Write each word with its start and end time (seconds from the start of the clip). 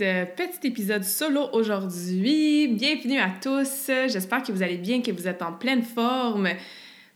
Petit 0.00 0.66
épisode 0.66 1.04
solo 1.04 1.50
aujourd'hui. 1.52 2.68
Bienvenue 2.68 3.18
à 3.18 3.28
tous. 3.38 3.90
J'espère 4.08 4.42
que 4.42 4.50
vous 4.50 4.62
allez 4.62 4.78
bien, 4.78 5.02
que 5.02 5.10
vous 5.10 5.28
êtes 5.28 5.42
en 5.42 5.52
pleine 5.52 5.82
forme. 5.82 6.48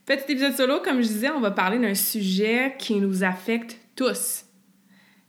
Petit 0.05 0.33
épisode 0.33 0.53
solo, 0.53 0.81
comme 0.81 1.01
je 1.01 1.07
disais, 1.07 1.31
on 1.31 1.41
va 1.41 1.51
parler 1.51 1.79
d'un 1.79 1.95
sujet 1.95 2.75
qui 2.79 2.97
nous 2.97 3.25
affecte 3.25 3.79
tous. 3.97 4.45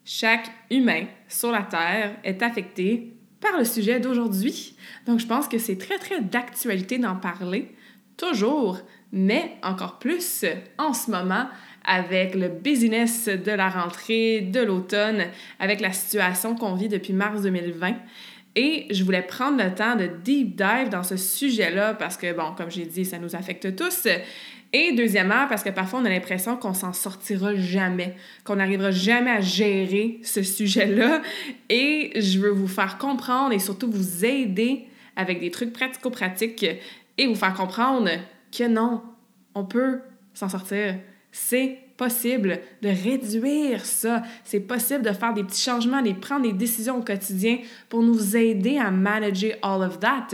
Chaque 0.04 0.52
humain 0.70 1.06
sur 1.30 1.50
la 1.50 1.62
Terre 1.62 2.18
est 2.26 2.44
affecté 2.44 3.14
par 3.40 3.58
le 3.58 3.64
sujet 3.64 4.02
d'aujourd'hui. 4.02 4.76
Donc, 5.06 5.22
je 5.22 5.26
pense 5.26 5.48
que 5.48 5.58
c'est 5.58 5.78
très, 5.78 5.98
très 5.98 6.20
d'actualité 6.20 6.98
d'en 6.98 7.16
parler, 7.16 7.74
toujours, 8.18 8.82
mais 9.16 9.54
encore 9.64 9.98
plus 9.98 10.46
en 10.78 10.94
ce 10.94 11.10
moment 11.10 11.48
avec 11.86 12.36
le 12.36 12.50
business 12.50 13.28
de 13.28 13.52
la 13.52 13.70
rentrée, 13.70 14.42
de 14.42 14.60
l'automne, 14.60 15.26
avec 15.60 15.80
la 15.80 15.94
situation 15.94 16.56
qu'on 16.56 16.76
vit 16.76 16.90
depuis 16.90 17.14
mars 17.14 17.42
2020. 17.42 17.96
Et 18.58 18.88
je 18.90 19.04
voulais 19.04 19.22
prendre 19.22 19.64
le 19.64 19.74
temps 19.74 19.96
de 19.96 20.08
deep 20.24 20.56
dive 20.56 20.90
dans 20.90 21.04
ce 21.04 21.18
sujet-là 21.18 21.94
parce 21.94 22.18
que, 22.18 22.34
bon, 22.34 22.54
comme 22.58 22.70
j'ai 22.70 22.86
dit, 22.86 23.06
ça 23.06 23.18
nous 23.18 23.36
affecte 23.36 23.76
tous. 23.76 24.08
Et 24.74 24.92
deuxièmement, 24.92 25.48
parce 25.48 25.64
que 25.64 25.70
parfois 25.70 26.00
on 26.02 26.06
a 26.06 26.10
l'impression 26.10 26.58
qu'on 26.58 26.74
s'en 26.74 26.92
sortira 26.92 27.56
jamais, 27.56 28.16
qu'on 28.44 28.58
n'arrivera 28.58 28.92
jamais 28.92 29.32
à 29.32 29.40
gérer 29.40 30.20
ce 30.24 30.44
sujet-là. 30.44 31.22
Et 31.70 32.12
je 32.20 32.40
veux 32.40 32.50
vous 32.50 32.68
faire 32.68 32.98
comprendre 32.98 33.54
et 33.54 33.60
surtout 33.60 33.90
vous 33.90 34.26
aider 34.26 34.88
avec 35.16 35.40
des 35.40 35.52
trucs 35.52 35.72
pratico-pratiques 35.72 36.66
et 37.18 37.28
vous 37.28 37.36
faire 37.36 37.54
comprendre 37.54 38.10
que 38.58 38.68
non, 38.68 39.02
on 39.54 39.66
peut 39.66 40.00
s'en 40.34 40.50
sortir. 40.50 40.96
C'est 41.32 41.80
possible 41.98 42.60
de 42.82 42.90
réduire 42.90 43.86
ça. 43.86 44.22
C'est 44.44 44.60
possible 44.60 45.02
de 45.02 45.12
faire 45.12 45.34
des 45.34 45.44
petits 45.44 45.62
changements, 45.62 46.02
de 46.02 46.12
prendre 46.14 46.44
des 46.44 46.54
décisions 46.54 46.98
au 46.98 47.04
quotidien 47.04 47.60
pour 47.90 48.02
nous 48.02 48.36
aider 48.36 48.78
à 48.78 48.92
manager 48.92 49.56
all 49.62 49.82
of 49.84 50.00
that. 50.00 50.28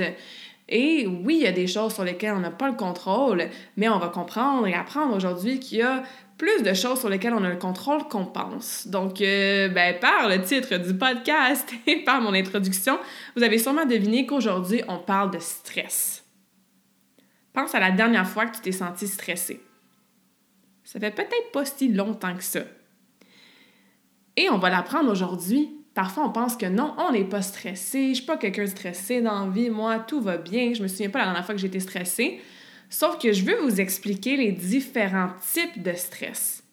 Et 0.70 1.06
oui, 1.06 1.38
il 1.42 1.44
y 1.44 1.48
a 1.48 1.52
des 1.52 1.68
choses 1.68 1.94
sur 1.94 2.04
lesquelles 2.04 2.34
on 2.34 2.40
n'a 2.40 2.50
pas 2.50 2.70
le 2.70 2.76
contrôle, 2.76 3.50
mais 3.76 3.90
on 3.90 4.00
va 4.00 4.08
comprendre 4.08 4.66
et 4.68 4.74
apprendre 4.74 5.16
aujourd'hui 5.16 5.60
qu'il 5.60 5.80
y 5.80 5.82
a 5.82 6.02
plus 6.38 6.64
de 6.64 6.74
choses 6.74 7.00
sur 7.00 7.10
lesquelles 7.10 7.34
on 7.34 7.44
a 7.44 7.50
le 7.50 7.58
contrôle 7.58 8.08
qu'on 8.08 8.26
pense. 8.26 8.88
Donc, 8.88 9.22
euh, 9.22 9.68
ben, 9.68 10.00
par 10.00 10.28
le 10.30 10.42
titre 10.42 10.78
du 10.78 10.96
podcast 10.96 11.72
et 11.88 11.98
par 11.98 12.22
mon 12.22 12.34
introduction, 12.34 12.98
vous 13.36 13.44
avez 13.44 13.60
sûrement 13.60 13.86
deviné 13.86 14.26
qu'aujourd'hui, 14.26 14.82
on 14.88 14.98
parle 14.98 15.32
de 15.32 15.40
stress. 15.40 16.21
Pense 17.54 17.76
à 17.76 17.80
la 17.80 17.92
dernière 17.92 18.28
fois 18.28 18.46
que 18.46 18.56
tu 18.56 18.62
t'es 18.62 18.72
senti 18.72 19.08
stressé. 19.08 19.62
Ça 20.84 21.00
fait 21.00 21.12
peut-être 21.12 21.52
pas 21.52 21.66
si 21.66 21.90
longtemps 21.90 22.36
que 22.36 22.44
ça. 22.44 22.62
Et 24.38 24.50
on 24.50 24.58
va 24.58 24.70
l'apprendre 24.70 25.12
aujourd'hui. 25.12 25.70
Parfois, 25.94 26.26
on 26.26 26.32
pense 26.32 26.56
que 26.56 26.66
non, 26.66 26.96
on 26.98 27.12
n'est 27.12 27.26
pas 27.26 27.42
stressé. 27.42 28.10
Je 28.10 28.16
suis 28.16 28.26
pas 28.26 28.38
quelqu'un 28.38 28.64
de 28.64 28.70
stressé 28.70 29.22
dans 29.22 29.46
la 29.46 29.52
vie. 29.52 29.70
Moi, 29.70 30.00
tout 30.00 30.22
va 30.22 30.38
bien. 30.38 30.74
Je 30.74 30.82
me 30.82 30.88
souviens 30.88 31.10
pas 31.10 31.20
la 31.20 31.26
dernière 31.26 31.46
fois 31.46 31.54
que 31.54 31.62
j'étais 31.62 31.82
stressée. 31.82 32.40
Sauf 32.90 33.20
que 33.20 33.32
je 33.32 33.44
veux 33.44 33.58
vous 33.62 33.80
expliquer 33.82 34.38
les 34.38 34.52
différents 34.52 35.32
types 35.54 35.82
de 35.82 35.94
stress. 35.94 36.64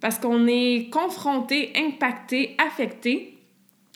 Parce 0.00 0.18
qu'on 0.18 0.46
est 0.46 0.90
confronté, 0.90 1.72
impacté, 1.76 2.56
affecté 2.58 3.38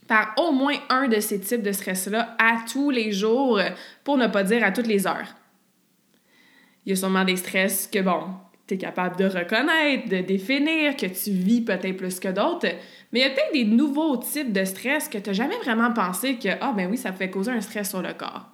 par 0.06 0.34
au 0.36 0.52
moins 0.52 0.76
un 0.88 1.08
de 1.08 1.18
ces 1.20 1.40
types 1.40 1.62
de 1.62 1.72
stress-là 1.72 2.36
à 2.38 2.58
tous 2.70 2.90
les 2.90 3.12
jours, 3.12 3.60
pour 4.04 4.16
ne 4.16 4.28
pas 4.28 4.44
dire 4.44 4.62
à 4.62 4.70
toutes 4.70 4.86
les 4.86 5.06
heures. 5.06 5.34
Il 6.86 6.90
y 6.90 6.92
a 6.92 6.96
sûrement 6.96 7.24
des 7.24 7.36
stress 7.36 7.88
que, 7.92 7.98
bon, 7.98 8.22
tu 8.66 8.74
es 8.74 8.78
capable 8.78 9.16
de 9.16 9.24
reconnaître, 9.24 10.08
de 10.08 10.20
définir, 10.20 10.96
que 10.96 11.06
tu 11.06 11.30
vis 11.30 11.60
peut-être 11.60 11.96
plus 11.96 12.20
que 12.20 12.28
d'autres. 12.28 12.68
Mais 13.12 13.20
il 13.20 13.22
y 13.22 13.24
a 13.24 13.30
peut-être 13.30 13.52
des 13.52 13.64
nouveaux 13.64 14.16
types 14.16 14.52
de 14.52 14.64
stress 14.64 15.08
que 15.08 15.18
tu 15.18 15.30
n'as 15.30 15.34
jamais 15.34 15.56
vraiment 15.58 15.92
pensé 15.92 16.36
que, 16.36 16.48
ah, 16.60 16.72
ben 16.76 16.88
oui, 16.88 16.96
ça 16.96 17.12
peut 17.12 17.26
causer 17.26 17.50
un 17.50 17.60
stress 17.60 17.90
sur 17.90 18.02
le 18.02 18.12
corps. 18.14 18.46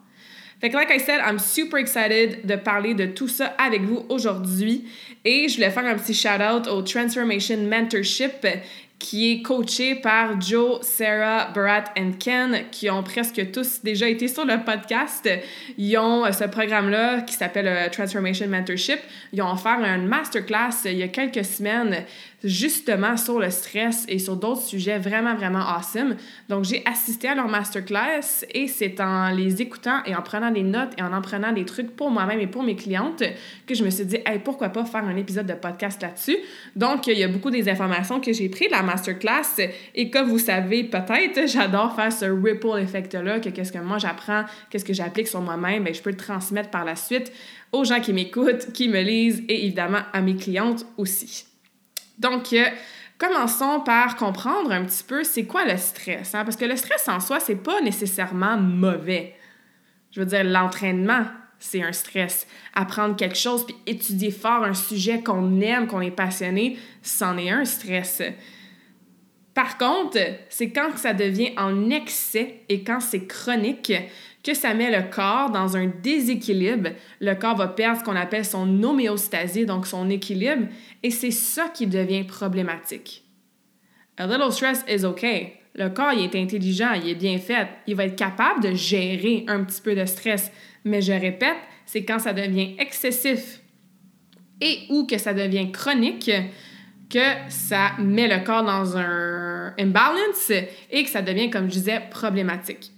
Fait 0.62 0.71
que, 0.71 0.76
like 0.76 0.91
I 0.91 1.00
said, 1.00 1.21
I'm 1.21 1.41
super 1.41 1.81
excited 1.81 2.47
de 2.47 2.54
parler 2.54 2.94
de 2.94 3.06
tout 3.06 3.26
ça 3.26 3.47
avec 3.59 3.82
vous 3.82 4.06
aujourd'hui. 4.09 4.84
Et 5.25 5.48
je 5.48 5.56
voulais 5.56 5.71
faire 5.71 5.84
un 5.84 5.97
petit 5.97 6.15
shout-out 6.15 6.69
au 6.69 6.82
Transformation 6.82 7.59
Mentorship 7.59 8.47
qui 9.03 9.33
est 9.33 9.43
coaché 9.43 9.97
par 9.97 10.41
Joe, 10.41 10.79
Sarah, 10.81 11.51
Barat 11.53 11.85
et 11.97 12.13
Ken, 12.13 12.71
qui 12.71 12.89
ont 12.89 13.03
presque 13.03 13.51
tous 13.51 13.83
déjà 13.83 14.09
été 14.09 14.29
sur 14.29 14.45
le 14.45 14.65
podcast. 14.65 15.29
Ils 15.77 15.99
ont 15.99 16.25
euh, 16.25 16.31
ce 16.31 16.45
programme-là 16.45 17.23
qui 17.23 17.35
s'appelle 17.35 17.67
euh, 17.67 17.89
Transformation 17.91 18.47
Mentorship. 18.47 19.01
Ils 19.33 19.43
ont 19.43 19.51
offert 19.51 19.81
une 19.81 20.07
masterclass 20.07 20.85
il 20.85 20.99
y 20.99 21.03
a 21.03 21.09
quelques 21.09 21.45
semaines 21.45 22.05
justement 22.44 23.16
sur 23.16 23.38
le 23.38 23.50
stress 23.50 24.04
et 24.08 24.19
sur 24.19 24.36
d'autres 24.36 24.62
sujets 24.62 24.98
vraiment, 24.98 25.34
vraiment 25.34 25.60
awesome. 25.60 26.16
Donc, 26.48 26.64
j'ai 26.64 26.82
assisté 26.86 27.28
à 27.28 27.34
leur 27.34 27.48
masterclass 27.48 28.44
et 28.53 28.66
c'est 28.66 29.00
en 29.00 29.30
les 29.30 29.62
écoutant 29.62 30.03
et 30.04 30.14
en 30.14 30.22
prenant 30.22 30.50
des 30.50 30.62
notes 30.62 30.92
et 30.98 31.03
en 31.03 31.12
en 31.12 31.22
prenant 31.22 31.53
des 31.53 31.64
trucs 31.64 31.94
pour 31.94 32.10
moi-même 32.10 32.41
et 32.41 32.47
pour 32.47 32.62
mes 32.62 32.76
clientes 32.76 33.22
que 33.66 33.75
je 33.75 33.84
me 33.84 33.91
suis 33.91 34.04
dit, 34.04 34.19
hey, 34.26 34.38
pourquoi 34.38 34.70
pas 34.70 34.84
faire 34.84 35.04
un 35.04 35.16
épisode 35.16 35.47
de 35.47 35.54
podcast 35.54 36.03
là-dessus? 36.03 36.36
Donc, 36.75 37.06
il 37.06 37.19
y 37.19 37.25
a 37.25 37.28
beaucoup 37.28 37.50
des 37.50 37.69
informations 37.69 38.20
que 38.20 38.32
j'ai 38.32 38.48
prises 38.48 38.69
de 38.69 38.72
la 38.72 38.82
masterclass 38.82 39.69
et 39.94 40.10
comme 40.10 40.28
vous 40.28 40.38
savez 40.38 40.84
peut-être, 40.84 41.47
j'adore 41.47 41.94
faire 41.94 42.12
ce 42.12 42.24
ripple 42.24 42.78
effect-là, 42.80 43.41
que 43.41 43.48
qu'est-ce 43.50 43.72
que 43.72 43.78
moi 43.78 43.98
j'apprends, 43.98 44.44
qu'est-ce 44.70 44.84
que 44.84 44.94
j'applique 44.94 45.28
sur 45.28 45.41
moi-même, 45.41 45.84
ben, 45.84 45.94
je 45.94 46.03
peux 46.03 46.10
le 46.10 46.16
transmettre 46.16 46.70
par 46.70 46.84
la 46.84 46.97
suite 46.97 47.32
aux 47.72 47.84
gens 47.84 48.00
qui 48.00 48.12
m'écoutent, 48.12 48.72
qui 48.72 48.88
me 48.88 49.00
lisent 49.00 49.42
et 49.48 49.64
évidemment 49.64 50.00
à 50.12 50.20
mes 50.20 50.36
clientes 50.36 50.84
aussi. 50.97 51.52
Donc, 52.19 52.53
euh, 52.53 52.65
commençons 53.19 53.81
par 53.81 54.17
comprendre 54.17 54.73
un 54.73 54.84
petit 54.84 55.05
peu 55.05 55.25
c'est 55.25 55.45
quoi 55.45 55.65
le 55.65 55.77
stress. 55.77 56.34
Hein? 56.34 56.45
Parce 56.45 56.56
que 56.56 56.65
le 56.65 56.77
stress 56.77 57.09
en 57.09 57.21
soi, 57.21 57.41
c'est 57.41 57.56
pas 57.56 57.81
nécessairement 57.81 58.56
mauvais. 58.56 59.34
Je 60.11 60.21
veux 60.21 60.27
dire, 60.27 60.45
l'entraînement, 60.45 61.25
c'est 61.59 61.83
un 61.83 61.93
stress. 61.93 62.47
Apprendre 62.75 63.17
quelque 63.17 63.37
chose 63.37 63.65
puis 63.65 63.77
étudier 63.87 64.31
fort 64.31 64.65
un 64.65 64.75
sujet 64.75 65.22
qu'on 65.22 65.61
aime, 65.61 65.87
qu'on 65.87 66.01
est 66.01 66.11
passionné, 66.11 66.78
c'en 67.03 67.39
est 67.39 67.51
un 67.51 67.65
stress. 67.65 68.22
Par 69.55 69.78
contre, 69.78 70.19
c'est 70.49 70.71
quand 70.71 70.97
ça 70.97 71.12
devient 71.15 71.53
en 71.56 71.91
excès 71.91 72.62
et 72.69 72.83
quand 72.84 73.01
c'est 73.01 73.27
chronique 73.27 73.93
que 74.42 74.54
ça 74.54 74.75
met 74.75 74.91
le 74.91 75.08
corps 75.10 75.50
dans 75.50 75.76
un 75.76 75.86
déséquilibre. 75.86 76.91
Le 77.20 77.34
corps 77.34 77.56
va 77.56 77.69
perdre 77.69 78.00
ce 78.00 78.04
qu'on 78.04 78.16
appelle 78.16 78.44
son 78.44 78.82
homéostasie, 78.82 79.66
donc 79.66 79.86
son 79.86 80.10
équilibre, 80.10 80.66
et 81.03 81.10
c'est 81.10 81.30
ça 81.30 81.69
qui 81.69 81.86
devient 81.86 82.25
problématique. 82.25 83.24
A 84.18 84.27
little 84.27 84.53
stress 84.53 84.84
is 84.89 85.04
okay. 85.04 85.54
Le 85.74 85.89
corps, 85.89 86.12
il 86.12 86.24
est 86.24 86.36
intelligent, 86.36 86.92
il 86.92 87.09
est 87.09 87.15
bien 87.15 87.39
fait, 87.39 87.68
il 87.86 87.94
va 87.94 88.04
être 88.04 88.16
capable 88.16 88.62
de 88.62 88.74
gérer 88.74 89.44
un 89.48 89.65
petit 89.65 89.80
peu 89.80 89.94
de 89.94 90.04
stress. 90.04 90.53
Mais 90.84 91.00
je 91.00 91.12
répète, 91.12 91.56
c'est 91.86 92.04
quand 92.04 92.18
ça 92.18 92.33
devient 92.33 92.74
excessif 92.78 93.60
et 94.60 94.80
ou 94.91 95.06
que 95.06 95.16
ça 95.18 95.33
devient 95.33 95.72
chronique 95.72 96.30
que 97.09 97.18
ça 97.48 97.92
met 97.98 98.28
le 98.28 98.45
corps 98.45 98.65
dans 98.65 98.97
un 98.97 99.74
imbalance 99.78 100.50
et 100.91 101.04
que 101.04 101.10
ça 101.10 101.22
devient, 101.22 101.50
comme 101.50 101.66
je 101.66 101.74
disais, 101.74 102.00
problématique. 102.10 102.91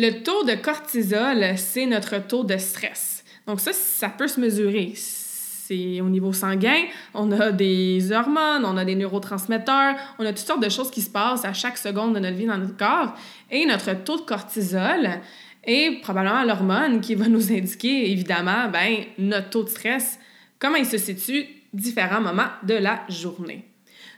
Le 0.00 0.22
taux 0.22 0.44
de 0.44 0.54
cortisol, 0.54 1.44
c'est 1.56 1.86
notre 1.86 2.24
taux 2.24 2.44
de 2.44 2.56
stress. 2.56 3.24
Donc 3.48 3.58
ça, 3.58 3.72
ça 3.72 4.08
peut 4.08 4.28
se 4.28 4.38
mesurer. 4.38 4.92
C'est 4.94 6.00
au 6.00 6.08
niveau 6.08 6.32
sanguin, 6.32 6.84
on 7.14 7.32
a 7.32 7.50
des 7.50 8.12
hormones, 8.12 8.64
on 8.64 8.76
a 8.76 8.84
des 8.84 8.94
neurotransmetteurs, 8.94 9.96
on 10.20 10.24
a 10.24 10.28
toutes 10.28 10.46
sortes 10.46 10.62
de 10.62 10.68
choses 10.68 10.92
qui 10.92 11.02
se 11.02 11.10
passent 11.10 11.44
à 11.44 11.52
chaque 11.52 11.76
seconde 11.76 12.14
de 12.14 12.20
notre 12.20 12.36
vie 12.36 12.46
dans 12.46 12.58
notre 12.58 12.76
corps. 12.76 13.12
Et 13.50 13.66
notre 13.66 13.92
taux 14.04 14.18
de 14.18 14.22
cortisol 14.22 15.20
est 15.64 16.00
probablement 16.00 16.44
l'hormone 16.44 17.00
qui 17.00 17.16
va 17.16 17.26
nous 17.26 17.50
indiquer, 17.50 18.12
évidemment, 18.12 18.68
ben, 18.72 18.98
notre 19.18 19.50
taux 19.50 19.64
de 19.64 19.68
stress, 19.68 20.20
comment 20.60 20.76
il 20.76 20.86
se 20.86 20.96
situe 20.96 21.44
différents 21.72 22.20
moments 22.20 22.50
de 22.62 22.74
la 22.74 23.00
journée. 23.08 23.64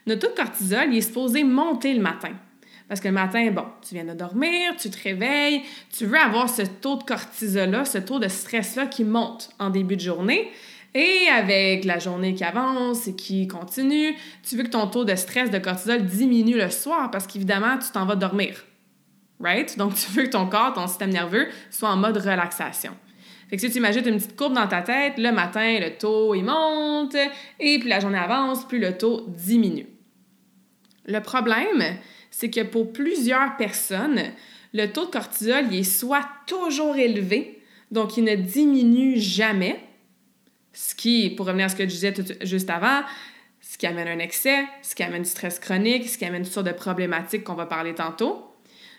Notre 0.07 0.29
taux 0.29 0.35
de 0.35 0.43
cortisol, 0.43 0.89
il 0.93 0.99
est 0.99 1.01
supposé 1.01 1.43
monter 1.43 1.95
le 1.95 2.03
matin. 2.03 2.33
Parce 2.91 2.99
que 2.99 3.07
le 3.07 3.15
matin, 3.15 3.53
bon, 3.53 3.67
tu 3.87 3.95
viens 3.95 4.05
de 4.05 4.15
dormir, 4.15 4.75
tu 4.77 4.91
te 4.91 5.01
réveilles, 5.01 5.63
tu 5.97 6.07
veux 6.07 6.19
avoir 6.19 6.51
ce 6.51 6.63
taux 6.63 6.97
de 6.97 7.05
cortisol-là, 7.05 7.85
ce 7.85 7.99
taux 7.99 8.19
de 8.19 8.27
stress-là 8.27 8.87
qui 8.87 9.05
monte 9.05 9.51
en 9.61 9.71
début 9.71 9.95
de 9.95 10.01
journée. 10.01 10.51
Et 10.93 11.29
avec 11.33 11.85
la 11.85 12.01
journée 12.01 12.35
qui 12.35 12.43
avance 12.43 13.07
et 13.07 13.15
qui 13.15 13.47
continue, 13.47 14.17
tu 14.43 14.57
veux 14.57 14.65
que 14.65 14.71
ton 14.71 14.89
taux 14.89 15.05
de 15.05 15.15
stress, 15.15 15.53
de 15.53 15.59
cortisol 15.59 16.05
diminue 16.05 16.57
le 16.57 16.69
soir 16.69 17.13
parce 17.13 17.29
qu'évidemment, 17.29 17.79
tu 17.79 17.93
t'en 17.93 18.07
vas 18.07 18.17
dormir. 18.17 18.65
Right? 19.39 19.79
Donc, 19.79 19.95
tu 19.95 20.11
veux 20.11 20.25
que 20.25 20.31
ton 20.31 20.47
corps, 20.47 20.73
ton 20.73 20.89
système 20.89 21.11
nerveux 21.11 21.47
soit 21.71 21.91
en 21.91 21.97
mode 21.97 22.17
relaxation. 22.17 22.91
Fait 23.49 23.55
que 23.55 23.63
si 23.63 23.71
tu 23.71 23.79
imagines 23.79 24.05
une 24.05 24.17
petite 24.17 24.35
courbe 24.35 24.55
dans 24.55 24.67
ta 24.67 24.83
tête, 24.83 25.15
le 25.17 25.31
matin, 25.31 25.79
le 25.79 25.97
taux, 25.97 26.35
il 26.35 26.43
monte, 26.43 27.15
et 27.61 27.79
plus 27.79 27.89
la 27.89 28.01
journée 28.01 28.19
avance, 28.19 28.67
plus 28.67 28.81
le 28.81 28.99
taux 28.99 29.27
diminue. 29.29 29.87
Le 31.07 31.21
problème, 31.21 31.85
c'est 32.31 32.51
que 32.51 32.63
pour 32.63 32.93
plusieurs 32.93 33.57
personnes, 33.57 34.23
le 34.73 34.87
taux 34.87 35.07
de 35.07 35.11
cortisol 35.11 35.75
est 35.75 35.83
soit 35.83 36.27
toujours 36.47 36.97
élevé, 36.97 37.63
donc 37.91 38.17
il 38.17 38.25
ne 38.25 38.37
diminue 38.37 39.19
jamais, 39.19 39.81
ce 40.73 40.95
qui, 40.95 41.31
pour 41.31 41.47
revenir 41.47 41.67
à 41.67 41.69
ce 41.69 41.77
que 41.77 41.83
je 41.83 41.89
disais 41.89 42.15
juste 42.43 42.71
avant, 42.71 43.03
ce 43.61 43.77
qui 43.77 43.87
amène 43.87 44.09
un 44.09 44.19
excès, 44.19 44.65
ce 44.83 44.95
qui 44.95 45.03
amène 45.03 45.23
du 45.23 45.29
stress 45.29 45.59
chronique, 45.59 46.09
ce 46.09 46.19
qui 46.19 46.25
amène 46.25 46.43
toutes 46.43 46.53
sortes 46.53 46.67
de 46.67 46.73
problématiques 46.73 47.45
qu'on 47.45 47.55
va 47.55 47.67
parler 47.67 47.95
tantôt. 47.95 48.47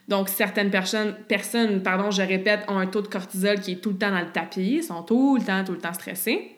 Donc, 0.07 0.29
certaines 0.29 0.71
personnes, 0.71 1.15
personnes, 1.27 1.83
pardon, 1.83 2.11
je 2.11 2.21
répète, 2.21 2.61
ont 2.67 2.77
un 2.77 2.87
taux 2.87 3.01
de 3.01 3.07
cortisol 3.07 3.59
qui 3.59 3.73
est 3.73 3.75
tout 3.75 3.91
le 3.91 3.97
temps 3.97 4.11
dans 4.11 4.19
le 4.19 4.31
tapis, 4.31 4.83
sont 4.83 5.03
tout 5.03 5.37
le 5.37 5.43
temps, 5.43 5.63
tout 5.63 5.73
le 5.73 5.77
temps 5.77 5.93
stressés. 5.93 6.55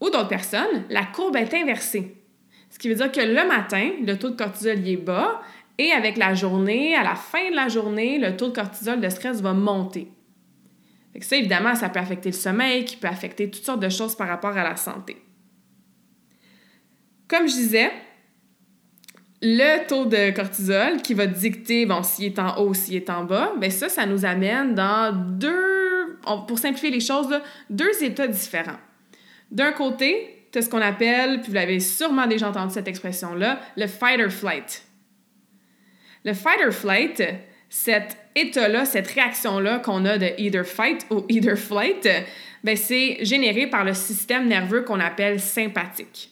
Ou 0.00 0.10
d'autres 0.10 0.28
personnes, 0.28 0.84
la 0.88 1.04
courbe 1.04 1.36
est 1.36 1.52
inversée. 1.54 2.17
Ce 2.78 2.82
qui 2.82 2.88
veut 2.90 2.94
dire 2.94 3.10
que 3.10 3.20
le 3.20 3.48
matin, 3.48 3.90
le 4.06 4.16
taux 4.16 4.30
de 4.30 4.36
cortisol 4.36 4.86
est 4.86 4.96
bas 4.96 5.42
et 5.78 5.90
avec 5.90 6.16
la 6.16 6.34
journée, 6.34 6.94
à 6.94 7.02
la 7.02 7.16
fin 7.16 7.50
de 7.50 7.56
la 7.56 7.66
journée, 7.66 8.20
le 8.20 8.36
taux 8.36 8.50
de 8.50 8.54
cortisol 8.54 9.00
de 9.00 9.08
stress 9.08 9.40
va 9.40 9.52
monter. 9.52 10.12
Ça, 11.20 11.34
évidemment, 11.34 11.74
ça 11.74 11.88
peut 11.88 11.98
affecter 11.98 12.28
le 12.28 12.36
sommeil, 12.36 12.84
qui 12.84 12.96
peut 12.96 13.08
affecter 13.08 13.50
toutes 13.50 13.64
sortes 13.64 13.80
de 13.80 13.88
choses 13.88 14.14
par 14.14 14.28
rapport 14.28 14.56
à 14.56 14.62
la 14.62 14.76
santé. 14.76 15.16
Comme 17.26 17.48
je 17.48 17.54
disais, 17.54 17.90
le 19.42 19.84
taux 19.88 20.04
de 20.04 20.30
cortisol 20.30 21.02
qui 21.02 21.14
va 21.14 21.26
dicter, 21.26 21.84
bon, 21.84 22.04
s'il 22.04 22.26
est 22.26 22.38
en 22.38 22.58
haut, 22.58 22.74
s'il 22.74 22.94
est 22.94 23.10
en 23.10 23.24
bas, 23.24 23.54
bien 23.58 23.70
ça, 23.70 23.88
ça 23.88 24.06
nous 24.06 24.24
amène 24.24 24.76
dans 24.76 25.12
deux, 25.12 26.16
pour 26.46 26.60
simplifier 26.60 26.90
les 26.90 27.00
choses, 27.00 27.40
deux 27.68 28.04
états 28.04 28.28
différents. 28.28 28.78
D'un 29.50 29.72
côté, 29.72 30.37
tu 30.52 30.58
as 30.58 30.62
ce 30.62 30.68
qu'on 30.68 30.80
appelle, 30.80 31.40
puis 31.40 31.48
vous 31.48 31.54
l'avez 31.54 31.80
sûrement 31.80 32.26
déjà 32.26 32.48
entendu 32.48 32.72
cette 32.72 32.88
expression-là, 32.88 33.60
le 33.76 33.86
fight 33.86 34.20
or 34.20 34.30
flight. 34.30 34.82
Le 36.24 36.34
fight 36.34 36.58
or 36.66 36.72
flight, 36.72 37.22
cet 37.68 38.16
état-là, 38.34 38.84
cette 38.84 39.08
réaction-là 39.08 39.78
qu'on 39.80 40.04
a 40.04 40.18
de 40.18 40.30
either 40.38 40.64
fight 40.64 41.06
ou 41.10 41.24
either 41.28 41.56
flight, 41.56 42.08
ben 42.64 42.76
c'est 42.76 43.18
généré 43.22 43.66
par 43.66 43.84
le 43.84 43.94
système 43.94 44.48
nerveux 44.48 44.82
qu'on 44.82 45.00
appelle 45.00 45.40
sympathique. 45.40 46.30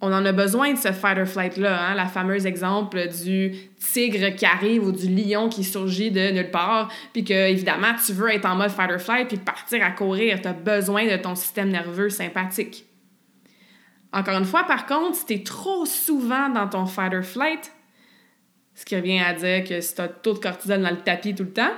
On 0.00 0.12
en 0.12 0.26
a 0.26 0.32
besoin 0.32 0.74
de 0.74 0.78
ce 0.78 0.92
fight 0.92 1.18
or 1.18 1.26
flight-là, 1.26 1.88
hein, 1.88 1.94
la 1.94 2.06
fameuse 2.06 2.44
exemple 2.44 3.08
du 3.08 3.52
tigre 3.78 4.34
qui 4.34 4.44
arrive 4.44 4.84
ou 4.84 4.92
du 4.92 5.08
lion 5.08 5.48
qui 5.48 5.64
surgit 5.64 6.10
de 6.10 6.32
nulle 6.32 6.50
part, 6.50 6.92
puis 7.14 7.24
que, 7.24 7.32
évidemment, 7.32 7.94
tu 8.04 8.12
veux 8.12 8.30
être 8.30 8.44
en 8.44 8.56
mode 8.56 8.70
fight 8.70 8.90
or 8.90 9.00
flight 9.00 9.28
puis 9.28 9.38
partir 9.38 9.82
à 9.82 9.90
courir. 9.92 10.40
Tu 10.42 10.48
as 10.48 10.52
besoin 10.52 11.06
de 11.06 11.16
ton 11.16 11.34
système 11.34 11.70
nerveux 11.70 12.10
sympathique. 12.10 12.84
Encore 14.12 14.38
une 14.38 14.44
fois, 14.44 14.64
par 14.64 14.86
contre, 14.86 15.16
si 15.16 15.26
tu 15.26 15.32
es 15.34 15.42
trop 15.42 15.84
souvent 15.84 16.48
dans 16.48 16.68
ton 16.68 16.86
fight 16.86 17.12
or 17.12 17.22
flight, 17.22 17.72
ce 18.74 18.84
qui 18.84 18.96
revient 18.96 19.20
à 19.20 19.32
dire 19.32 19.64
que 19.64 19.80
si 19.80 19.94
tu 19.94 20.00
as 20.00 20.08
taux 20.08 20.34
de 20.34 20.38
cortisol 20.38 20.82
dans 20.82 20.90
le 20.90 20.98
tapis 20.98 21.34
tout 21.34 21.44
le 21.44 21.52
temps, 21.52 21.72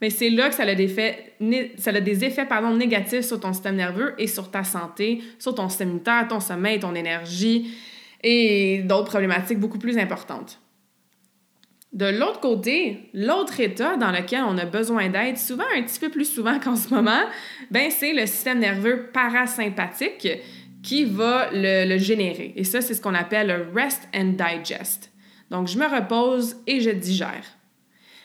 mais 0.00 0.10
c'est 0.10 0.30
là 0.30 0.48
que 0.48 0.54
ça 0.54 0.64
a 0.64 0.74
des 0.74 0.84
effets, 0.84 1.34
des 1.40 2.24
effets 2.24 2.46
pardon, 2.46 2.74
négatifs 2.74 3.22
sur 3.22 3.40
ton 3.40 3.52
système 3.52 3.76
nerveux 3.76 4.14
et 4.18 4.26
sur 4.26 4.50
ta 4.50 4.62
santé, 4.62 5.22
sur 5.38 5.54
ton 5.54 5.68
système 5.68 6.00
ton 6.28 6.40
sommeil, 6.40 6.78
ton 6.78 6.94
énergie 6.94 7.74
et 8.22 8.82
d'autres 8.84 9.08
problématiques 9.08 9.58
beaucoup 9.58 9.78
plus 9.78 9.98
importantes. 9.98 10.60
De 11.92 12.06
l'autre 12.06 12.40
côté, 12.40 13.08
l'autre 13.14 13.58
état 13.58 13.96
dans 13.96 14.10
lequel 14.10 14.42
on 14.46 14.58
a 14.58 14.66
besoin 14.66 15.08
d'aide, 15.08 15.38
souvent 15.38 15.64
un 15.74 15.82
petit 15.82 15.98
peu 15.98 16.10
plus 16.10 16.30
souvent 16.30 16.58
qu'en 16.62 16.76
ce 16.76 16.92
moment, 16.92 17.22
ben 17.70 17.90
c'est 17.90 18.12
le 18.12 18.26
système 18.26 18.58
nerveux 18.58 19.08
parasympathique 19.14 20.28
qui 20.86 21.04
va 21.04 21.48
le, 21.52 21.98
générer. 21.98 22.52
Et 22.54 22.62
ça, 22.62 22.80
c'est 22.80 22.94
ce 22.94 23.00
qu'on 23.00 23.14
appelle 23.14 23.48
le 23.48 23.66
rest 23.74 24.08
and 24.14 24.34
digest. 24.38 25.10
Donc, 25.50 25.66
je 25.66 25.76
me 25.76 25.84
repose 25.84 26.56
et 26.68 26.80
je 26.80 26.90
digère. 26.90 27.44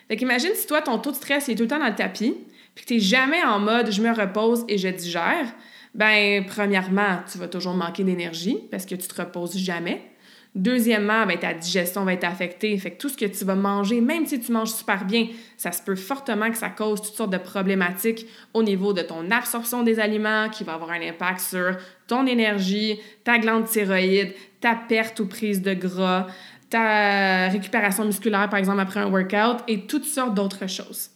Fait 0.08 0.16
qu'imagine 0.16 0.52
si 0.54 0.68
toi, 0.68 0.82
ton 0.84 1.00
taux 1.00 1.10
de 1.10 1.16
stress 1.16 1.50
est 1.50 1.56
tout 1.56 1.64
le 1.64 1.68
temps 1.68 1.80
dans 1.80 1.88
le 1.88 1.96
tapis, 1.96 2.36
puis 2.76 2.86
que 2.86 2.90
tu 2.90 2.94
n'es 2.96 3.00
jamais 3.00 3.44
en 3.44 3.60
mode 3.60 3.92
je 3.92 4.02
me 4.04 4.12
repose 4.12 4.64
et 4.68 4.78
je 4.78 4.90
digère, 4.90 5.48
ben 5.96 6.46
premièrement, 6.46 7.22
tu 7.32 7.40
vas 7.40 7.48
toujours 7.48 7.74
manquer 7.74 8.04
d'énergie 8.04 8.60
parce 8.70 8.86
que 8.86 8.94
tu 8.94 9.08
te 9.08 9.20
reposes 9.20 9.58
jamais. 9.58 10.11
Deuxièmement, 10.54 11.26
ben, 11.26 11.40
ta 11.40 11.54
digestion 11.54 12.04
va 12.04 12.12
être 12.12 12.26
affectée. 12.26 12.78
Fait 12.78 12.92
tout 12.92 13.08
ce 13.08 13.16
que 13.16 13.26
tu 13.26 13.46
vas 13.46 13.56
manger, 13.56 14.02
même 14.02 14.26
si 14.26 14.38
tu 14.38 14.52
manges 14.52 14.72
super 14.72 15.06
bien, 15.06 15.28
ça 15.56 15.72
se 15.72 15.82
peut 15.82 15.96
fortement 15.96 16.52
que 16.52 16.58
ça 16.58 16.70
cause 16.70 17.02
toutes 17.02 17.16
sortes 17.16 17.32
de 17.32 17.38
problématiques 17.38 18.28
au 18.54 18.62
niveau 18.62 18.92
de 18.92 19.02
ton 19.02 19.32
absorption 19.32 19.82
des 19.84 20.00
aliments, 20.00 20.50
qui 20.50 20.66
va 20.66 20.74
avoir 20.74 20.92
un 20.92 21.02
impact 21.02 21.40
sur 21.40 21.78
ton 22.06 22.26
énergie, 22.26 23.00
ta 23.24 23.40
glande 23.40 23.66
thyroïde, 23.66 24.34
ta 24.60 24.76
perte 24.76 25.22
ou 25.22 25.26
prise 25.26 25.62
de 25.62 25.74
gras, 25.74 26.28
ta 26.70 27.48
récupération 27.48 28.04
musculaire, 28.04 28.50
par 28.50 28.60
exemple, 28.60 28.82
après 28.82 29.00
un 29.00 29.10
workout, 29.10 29.64
et 29.70 29.88
toutes 29.88 30.06
sortes 30.06 30.34
d'autres 30.34 30.68
choses. 30.68 31.12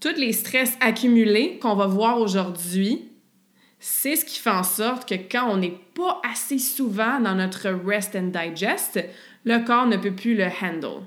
Tous 0.00 0.16
les 0.16 0.32
stress 0.32 0.76
accumulés 0.80 1.58
qu'on 1.58 1.74
va 1.74 1.86
voir 1.86 2.18
aujourd'hui 2.18 3.11
c'est 3.84 4.14
ce 4.14 4.24
qui 4.24 4.38
fait 4.38 4.48
en 4.48 4.62
sorte 4.62 5.08
que 5.08 5.16
quand 5.16 5.50
on 5.50 5.56
n'est 5.56 5.76
pas 5.94 6.20
assez 6.22 6.60
souvent 6.60 7.18
dans 7.18 7.34
notre 7.34 7.68
rest 7.68 8.14
and 8.14 8.30
digest, 8.30 9.04
le 9.44 9.58
corps 9.64 9.86
ne 9.86 9.96
peut 9.96 10.14
plus 10.14 10.36
le 10.36 10.44
handle. 10.44 11.02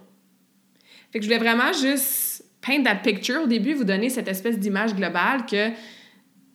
Fait 1.09 1.19
que 1.19 1.25
je 1.25 1.29
voulais 1.29 1.39
vraiment 1.39 1.71
juste 1.71 2.43
paint 2.61 2.83
that 2.83 2.95
picture 2.95 3.43
au 3.43 3.47
début, 3.47 3.75
vous 3.75 3.85
donner 3.85 4.09
cette 4.09 4.27
espèce 4.27 4.59
d'image 4.59 4.93
globale 4.93 5.45
que 5.45 5.69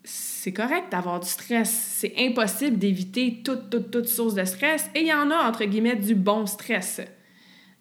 c'est 0.04 0.52
correct 0.52 0.92
d'avoir 0.92 1.20
du 1.20 1.28
stress. 1.28 1.70
C'est 1.70 2.12
impossible 2.18 2.76
d'éviter 2.76 3.40
toute, 3.42 3.70
toute, 3.70 3.90
toute 3.90 4.08
source 4.08 4.34
de 4.34 4.44
stress 4.44 4.90
et 4.94 5.00
il 5.00 5.06
y 5.06 5.14
en 5.14 5.30
a, 5.30 5.48
entre 5.48 5.64
guillemets, 5.64 5.96
du 5.96 6.14
bon 6.14 6.44
stress. 6.44 7.00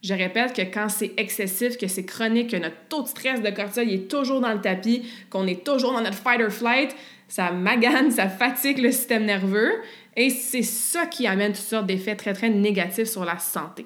Je 0.01 0.13
répète 0.13 0.53
que 0.53 0.61
quand 0.61 0.87
c'est 0.87 1.11
excessif, 1.17 1.77
que 1.77 1.87
c'est 1.87 2.05
chronique, 2.05 2.51
que 2.51 2.55
notre 2.55 2.87
taux 2.87 3.03
de 3.03 3.09
stress 3.09 3.41
de 3.41 3.49
cortisol 3.49 3.91
est 3.91 4.09
toujours 4.09 4.39
dans 4.39 4.53
le 4.53 4.61
tapis, 4.61 5.03
qu'on 5.29 5.45
est 5.45 5.65
toujours 5.65 5.91
dans 5.91 6.01
notre 6.01 6.17
fight 6.17 6.39
or 6.39 6.51
flight, 6.51 6.95
ça 7.29 7.51
magane, 7.51 8.11
ça 8.11 8.27
fatigue 8.27 8.79
le 8.79 8.91
système 8.91 9.23
nerveux 9.23 9.71
et 10.17 10.29
c'est 10.29 10.63
ça 10.63 11.05
qui 11.05 11.27
amène 11.27 11.53
toutes 11.53 11.61
sortes 11.61 11.85
d'effets 11.85 12.15
très, 12.15 12.33
très 12.33 12.49
négatifs 12.49 13.07
sur 13.07 13.23
la 13.23 13.39
santé. 13.39 13.85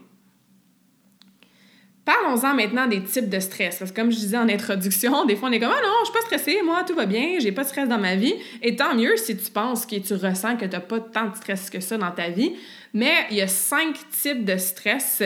Parlons-en 2.06 2.54
maintenant 2.54 2.88
des 2.88 3.02
types 3.02 3.30
de 3.30 3.40
stress. 3.40 3.78
Parce 3.80 3.92
que 3.92 4.02
comme 4.02 4.12
je 4.12 4.18
disais 4.18 4.38
en 4.38 4.50
introduction, 4.50 5.26
des 5.26 5.36
fois 5.36 5.50
on 5.50 5.52
est 5.52 5.60
comme 5.60 5.72
Ah 5.72 5.82
non, 5.82 5.94
je 6.02 6.12
suis 6.12 6.14
pas 6.14 6.26
stressée, 6.26 6.62
moi 6.64 6.84
tout 6.86 6.96
va 6.96 7.06
bien, 7.06 7.38
j'ai 7.40 7.52
pas 7.52 7.64
de 7.64 7.68
stress 7.68 7.88
dans 7.88 7.98
ma 7.98 8.16
vie. 8.16 8.34
Et 8.62 8.76
tant 8.76 8.96
mieux 8.96 9.16
si 9.16 9.38
tu 9.38 9.52
penses 9.52 9.86
que 9.86 9.96
tu 9.96 10.14
ressens 10.14 10.58
que 10.58 10.66
tu 10.66 10.72
n'as 10.72 10.82
pas 10.82 11.00
tant 11.00 11.30
de 11.30 11.36
stress 11.36 11.70
que 11.70 11.80
ça 11.80 11.98
dans 11.98 12.12
ta 12.12 12.30
vie. 12.30 12.56
Mais 12.94 13.14
il 13.32 13.38
y 13.38 13.42
a 13.42 13.48
cinq 13.48 13.96
types 14.10 14.44
de 14.44 14.58
stress. 14.58 15.24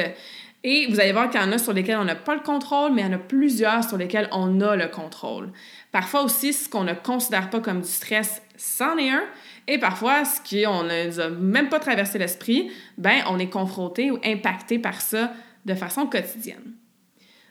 Et 0.63 0.87
vous 0.87 0.99
allez 0.99 1.13
voir 1.13 1.29
qu'il 1.29 1.39
y 1.39 1.43
en 1.43 1.51
a 1.51 1.57
sur 1.57 1.73
lesquels 1.73 1.97
on 1.97 2.05
n'a 2.05 2.15
pas 2.15 2.35
le 2.35 2.41
contrôle, 2.41 2.91
mais 2.93 3.01
il 3.01 3.07
y 3.07 3.09
en 3.09 3.13
a 3.13 3.19
plusieurs 3.19 3.83
sur 3.83 3.97
lesquels 3.97 4.27
on 4.31 4.59
a 4.61 4.75
le 4.75 4.87
contrôle. 4.87 5.51
Parfois 5.91 6.23
aussi, 6.23 6.53
ce 6.53 6.67
qu'on 6.69 6.83
ne 6.83 6.93
considère 6.93 7.49
pas 7.49 7.59
comme 7.59 7.81
du 7.81 7.87
stress, 7.87 8.41
c'en 8.57 8.97
est 8.97 9.09
un. 9.09 9.23
Et 9.67 9.77
parfois, 9.77 10.23
ce 10.25 10.39
qu'on 10.41 10.83
n'a 10.83 11.29
même 11.29 11.69
pas 11.69 11.79
traversé 11.79 12.17
l'esprit, 12.19 12.71
ben, 12.97 13.23
on 13.29 13.39
est 13.39 13.49
confronté 13.49 14.11
ou 14.11 14.19
impacté 14.23 14.79
par 14.79 15.01
ça 15.01 15.33
de 15.65 15.75
façon 15.75 16.05
quotidienne. 16.05 16.73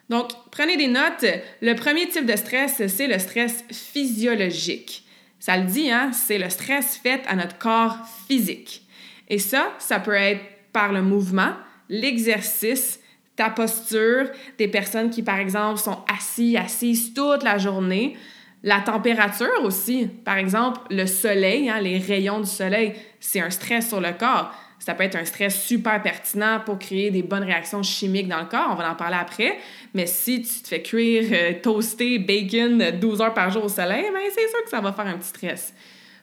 Donc, 0.09 0.31
prenez 0.51 0.77
des 0.77 0.89
notes. 0.89 1.25
Le 1.61 1.75
premier 1.75 2.09
type 2.09 2.27
de 2.27 2.37
stress, 2.37 2.87
c'est 2.87 3.09
le 3.09 3.19
stress 3.19 3.65
physiologique. 3.73 5.05
Ça 5.39 5.57
le 5.57 5.65
dit, 5.65 5.91
hein? 5.91 6.13
C'est 6.13 6.39
le 6.39 6.49
stress 6.49 6.97
fait 6.97 7.23
à 7.27 7.37
notre 7.37 7.59
corps 7.59 7.99
physique. 8.27 8.83
Et 9.29 9.39
ça, 9.39 9.73
ça 9.79 9.99
peut 9.99 10.15
être 10.15 10.43
par 10.73 10.93
le 10.93 11.03
mouvement, 11.03 11.55
l'exercice, 11.89 13.01
ta 13.37 13.51
posture, 13.51 14.31
des 14.59 14.69
personnes 14.69 15.11
qui, 15.11 15.23
par 15.23 15.39
exemple, 15.39 15.79
sont 15.79 15.99
assis, 16.13 16.57
assises 16.57 17.13
toute 17.15 17.43
la 17.43 17.59
journée. 17.59 18.17
La 18.63 18.81
température 18.81 19.63
aussi. 19.63 20.09
Par 20.25 20.39
exemple, 20.39 20.81
le 20.91 21.07
soleil, 21.07 21.69
hein, 21.69 21.81
les 21.81 21.99
rayons 21.99 22.41
du 22.41 22.49
soleil, 22.49 22.95
c'est 23.21 23.41
un 23.41 23.51
stress 23.51 23.89
sur 23.89 24.01
le 24.01 24.13
corps. 24.13 24.53
Ça 24.79 24.95
peut 24.95 25.05
être 25.05 25.17
un 25.17 25.25
stress 25.25 25.63
super 25.63 26.01
pertinent 26.03 26.61
pour 26.65 26.79
créer 26.79 27.11
des 27.11 27.23
bonnes 27.23 27.43
réactions 27.43 27.83
chimiques 27.83 28.29
dans 28.29 28.41
le 28.41 28.47
corps. 28.47 28.69
On 28.71 28.75
va 28.75 28.91
en 28.91 28.95
parler 28.95 29.17
après. 29.21 29.59
Mais 29.95 30.07
si 30.07 30.43
tu 30.43 30.63
te 30.63 30.69
fais 30.69 30.83
cuire, 30.83 31.25
euh, 31.33 31.53
toaster, 31.63 32.19
bacon 32.19 32.93
12 32.99 33.21
heures 33.21 33.35
par 33.35 33.51
jour 33.51 33.65
au 33.65 33.69
soleil, 33.69 34.05
ben, 34.13 34.21
c'est 34.35 34.49
sûr 34.49 34.65
que 34.65 34.71
ça 34.71 34.81
va 34.81 34.93
faire 34.93 35.07
un 35.07 35.19
petit 35.19 35.29
stress. 35.29 35.75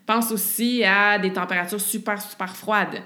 Pense 0.06 0.32
aussi 0.32 0.84
à 0.84 1.20
des 1.20 1.32
températures 1.32 1.80
super, 1.80 2.22
super 2.22 2.56
froides. 2.56 3.02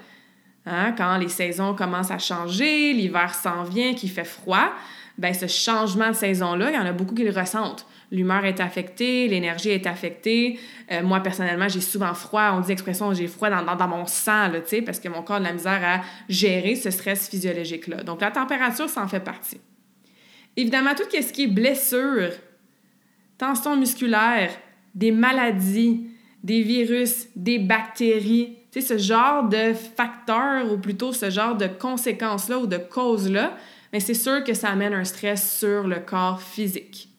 Hein? 0.68 0.94
Quand 0.98 1.18
les 1.18 1.30
saisons 1.30 1.74
commencent 1.74 2.12
à 2.12 2.20
changer, 2.20 2.94
l'hiver 2.94 3.34
s'en 3.34 3.64
vient, 3.64 3.94
qu'il 3.94 4.10
fait 4.10 4.26
froid, 4.26 4.72
ben 5.18 5.34
ce 5.34 5.48
changement 5.48 6.10
de 6.10 6.16
saison-là, 6.16 6.70
il 6.70 6.76
y 6.76 6.78
en 6.78 6.86
a 6.86 6.92
beaucoup 6.92 7.16
qui 7.16 7.24
le 7.24 7.32
ressentent. 7.32 7.86
L'humeur 8.12 8.46
est 8.46 8.60
affectée, 8.60 9.28
l'énergie 9.28 9.70
est 9.70 9.88
affectée. 9.88 10.60
Euh, 10.92 11.04
moi, 11.04 11.20
personnellement, 11.20 11.68
j'ai 11.68 11.82
souvent 11.82 12.14
froid. 12.14 12.52
On 12.54 12.62
dit 12.62 12.70
l'expression 12.70 13.14
j'ai 13.14 13.28
froid 13.28 13.50
dans, 13.50 13.76
dans, 13.76 13.88
mon 13.88 14.06
sang, 14.06 14.48
là, 14.48 14.60
parce 14.86 15.00
que 15.00 15.10
mon 15.10 15.24
corps 15.24 15.38
a 15.38 15.40
de 15.40 15.46
la 15.46 15.54
misère 15.54 15.82
à 15.84 16.02
gérer 16.30 16.76
ce 16.76 16.90
stress 16.92 17.28
physiologique-là. 17.30 18.04
Donc, 18.04 18.22
la 18.22 18.32
température, 18.32 18.90
ça 18.90 19.02
en 19.02 19.08
fait 19.08 19.20
partie. 19.20 19.60
Évidemment, 20.56 20.96
tout 20.96 21.04
ce 21.12 21.34
qui 21.34 21.44
est 21.44 21.48
blessure, 21.48 22.32
tension 23.38 23.76
musculaire, 23.76 24.52
des 24.96 25.12
maladies, 25.12 26.08
des 26.44 26.62
virus, 26.62 27.28
des 27.36 27.60
bactéries, 27.60 28.58
ce 28.82 28.98
genre 28.98 29.48
de 29.48 29.74
facteurs 29.74 30.72
ou 30.72 30.78
plutôt 30.78 31.14
ce 31.14 31.30
genre 31.30 31.56
de 31.56 31.68
conséquences-là 31.68 32.60
ou 32.60 32.68
de 32.68 32.78
causes-là, 32.78 33.56
mais 33.94 34.00
c'est 34.00 34.14
sûr 34.14 34.44
que 34.44 34.54
ça 34.54 34.70
amène 34.70 34.94
un 34.94 35.04
stress 35.04 35.58
sur 35.60 35.88
le 35.88 36.00
corps 36.00 36.42
physique. 36.42 37.10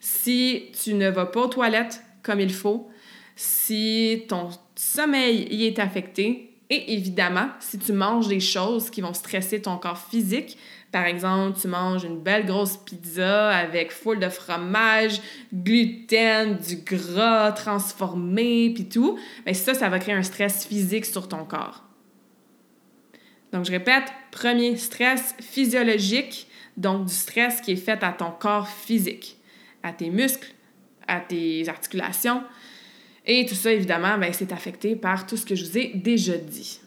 Si 0.00 0.70
tu 0.82 0.94
ne 0.94 1.08
vas 1.08 1.26
pas 1.26 1.42
aux 1.42 1.48
toilettes 1.48 2.02
comme 2.22 2.40
il 2.40 2.52
faut, 2.52 2.88
si 3.36 4.24
ton 4.28 4.50
sommeil 4.74 5.46
y 5.50 5.66
est 5.66 5.78
affecté, 5.78 6.50
et 6.70 6.94
évidemment, 6.94 7.48
si 7.58 7.78
tu 7.78 7.92
manges 7.92 8.28
des 8.28 8.40
choses 8.40 8.90
qui 8.90 9.00
vont 9.00 9.12
stresser 9.12 9.60
ton 9.60 9.76
corps 9.76 9.98
physique, 9.98 10.56
par 10.92 11.06
exemple, 11.06 11.58
tu 11.60 11.68
manges 11.68 12.02
une 12.02 12.18
belle 12.18 12.46
grosse 12.46 12.76
pizza 12.76 13.50
avec 13.50 13.92
full 13.92 14.18
de 14.18 14.28
fromage, 14.28 15.20
gluten, 15.54 16.56
du 16.56 16.76
gras 16.76 17.52
transformé, 17.52 18.72
puis 18.74 18.88
tout, 18.88 19.18
bien 19.44 19.54
ça, 19.54 19.74
ça 19.74 19.88
va 19.88 20.00
créer 20.00 20.14
un 20.14 20.22
stress 20.22 20.66
physique 20.66 21.04
sur 21.04 21.28
ton 21.28 21.44
corps. 21.44 21.84
Donc, 23.52 23.64
je 23.64 23.70
répète, 23.70 24.04
premier 24.32 24.76
stress 24.76 25.34
physiologique, 25.40 26.48
donc 26.76 27.06
du 27.06 27.14
stress 27.14 27.60
qui 27.60 27.72
est 27.72 27.76
fait 27.76 28.02
à 28.02 28.12
ton 28.12 28.30
corps 28.30 28.68
physique, 28.68 29.36
à 29.82 29.92
tes 29.92 30.10
muscles, 30.10 30.52
à 31.06 31.20
tes 31.20 31.68
articulations. 31.68 32.42
Et 33.26 33.46
tout 33.46 33.54
ça, 33.54 33.72
évidemment, 33.72 34.18
ben, 34.18 34.32
c'est 34.32 34.52
affecté 34.52 34.96
par 34.96 35.26
tout 35.26 35.36
ce 35.36 35.46
que 35.46 35.54
je 35.54 35.64
vous 35.64 35.78
ai 35.78 35.92
déjà 35.94 36.36
dit. 36.36 36.80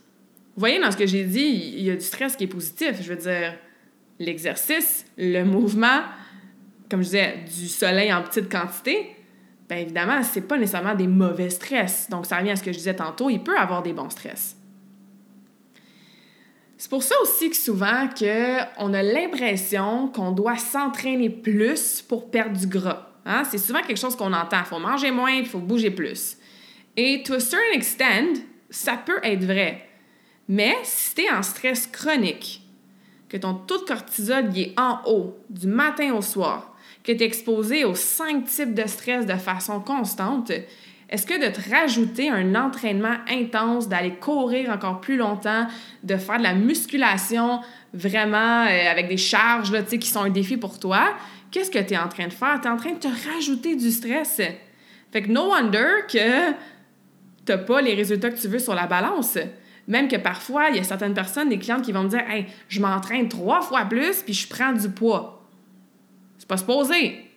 Vous 0.56 0.60
voyez, 0.60 0.80
dans 0.80 0.92
ce 0.92 0.98
que 0.98 1.06
j'ai 1.06 1.24
dit, 1.24 1.74
il 1.78 1.84
y 1.84 1.92
a 1.92 1.96
du 1.96 2.04
stress 2.04 2.36
qui 2.36 2.46
est 2.46 2.48
positif. 2.48 3.02
Je 3.02 3.10
veux 3.14 3.20
dire, 3.20 3.58
l'exercice, 4.26 5.06
le 5.18 5.44
mouvement, 5.44 6.02
comme 6.90 7.02
je 7.02 7.06
disais, 7.06 7.36
du 7.46 7.68
soleil 7.68 8.14
en 8.14 8.22
petite 8.22 8.52
quantité, 8.52 9.16
bien 9.70 9.78
évidemment, 9.78 10.22
c'est 10.24 10.48
pas 10.48 10.58
nécessairement 10.58 10.96
des 10.96 11.08
mauvais 11.08 11.50
stress. 11.50 12.10
Donc, 12.10 12.26
ça 12.26 12.38
revient 12.38 12.52
à 12.52 12.56
ce 12.56 12.64
que 12.64 12.72
je 12.72 12.78
disais 12.78 12.96
tantôt, 12.96 13.30
il 13.30 13.42
peut 13.42 13.58
avoir 13.58 13.84
des 13.84 13.94
bons 13.94 14.10
stress. 14.10 14.58
C'est 16.78 16.90
pour 16.90 17.04
ça 17.04 17.16
aussi 17.22 17.50
que 17.50 17.56
souvent 17.56 18.10
que 18.10 18.58
on 18.78 18.94
a 18.94 19.02
l'impression 19.02 20.10
qu'on 20.10 20.32
doit 20.32 20.58
s'entraîner 20.58 21.30
plus 21.30 22.02
pour 22.02 22.30
perdre 22.30 22.60
du 22.60 22.68
gras. 22.68 23.08
Hein? 23.26 23.44
C'est 23.50 23.58
souvent 23.58 23.82
quelque 23.82 24.00
chose 24.00 24.18
qu'on 24.18 24.34
entend. 24.34 24.60
Il 24.60 24.66
faut 24.66 24.80
manger 24.80 25.12
moins, 25.12 25.32
il 25.32 25.46
faut 25.46 25.60
bouger 25.60 25.92
plus. 25.92 26.36
Et 26.98 27.24
to 27.24 27.36
a 27.36 27.40
certain 27.40 27.74
extent, 27.74 28.42
ça 28.70 28.98
peut 28.98 29.20
être 29.24 29.46
vrai. 29.46 29.88
Mais 30.50 30.76
si 30.84 31.16
tu 31.16 31.22
es 31.22 31.32
en 31.32 31.42
stress 31.42 31.88
chronique, 31.88 32.63
que 33.34 33.38
ton 33.40 33.56
taux 33.56 33.80
de 33.80 33.86
cortisol 33.86 34.56
est 34.56 34.80
en 34.80 35.00
haut 35.08 35.36
du 35.50 35.66
matin 35.66 36.14
au 36.14 36.22
soir, 36.22 36.72
que 37.04 37.12
tu 37.12 37.24
es 37.24 37.26
exposé 37.26 37.84
aux 37.84 37.96
cinq 37.96 38.46
types 38.46 38.76
de 38.76 38.88
stress 38.88 39.26
de 39.26 39.34
façon 39.34 39.80
constante, 39.80 40.52
est-ce 41.10 41.26
que 41.26 41.44
de 41.44 41.52
te 41.52 41.68
rajouter 41.68 42.30
un 42.30 42.54
entraînement 42.54 43.16
intense, 43.28 43.90
d'aller 43.90 44.14
courir 44.14 44.70
encore 44.70 45.02
plus 45.02 45.18
longtemps, 45.18 45.66
de 46.04 46.16
faire 46.16 46.38
de 46.38 46.44
la 46.44 46.54
musculation 46.54 47.62
vraiment 47.92 48.66
euh, 48.66 48.92
avec 48.92 49.08
des 49.08 49.18
charges 49.18 49.72
là, 49.72 49.82
qui 49.82 50.08
sont 50.08 50.22
un 50.22 50.30
défi 50.30 50.58
pour 50.58 50.78
toi, 50.78 51.16
qu'est-ce 51.50 51.72
que 51.72 51.80
tu 51.80 51.96
es 51.96 51.98
en 51.98 52.10
train 52.10 52.28
de 52.28 52.34
faire? 52.34 52.62
Tu 52.62 52.68
es 52.68 52.72
en 52.72 52.78
train 52.78 52.92
de 52.92 53.00
te 53.00 53.32
rajouter 53.34 53.76
du 53.76 53.90
stress. 53.90 54.42
Fait 55.12 55.22
que 55.24 55.32
no 55.32 55.50
wonder 55.50 56.06
que 56.08 56.52
tu 56.52 56.56
n'as 57.52 57.58
pas 57.58 57.82
les 57.82 57.96
résultats 57.96 58.30
que 58.30 58.40
tu 58.40 58.48
veux 58.48 58.60
sur 58.60 58.76
la 58.76 58.86
balance. 58.86 59.40
Même 59.88 60.08
que 60.08 60.16
parfois, 60.16 60.70
il 60.70 60.78
y 60.78 60.80
a 60.80 60.84
certaines 60.84 61.14
personnes, 61.14 61.50
des 61.50 61.60
clientes 61.60 61.84
qui 61.84 61.92
vont 61.92 62.04
me 62.04 62.10
dire 62.10 62.24
Hey, 62.30 62.48
je 62.70 62.80
m'entraîne 62.80 63.28
trois 63.28 63.62
fois 63.62 63.86
plus 63.86 64.22
puis 64.24 64.34
je 64.34 64.48
prends 64.48 64.74
du 64.74 64.90
poids. 64.90 65.46
C'est 66.38 66.48
pas 66.48 66.58
supposé. 66.58 67.30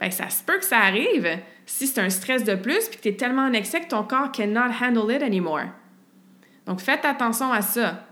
Ben, 0.00 0.10
ça 0.10 0.28
se 0.28 0.42
peut 0.42 0.58
que 0.58 0.64
ça 0.64 0.78
arrive 0.78 1.28
si 1.66 1.86
c'est 1.86 2.00
un 2.00 2.10
stress 2.10 2.44
de 2.44 2.54
plus 2.54 2.88
puis 2.88 2.98
que 2.98 3.02
tu 3.02 3.08
es 3.08 3.16
tellement 3.16 3.46
en 3.46 3.52
excès 3.52 3.80
que 3.80 3.88
ton 3.88 4.02
corps 4.02 4.32
cannot 4.32 4.72
handle 4.82 5.10
it 5.14 5.22
anymore. 5.22 5.66
Donc, 6.66 6.80
faites 6.80 7.04
attention 7.04 7.52
à 7.52 7.62
ça. 7.62 8.06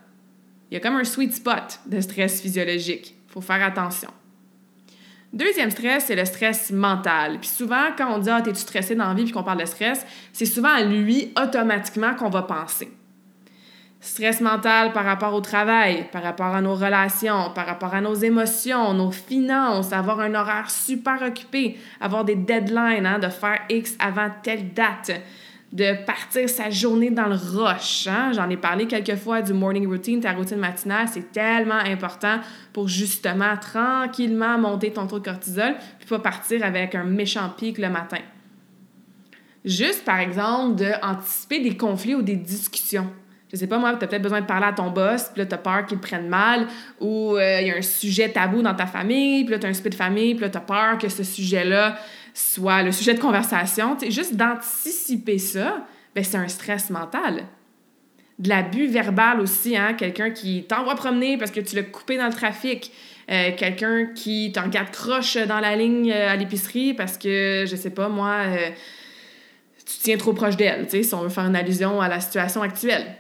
Il 0.71 0.75
y 0.75 0.77
a 0.77 0.81
comme 0.81 0.97
un 0.97 1.05
sweet 1.05 1.35
spot 1.35 1.81
de 1.87 2.01
stress 2.01 2.41
physiologique. 2.41 3.15
Il 3.29 3.33
faut 3.33 3.41
faire 3.41 3.63
attention. 3.63 4.11
Deuxième 5.33 5.71
stress, 5.71 6.07
c'est 6.07 6.17
le 6.17 6.25
stress 6.27 6.71
mental. 6.71 7.39
Puis 7.41 7.49
souvent, 7.49 7.93
quand 7.97 8.15
on 8.15 8.19
dit 8.19 8.31
Ah, 8.31 8.43
t'es-tu 8.43 8.61
stressé 8.61 8.95
dans 8.95 9.09
la 9.09 9.15
vie 9.15 9.25
puis 9.25 9.33
qu'on 9.33 9.43
parle 9.43 9.61
de 9.61 9.67
stress, 9.67 10.05
c'est 10.33 10.47
souvent 10.47 10.75
à 10.75 10.83
lui 10.83 11.33
automatiquement 11.43 12.15
qu'on 12.15 12.29
va 12.29 12.43
penser. 12.43 12.91
Stress 14.05 14.41
mental 14.41 14.93
par 14.93 15.05
rapport 15.05 15.33
au 15.33 15.41
travail, 15.41 16.09
par 16.11 16.25
rapport 16.25 16.47
à 16.47 16.61
nos 16.61 16.75
relations, 16.75 17.53
par 17.55 17.67
rapport 17.67 17.95
à 17.95 18.01
nos 18.01 18.15
émotions, 18.15 18.93
nos 18.95 19.13
finances, 19.13 19.93
avoir 19.93 20.19
un 20.19 20.35
horaire 20.35 20.69
super 20.69 21.23
occupé, 21.23 21.79
avoir 22.01 22.25
des 22.25 22.35
deadlines, 22.35 23.07
hein, 23.07 23.21
de 23.21 23.29
faire 23.29 23.61
X 23.71 23.95
avant 24.01 24.27
telle 24.43 24.73
date, 24.73 25.13
de 25.73 26.05
partir 26.05 26.49
sa 26.49 26.69
journée 26.69 27.11
dans 27.11 27.29
le 27.29 27.37
rush. 27.37 28.09
Hein. 28.09 28.33
J'en 28.35 28.51
ai 28.51 28.57
parlé 28.57 28.89
quelques 28.89 29.15
fois 29.15 29.41
du 29.41 29.53
morning 29.53 29.87
routine, 29.87 30.19
ta 30.19 30.33
routine 30.33 30.59
matinale, 30.59 31.07
c'est 31.07 31.31
tellement 31.31 31.75
important 31.75 32.41
pour 32.73 32.89
justement 32.89 33.57
tranquillement 33.57 34.59
monter 34.59 34.93
ton 34.93 35.07
taux 35.07 35.21
de 35.21 35.27
cortisol, 35.27 35.77
puis 36.01 36.09
pas 36.09 36.19
partir 36.19 36.65
avec 36.65 36.97
un 36.97 37.05
méchant 37.05 37.49
pic 37.57 37.79
le 37.79 37.89
matin. 37.89 38.19
Juste, 39.65 40.05
par 40.05 40.19
exemple, 40.19 40.83
d'anticiper 40.83 41.61
des 41.61 41.77
conflits 41.77 42.17
ou 42.17 42.23
des 42.23 42.35
discussions 42.35 43.07
je 43.53 43.59
sais 43.59 43.67
pas 43.67 43.79
moi, 43.79 43.95
tu 43.97 44.05
as 44.05 44.09
peut-être 44.09 44.23
besoin 44.23 44.41
de 44.41 44.47
parler 44.47 44.67
à 44.67 44.73
ton 44.73 44.91
boss, 44.91 45.25
puis 45.25 45.41
là, 45.43 45.47
tu 45.47 45.55
as 45.55 45.59
peur 45.59 45.85
qu'il 45.85 45.99
prenne 45.99 46.27
mal, 46.27 46.67
ou 47.01 47.37
euh, 47.37 47.61
il 47.61 47.67
y 47.67 47.71
a 47.71 47.77
un 47.77 47.83
sujet 47.83 48.31
tabou 48.31 48.63
dans 48.63 48.75
ta 48.75 48.87
famille, 48.87 49.45
puis 49.45 49.53
là, 49.53 49.59
tu 49.59 49.67
as 49.67 49.69
un 49.69 49.75
speed 49.75 49.93
de 49.93 49.97
famille, 49.97 50.35
puis 50.35 50.43
là, 50.43 50.49
tu 50.49 50.57
as 50.57 50.63
peur 50.63 50.97
que 50.99 51.09
ce 51.09 51.23
sujet-là 51.23 51.99
soit 52.33 52.83
le 52.83 52.93
sujet 52.93 53.13
de 53.13 53.21
conversation. 53.21 53.99
sais, 53.99 54.11
juste 54.11 54.37
d'anticiper 54.37 55.37
ça, 55.37 55.87
ben, 56.15 56.25
c'est 56.25 56.39
un 56.39 56.49
stress 56.49 56.89
mental. 56.89 57.45
De 58.39 58.49
l'abus 58.49 58.87
verbal 58.87 59.41
aussi, 59.41 59.77
hein? 59.77 59.93
quelqu'un 59.93 60.31
qui 60.31 60.65
t'envoie 60.65 60.95
promener 60.95 61.37
parce 61.37 61.51
que 61.51 61.61
tu 61.61 61.77
l'as 61.77 61.83
coupé 61.83 62.17
dans 62.17 62.27
le 62.29 62.33
trafic, 62.33 62.91
euh, 63.31 63.51
quelqu'un 63.55 64.07
qui 64.15 64.51
t'en 64.53 64.69
garde 64.69 64.91
croche 64.91 65.37
dans 65.37 65.61
la 65.61 65.77
ligne 65.77 66.11
euh, 66.11 66.31
à 66.33 66.37
l'épicerie 66.37 66.95
parce 66.95 67.19
que, 67.19 67.67
je 67.69 67.77
sais 67.77 67.91
pas 67.91 68.09
moi, 68.09 68.45
tu 69.85 69.99
tiens 69.99 70.17
trop 70.17 70.33
proche 70.33 70.57
d'elle, 70.57 70.89
si 70.89 71.15
on 71.15 71.21
veut 71.21 71.29
faire 71.29 71.45
une 71.45 71.57
allusion 71.57 72.01
à 72.01 72.09
la 72.09 72.19
situation 72.19 72.63
actuelle. 72.63 73.19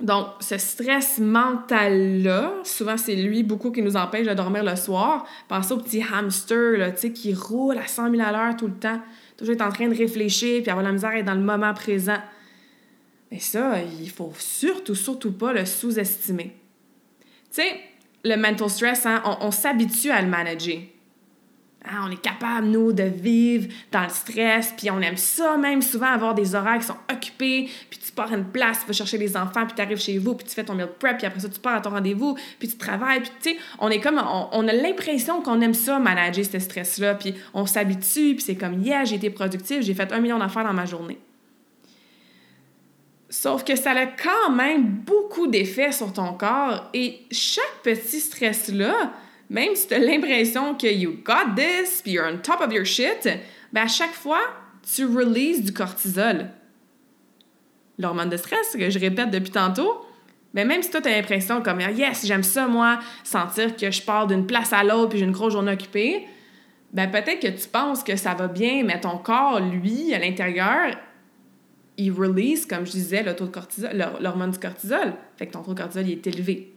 Donc, 0.00 0.26
ce 0.40 0.58
stress 0.58 1.18
mental-là, 1.18 2.54
souvent 2.62 2.96
c'est 2.96 3.16
lui 3.16 3.42
beaucoup 3.42 3.72
qui 3.72 3.82
nous 3.82 3.96
empêche 3.96 4.26
de 4.28 4.34
dormir 4.34 4.62
le 4.62 4.76
soir. 4.76 5.26
Pensez 5.48 5.72
au 5.72 5.78
petit 5.78 6.02
hamster 6.02 6.78
là, 6.78 6.92
qui 6.92 7.34
roule 7.34 7.78
à 7.78 7.86
100 7.86 8.12
000 8.12 8.22
à 8.22 8.30
l'heure 8.30 8.56
tout 8.56 8.68
le 8.68 8.74
temps, 8.74 9.00
toujours 9.36 9.54
être 9.54 9.62
en 9.62 9.72
train 9.72 9.88
de 9.88 9.96
réfléchir 9.96 10.62
puis 10.62 10.70
avoir 10.70 10.84
la 10.84 10.92
misère 10.92 11.10
d'être 11.10 11.24
dans 11.24 11.34
le 11.34 11.40
moment 11.40 11.74
présent. 11.74 12.18
Mais 13.32 13.40
ça, 13.40 13.82
il 14.00 14.08
faut 14.08 14.32
surtout, 14.38 14.94
surtout 14.94 15.32
pas 15.32 15.52
le 15.52 15.64
sous-estimer. 15.66 16.56
Tu 17.50 17.62
sais, 17.62 17.80
le 18.24 18.36
mental 18.36 18.70
stress, 18.70 19.04
hein, 19.04 19.22
on 19.40 19.50
s'habitue 19.50 20.10
à 20.10 20.22
le 20.22 20.28
manager. 20.28 20.78
Ah, 21.84 22.04
on 22.06 22.10
est 22.10 22.20
capable, 22.20 22.66
nous, 22.66 22.92
de 22.92 23.04
vivre 23.04 23.68
dans 23.92 24.02
le 24.02 24.08
stress, 24.08 24.74
puis 24.76 24.90
on 24.90 25.00
aime 25.00 25.16
ça 25.16 25.56
même 25.56 25.80
souvent 25.80 26.08
avoir 26.08 26.34
des 26.34 26.56
horaires 26.56 26.78
qui 26.78 26.86
sont 26.86 26.96
occupés, 27.10 27.70
puis 27.88 28.00
tu 28.04 28.10
pars 28.10 28.32
à 28.32 28.36
une 28.36 28.46
place, 28.46 28.80
tu 28.80 28.86
vas 28.88 28.92
chercher 28.92 29.16
les 29.16 29.36
enfants, 29.36 29.64
puis 29.64 29.74
tu 29.76 29.82
arrives 29.82 30.00
chez 30.00 30.18
vous, 30.18 30.34
puis 30.34 30.44
tu 30.44 30.54
fais 30.54 30.64
ton 30.64 30.74
meal 30.74 30.88
prep, 30.98 31.18
puis 31.18 31.26
après 31.26 31.38
ça, 31.38 31.48
tu 31.48 31.60
pars 31.60 31.76
à 31.76 31.80
ton 31.80 31.90
rendez-vous, 31.90 32.36
puis 32.58 32.68
tu 32.68 32.76
travailles, 32.76 33.20
puis 33.20 33.30
tu 33.40 33.50
sais, 33.50 33.56
on 33.78 33.90
est 33.90 34.00
comme, 34.00 34.20
on, 34.52 34.68
a 34.68 34.72
l'impression 34.72 35.40
qu'on 35.40 35.60
aime 35.60 35.72
ça, 35.72 36.00
manager 36.00 36.44
ce 36.44 36.58
stress-là, 36.58 37.14
puis 37.14 37.34
on 37.54 37.64
s'habitue, 37.64 38.34
puis 38.34 38.42
c'est 38.42 38.56
comme, 38.56 38.82
yeah, 38.82 39.04
j'ai 39.04 39.14
été 39.14 39.30
productif, 39.30 39.80
j'ai 39.80 39.94
fait 39.94 40.12
un 40.12 40.18
million 40.18 40.38
d'affaires 40.38 40.64
dans 40.64 40.74
ma 40.74 40.84
journée. 40.84 41.18
Sauf 43.30 43.62
que 43.62 43.76
ça 43.76 43.92
a 43.92 44.06
quand 44.06 44.50
même 44.50 44.84
beaucoup 44.84 45.46
d'effets 45.46 45.92
sur 45.92 46.12
ton 46.12 46.32
corps, 46.32 46.90
et 46.92 47.20
chaque 47.30 47.82
petit 47.84 48.18
stress-là, 48.18 49.12
même 49.50 49.74
si 49.74 49.88
tu 49.88 49.94
as 49.94 49.98
l'impression 49.98 50.74
que 50.74 50.86
you 50.86 51.18
got 51.24 51.54
this, 51.56 52.02
puis 52.02 52.12
you're 52.12 52.26
on 52.26 52.38
top 52.38 52.60
of 52.60 52.72
your 52.72 52.84
shit, 52.84 53.28
ben 53.72 53.82
à 53.82 53.88
chaque 53.88 54.12
fois, 54.12 54.40
tu 54.94 55.06
releases 55.06 55.62
du 55.62 55.72
cortisol. 55.72 56.50
L'hormone 57.98 58.28
de 58.28 58.36
stress, 58.36 58.76
que 58.78 58.90
je 58.90 58.98
répète 58.98 59.30
depuis 59.30 59.50
tantôt, 59.50 60.04
ben 60.54 60.66
même 60.66 60.82
si 60.82 60.90
toi, 60.90 61.00
tu 61.00 61.08
as 61.08 61.16
l'impression 61.16 61.62
comme 61.62 61.80
yes, 61.80 62.26
j'aime 62.26 62.42
ça, 62.42 62.66
moi, 62.66 62.98
sentir 63.24 63.76
que 63.76 63.90
je 63.90 64.02
pars 64.02 64.26
d'une 64.26 64.46
place 64.46 64.72
à 64.72 64.84
l'autre 64.84 65.10
puis 65.10 65.18
j'ai 65.18 65.24
une 65.24 65.32
grosse 65.32 65.52
journée 65.52 65.72
occupée, 65.72 66.26
ben 66.92 67.10
peut-être 67.10 67.40
que 67.40 67.48
tu 67.48 67.68
penses 67.68 68.02
que 68.02 68.16
ça 68.16 68.34
va 68.34 68.48
bien, 68.48 68.82
mais 68.84 69.00
ton 69.00 69.18
corps, 69.18 69.60
lui, 69.60 70.14
à 70.14 70.18
l'intérieur, 70.18 70.94
il 71.98 72.12
release, 72.12 72.64
comme 72.64 72.86
je 72.86 72.92
disais, 72.92 73.24
l'hormone 74.20 74.52
du 74.52 74.58
cortisol. 74.58 75.14
Fait 75.36 75.46
que 75.46 75.52
ton 75.52 75.62
taux 75.62 75.74
de 75.74 75.80
cortisol 75.80 76.06
il 76.06 76.12
est 76.12 76.26
élevé. 76.26 76.72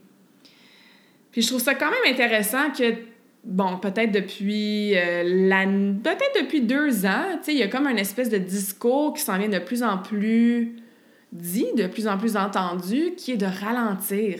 Puis 1.32 1.42
je 1.42 1.48
trouve 1.48 1.60
ça 1.60 1.74
quand 1.74 1.90
même 1.90 2.12
intéressant 2.12 2.70
que, 2.70 2.94
bon, 3.42 3.78
peut-être 3.78 4.12
depuis 4.12 4.96
euh, 4.96 5.94
peut-être 6.04 6.42
depuis 6.42 6.60
deux 6.60 7.04
ans, 7.06 7.38
tu 7.38 7.44
sais, 7.44 7.52
il 7.54 7.58
y 7.58 7.62
a 7.62 7.68
comme 7.68 7.86
un 7.86 7.96
espèce 7.96 8.28
de 8.28 8.38
discours 8.38 9.14
qui 9.14 9.22
s'en 9.22 9.38
vient 9.38 9.48
de 9.48 9.58
plus 9.58 9.82
en 9.82 9.98
plus 9.98 10.76
dit, 11.32 11.66
de 11.76 11.86
plus 11.86 12.06
en 12.06 12.18
plus 12.18 12.36
entendu, 12.36 13.14
qui 13.16 13.32
est 13.32 13.36
de 13.36 13.46
ralentir. 13.46 14.36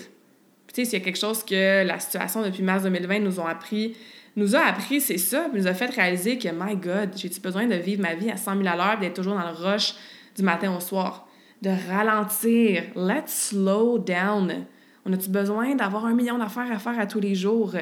Tu 0.68 0.74
sais, 0.74 0.84
s'il 0.84 0.98
y 0.98 1.02
a 1.02 1.04
quelque 1.04 1.18
chose 1.18 1.42
que 1.42 1.84
la 1.84 1.98
situation 1.98 2.42
depuis 2.42 2.62
mars 2.62 2.82
2020 2.84 3.20
nous 3.20 3.40
ont 3.40 3.46
appris, 3.46 3.96
nous 4.36 4.54
a 4.56 4.60
appris, 4.60 5.00
c'est 5.00 5.18
ça, 5.18 5.48
nous 5.52 5.66
a 5.66 5.74
fait 5.74 5.86
réaliser 5.86 6.38
que, 6.38 6.48
my 6.48 6.76
God, 6.76 7.10
j'ai-tu 7.16 7.40
besoin 7.40 7.66
de 7.66 7.74
vivre 7.74 8.02
ma 8.02 8.14
vie 8.14 8.30
à 8.30 8.36
100 8.36 8.58
000 8.58 8.68
à 8.68 8.76
l'heure, 8.76 8.98
d'être 8.98 9.14
toujours 9.14 9.34
dans 9.34 9.46
le 9.46 9.54
rush 9.54 9.94
du 10.36 10.42
matin 10.42 10.74
au 10.74 10.80
soir? 10.80 11.28
De 11.60 11.70
ralentir. 11.88 12.84
Let's 12.96 13.50
slow 13.50 13.98
down. 13.98 14.66
On 15.04 15.12
a-tu 15.12 15.30
besoin 15.30 15.74
d'avoir 15.74 16.06
un 16.06 16.14
million 16.14 16.38
d'affaires 16.38 16.70
à 16.70 16.78
faire 16.78 16.98
à 16.98 17.06
tous 17.06 17.20
les 17.20 17.34
jours? 17.34 17.74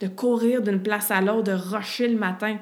De 0.00 0.08
courir 0.08 0.62
d'une 0.62 0.82
place 0.82 1.10
à 1.10 1.20
l'autre, 1.20 1.44
de 1.44 1.52
rusher 1.52 2.08
le 2.08 2.18
matin? 2.18 2.58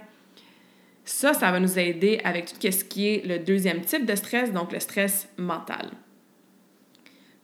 Ça, 1.05 1.35
ça 1.35 1.51
va 1.51 1.59
nous 1.59 1.79
aider 1.79 2.21
avec 2.23 2.47
tout 2.47 2.71
ce 2.71 2.85
qui 2.85 3.09
est 3.09 3.27
le 3.27 3.39
deuxième 3.39 3.81
type 3.81 4.07
de 4.07 4.15
stress, 4.15 4.53
donc 4.53 4.73
le 4.73 4.81
stress 4.81 5.29
mental. 5.37 5.91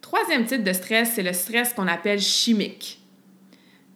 Troisième 0.01 0.45
type 0.45 0.63
de 0.63 0.73
stress, 0.73 1.13
c'est 1.15 1.23
le 1.23 1.33
stress 1.33 1.73
qu'on 1.73 1.89
appelle 1.89 2.21
chimique. 2.21 3.03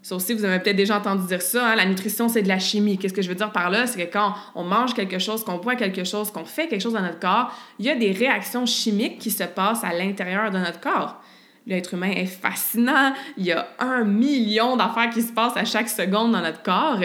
Ça 0.02 0.16
aussi, 0.16 0.34
vous 0.34 0.44
avez 0.44 0.58
peut-être 0.58 0.76
déjà 0.76 0.98
entendu 0.98 1.26
dire 1.28 1.40
ça, 1.40 1.70
hein, 1.70 1.76
la 1.76 1.84
nutrition, 1.84 2.28
c'est 2.28 2.42
de 2.42 2.48
la 2.48 2.58
chimie. 2.58 2.98
Qu'est-ce 2.98 3.14
que 3.14 3.22
je 3.22 3.28
veux 3.28 3.36
dire 3.36 3.52
par 3.52 3.70
là? 3.70 3.86
C'est 3.86 4.04
que 4.04 4.12
quand 4.12 4.34
on 4.56 4.64
mange 4.64 4.94
quelque 4.94 5.20
chose, 5.20 5.44
qu'on 5.44 5.58
boit 5.58 5.76
quelque 5.76 6.02
chose, 6.02 6.32
qu'on 6.32 6.44
fait 6.44 6.66
quelque 6.66 6.82
chose 6.82 6.94
dans 6.94 7.02
notre 7.02 7.20
corps, 7.20 7.56
il 7.78 7.86
y 7.86 7.90
a 7.90 7.94
des 7.94 8.10
réactions 8.10 8.66
chimiques 8.66 9.20
qui 9.20 9.30
se 9.30 9.44
passent 9.44 9.84
à 9.84 9.92
l'intérieur 9.92 10.50
de 10.50 10.58
notre 10.58 10.80
corps. 10.80 11.22
L'être 11.66 11.94
humain 11.94 12.10
est 12.10 12.26
fascinant. 12.26 13.12
Il 13.36 13.44
y 13.44 13.52
a 13.52 13.68
un 13.78 14.04
million 14.04 14.76
d'affaires 14.76 15.10
qui 15.10 15.22
se 15.22 15.32
passent 15.32 15.56
à 15.56 15.64
chaque 15.64 15.88
seconde 15.88 16.32
dans 16.32 16.40
notre 16.40 16.62
corps. 16.62 17.00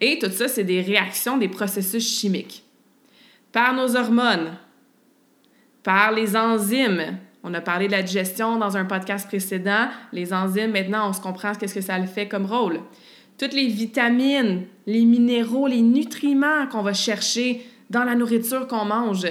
Et 0.00 0.18
tout 0.18 0.30
ça, 0.30 0.48
c'est 0.48 0.64
des 0.64 0.82
réactions, 0.82 1.38
des 1.38 1.48
processus 1.48 2.06
chimiques. 2.06 2.62
Par 3.52 3.74
nos 3.74 3.96
hormones, 3.96 4.56
par 5.82 6.12
les 6.12 6.36
enzymes. 6.36 7.18
On 7.42 7.54
a 7.54 7.60
parlé 7.60 7.86
de 7.86 7.92
la 7.92 8.02
digestion 8.02 8.56
dans 8.56 8.76
un 8.76 8.84
podcast 8.84 9.26
précédent. 9.26 9.88
Les 10.12 10.32
enzymes, 10.32 10.72
maintenant, 10.72 11.08
on 11.08 11.12
se 11.12 11.20
comprend 11.20 11.52
ce 11.54 11.72
que 11.72 11.80
ça 11.80 11.98
le 11.98 12.06
fait 12.06 12.28
comme 12.28 12.46
rôle. 12.46 12.80
Toutes 13.38 13.54
les 13.54 13.66
vitamines, 13.66 14.66
les 14.86 15.04
minéraux, 15.04 15.66
les 15.66 15.80
nutriments 15.80 16.66
qu'on 16.70 16.82
va 16.82 16.92
chercher 16.92 17.66
dans 17.90 18.04
la 18.04 18.14
nourriture 18.14 18.68
qu'on 18.68 18.84
mange 18.84 19.26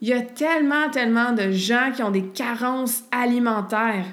il 0.00 0.08
y 0.08 0.12
a 0.12 0.20
tellement, 0.20 0.88
tellement 0.90 1.32
de 1.32 1.50
gens 1.50 1.90
qui 1.94 2.02
ont 2.02 2.10
des 2.10 2.26
carences 2.26 3.04
alimentaires. 3.10 4.04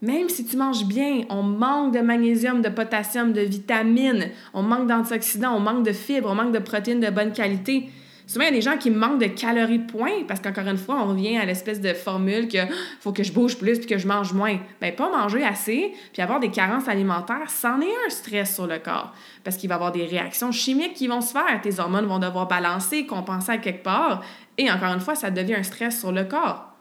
Même 0.00 0.28
si 0.28 0.44
tu 0.44 0.56
manges 0.56 0.84
bien, 0.84 1.22
on 1.30 1.44
manque 1.44 1.94
de 1.94 2.00
magnésium, 2.00 2.60
de 2.60 2.68
potassium, 2.68 3.32
de 3.32 3.40
vitamines, 3.40 4.30
on 4.52 4.62
manque 4.62 4.88
d'antioxydants, 4.88 5.54
on 5.54 5.60
manque 5.60 5.84
de 5.84 5.92
fibres, 5.92 6.28
on 6.28 6.34
manque 6.34 6.52
de 6.52 6.58
protéines 6.58 6.98
de 6.98 7.10
bonne 7.10 7.32
qualité. 7.32 7.88
Souvent, 8.26 8.44
il 8.44 8.48
y 8.48 8.50
a 8.50 8.54
des 8.54 8.62
gens 8.62 8.78
qui 8.78 8.90
manquent 8.90 9.20
de 9.20 9.26
calories 9.26 9.80
de 9.80 9.90
point 9.90 10.24
parce 10.26 10.40
qu'encore 10.40 10.66
une 10.66 10.78
fois, 10.78 11.02
on 11.02 11.08
revient 11.08 11.36
à 11.36 11.44
l'espèce 11.44 11.80
de 11.80 11.92
formule 11.92 12.48
que 12.48 12.58
faut 13.00 13.12
que 13.12 13.22
je 13.22 13.32
bouge 13.32 13.58
plus 13.58 13.78
puis 13.78 13.86
que 13.86 13.98
je 13.98 14.06
mange 14.06 14.32
moins. 14.32 14.58
Ben 14.80 14.94
pas 14.94 15.10
manger 15.10 15.44
assez 15.44 15.92
puis 16.12 16.22
avoir 16.22 16.40
des 16.40 16.50
carences 16.50 16.88
alimentaires, 16.88 17.50
c'en 17.50 17.80
est 17.80 17.94
un 18.06 18.10
stress 18.10 18.54
sur 18.54 18.66
le 18.66 18.78
corps 18.78 19.12
parce 19.44 19.56
qu'il 19.56 19.68
va 19.68 19.74
y 19.74 19.76
avoir 19.76 19.92
des 19.92 20.06
réactions 20.06 20.50
chimiques 20.50 20.94
qui 20.94 21.08
vont 21.08 21.20
se 21.20 21.32
faire. 21.32 21.60
Tes 21.62 21.78
hormones 21.78 22.06
vont 22.06 22.18
devoir 22.18 22.48
balancer, 22.48 23.06
compenser 23.06 23.52
à 23.52 23.58
quelque 23.58 23.82
part 23.82 24.22
et 24.58 24.70
encore 24.70 24.92
une 24.92 25.00
fois, 25.00 25.14
ça 25.14 25.30
devient 25.30 25.54
un 25.54 25.62
stress 25.62 26.00
sur 26.00 26.12
le 26.12 26.24
corps. 26.24 26.72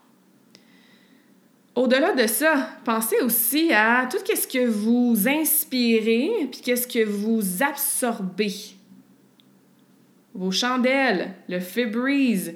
Au-delà 1.75 2.13
de 2.13 2.27
ça, 2.27 2.69
pensez 2.83 3.15
aussi 3.21 3.71
à 3.71 4.07
tout 4.11 4.17
ce 4.17 4.47
que 4.47 4.67
vous 4.67 5.27
inspirez 5.27 6.29
puis 6.51 6.61
qu'est-ce 6.61 6.87
que 6.87 7.05
vous 7.05 7.63
absorbez. 7.63 8.53
Vos 10.33 10.51
chandelles, 10.51 11.33
le 11.47 11.59
Febreze, 11.59 12.53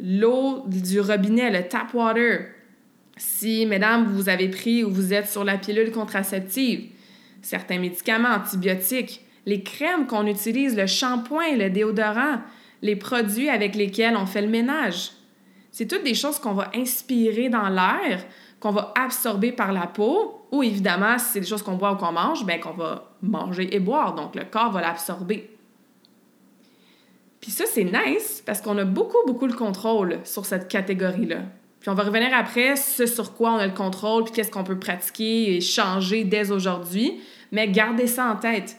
l'eau 0.00 0.64
du 0.66 1.00
robinet, 1.00 1.50
le 1.50 1.68
tap 1.68 1.92
water. 1.92 2.46
Si, 3.16 3.66
mesdames, 3.66 4.06
vous 4.12 4.28
avez 4.28 4.48
pris 4.48 4.82
ou 4.82 4.90
vous 4.90 5.12
êtes 5.12 5.28
sur 5.28 5.44
la 5.44 5.58
pilule 5.58 5.92
contraceptive, 5.92 6.88
certains 7.42 7.78
médicaments 7.78 8.30
antibiotiques, 8.30 9.24
les 9.46 9.62
crèmes 9.62 10.06
qu'on 10.06 10.26
utilise, 10.26 10.76
le 10.76 10.86
shampoing, 10.86 11.56
le 11.56 11.70
déodorant, 11.70 12.40
les 12.84 12.96
produits 12.96 13.48
avec 13.48 13.74
lesquels 13.74 14.14
on 14.14 14.26
fait 14.26 14.42
le 14.42 14.48
ménage. 14.48 15.12
C'est 15.72 15.86
toutes 15.86 16.04
des 16.04 16.14
choses 16.14 16.38
qu'on 16.38 16.52
va 16.52 16.70
inspirer 16.74 17.48
dans 17.48 17.70
l'air, 17.70 18.22
qu'on 18.60 18.72
va 18.72 18.92
absorber 18.94 19.52
par 19.52 19.72
la 19.72 19.86
peau, 19.86 20.46
ou 20.52 20.62
évidemment, 20.62 21.18
si 21.18 21.24
c'est 21.32 21.40
des 21.40 21.46
choses 21.46 21.62
qu'on 21.62 21.76
boit 21.76 21.92
ou 21.92 21.96
qu'on 21.96 22.12
mange, 22.12 22.44
bien 22.44 22.58
qu'on 22.58 22.74
va 22.74 23.10
manger 23.22 23.74
et 23.74 23.80
boire, 23.80 24.14
donc 24.14 24.34
le 24.34 24.44
corps 24.44 24.70
va 24.70 24.82
l'absorber. 24.82 25.50
Puis 27.40 27.50
ça, 27.50 27.64
c'est 27.66 27.84
nice 27.84 28.42
parce 28.44 28.60
qu'on 28.60 28.76
a 28.76 28.84
beaucoup, 28.84 29.16
beaucoup 29.26 29.46
le 29.46 29.54
contrôle 29.54 30.18
sur 30.24 30.44
cette 30.44 30.68
catégorie-là. 30.68 31.38
Puis 31.80 31.88
on 31.88 31.94
va 31.94 32.02
revenir 32.02 32.34
après 32.34 32.76
ce 32.76 33.06
sur 33.06 33.32
quoi 33.34 33.52
on 33.52 33.56
a 33.56 33.66
le 33.66 33.72
contrôle, 33.72 34.24
puis 34.24 34.34
qu'est-ce 34.34 34.50
qu'on 34.50 34.62
peut 34.62 34.78
pratiquer 34.78 35.56
et 35.56 35.62
changer 35.62 36.24
dès 36.24 36.50
aujourd'hui. 36.50 37.22
Mais 37.50 37.66
gardez 37.66 38.08
ça 38.08 38.30
en 38.30 38.36
tête. 38.36 38.76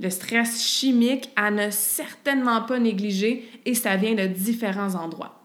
Le 0.00 0.10
stress 0.10 0.62
chimique 0.62 1.30
à 1.36 1.50
ne 1.50 1.70
certainement 1.70 2.62
pas 2.62 2.78
négliger 2.78 3.48
et 3.64 3.74
ça 3.74 3.96
vient 3.96 4.14
de 4.14 4.26
différents 4.26 4.94
endroits. 4.94 5.42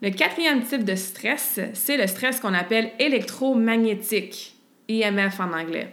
Le 0.00 0.10
quatrième 0.10 0.62
type 0.62 0.84
de 0.84 0.94
stress, 0.94 1.58
c'est 1.72 1.96
le 1.96 2.06
stress 2.06 2.40
qu'on 2.40 2.54
appelle 2.54 2.92
électromagnétique, 2.98 4.54
IMF 4.88 5.40
en 5.40 5.52
anglais. 5.52 5.92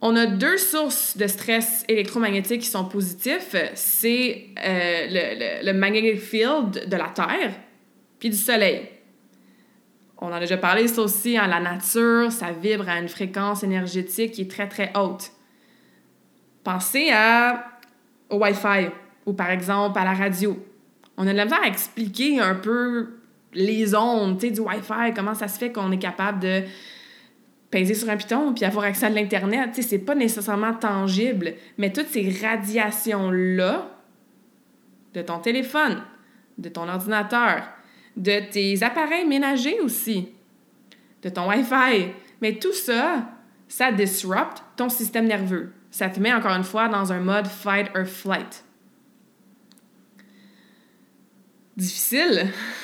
On 0.00 0.16
a 0.16 0.26
deux 0.26 0.58
sources 0.58 1.16
de 1.16 1.26
stress 1.26 1.84
électromagnétique 1.88 2.62
qui 2.62 2.68
sont 2.68 2.84
positifs. 2.84 3.56
C'est 3.74 4.48
euh, 4.62 5.06
le, 5.08 5.66
le, 5.66 5.72
magnetic 5.72 6.20
field 6.20 6.88
de 6.88 6.96
la 6.96 7.08
Terre, 7.08 7.54
puis 8.18 8.28
du 8.28 8.36
Soleil. 8.36 8.88
On 10.18 10.26
en 10.26 10.32
a 10.32 10.40
déjà 10.40 10.56
parlé, 10.56 10.88
ça 10.88 11.00
aussi, 11.00 11.38
hein, 11.38 11.46
la 11.46 11.60
nature, 11.60 12.32
ça 12.32 12.50
vibre 12.50 12.88
à 12.88 12.98
une 12.98 13.08
fréquence 13.08 13.62
énergétique 13.62 14.32
qui 14.32 14.42
est 14.42 14.50
très, 14.50 14.68
très 14.68 14.92
haute. 14.94 15.30
Pensez 16.64 17.10
à, 17.10 17.78
au 18.30 18.38
Wi-Fi 18.38 18.88
ou 19.26 19.34
par 19.34 19.50
exemple 19.50 19.98
à 19.98 20.04
la 20.04 20.14
radio. 20.14 20.58
On 21.16 21.26
a 21.26 21.32
de 21.32 21.36
la 21.36 21.44
misère 21.44 21.62
à 21.62 21.68
expliquer 21.68 22.40
un 22.40 22.54
peu 22.54 23.18
les 23.52 23.94
ondes 23.94 24.38
du 24.38 24.60
Wi-Fi, 24.60 25.14
comment 25.14 25.34
ça 25.34 25.46
se 25.46 25.58
fait 25.58 25.70
qu'on 25.70 25.92
est 25.92 25.98
capable 25.98 26.40
de 26.40 26.62
peser 27.70 27.94
sur 27.94 28.08
un 28.08 28.16
piton 28.16 28.52
puis 28.54 28.64
avoir 28.64 28.86
accès 28.86 29.06
à 29.06 29.10
l'Internet. 29.10 29.70
C'est 29.80 29.98
pas 29.98 30.14
nécessairement 30.14 30.74
tangible, 30.74 31.54
mais 31.76 31.92
toutes 31.92 32.08
ces 32.08 32.34
radiations-là 32.42 33.90
de 35.12 35.22
ton 35.22 35.38
téléphone, 35.38 36.02
de 36.58 36.68
ton 36.68 36.88
ordinateur, 36.88 37.62
de 38.16 38.50
tes 38.50 38.82
appareils 38.82 39.26
ménagers 39.26 39.80
aussi, 39.80 40.28
de 41.22 41.28
ton 41.28 41.48
Wi-Fi, 41.48 42.08
mais 42.40 42.54
tout 42.54 42.72
ça, 42.72 43.28
ça 43.68 43.92
disrupte 43.92 44.62
ton 44.76 44.88
système 44.88 45.26
nerveux 45.26 45.72
ça 45.94 46.10
te 46.10 46.18
met 46.18 46.34
encore 46.34 46.50
une 46.50 46.64
fois 46.64 46.88
dans 46.88 47.12
un 47.12 47.20
mode 47.20 47.46
fight 47.46 47.88
or 47.94 48.04
flight. 48.04 48.64
Difficile 51.76 52.50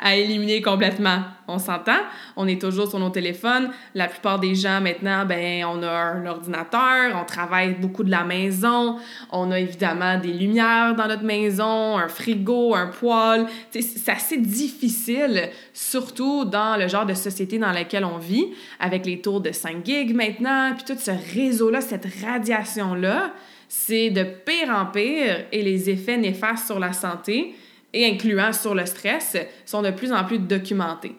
à 0.00 0.16
éliminer 0.16 0.62
complètement. 0.62 1.20
On 1.46 1.58
s'entend, 1.58 1.98
on 2.36 2.48
est 2.48 2.60
toujours 2.60 2.88
sur 2.88 2.98
nos 2.98 3.10
téléphones. 3.10 3.70
La 3.94 4.08
plupart 4.08 4.40
des 4.40 4.54
gens 4.54 4.80
maintenant, 4.80 5.26
ben, 5.26 5.64
on 5.64 5.82
a 5.82 5.90
un 5.90 6.26
ordinateur, 6.26 7.12
on 7.20 7.24
travaille 7.24 7.74
beaucoup 7.74 8.02
de 8.02 8.10
la 8.10 8.24
maison, 8.24 8.96
on 9.30 9.50
a 9.50 9.60
évidemment 9.60 10.18
des 10.18 10.32
lumières 10.32 10.94
dans 10.94 11.06
notre 11.06 11.24
maison, 11.24 11.98
un 11.98 12.08
frigo, 12.08 12.74
un 12.74 12.86
poêle. 12.86 13.46
C'est 13.70 14.12
assez 14.12 14.38
difficile, 14.38 15.50
surtout 15.72 16.44
dans 16.44 16.78
le 16.78 16.88
genre 16.88 17.06
de 17.06 17.14
société 17.14 17.58
dans 17.58 17.72
laquelle 17.72 18.04
on 18.04 18.18
vit, 18.18 18.48
avec 18.80 19.04
les 19.04 19.20
tours 19.20 19.40
de 19.40 19.52
5 19.52 19.84
gigs 19.84 20.14
maintenant, 20.14 20.72
puis 20.74 20.84
tout 20.84 20.98
ce 20.98 21.10
réseau-là, 21.34 21.80
cette 21.80 22.06
radiation-là, 22.24 23.32
c'est 23.68 24.10
de 24.10 24.22
pire 24.22 24.70
en 24.70 24.86
pire 24.86 25.46
et 25.50 25.62
les 25.62 25.90
effets 25.90 26.16
néfastes 26.16 26.66
sur 26.66 26.78
la 26.78 26.92
santé 26.92 27.54
et 27.94 28.06
incluant 28.06 28.52
sur 28.52 28.74
le 28.74 28.84
stress 28.84 29.36
sont 29.64 29.80
de 29.80 29.90
plus 29.90 30.12
en 30.12 30.24
plus 30.24 30.38
documentés. 30.38 31.16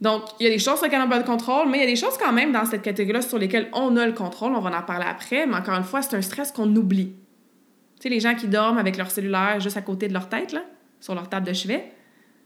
Donc, 0.00 0.24
il 0.38 0.44
y 0.44 0.46
a 0.46 0.52
des 0.52 0.58
choses 0.58 0.76
sur 0.76 0.84
lesquelles 0.84 1.00
on 1.00 1.08
n'a 1.08 1.16
pas 1.16 1.22
de 1.22 1.26
contrôle, 1.26 1.68
mais 1.68 1.78
il 1.78 1.80
y 1.80 1.84
a 1.84 1.86
des 1.86 1.96
choses 1.96 2.18
quand 2.18 2.32
même 2.32 2.52
dans 2.52 2.66
cette 2.66 2.82
catégorie-là 2.82 3.22
sur 3.22 3.38
lesquelles 3.38 3.68
on 3.72 3.96
a 3.96 4.06
le 4.06 4.12
contrôle. 4.12 4.52
On 4.54 4.60
va 4.60 4.76
en 4.78 4.82
parler 4.82 5.06
après, 5.08 5.46
mais 5.46 5.56
encore 5.56 5.74
une 5.74 5.84
fois, 5.84 6.02
c'est 6.02 6.14
un 6.14 6.22
stress 6.22 6.52
qu'on 6.52 6.74
oublie. 6.76 7.14
Tu 7.96 8.02
sais, 8.02 8.08
les 8.10 8.20
gens 8.20 8.34
qui 8.34 8.46
dorment 8.46 8.78
avec 8.78 8.98
leur 8.98 9.10
cellulaire 9.10 9.60
juste 9.60 9.78
à 9.78 9.82
côté 9.82 10.08
de 10.08 10.12
leur 10.12 10.28
tête, 10.28 10.52
là, 10.52 10.62
sur 11.00 11.14
leur 11.14 11.28
table 11.30 11.46
de 11.46 11.54
chevet. 11.54 11.90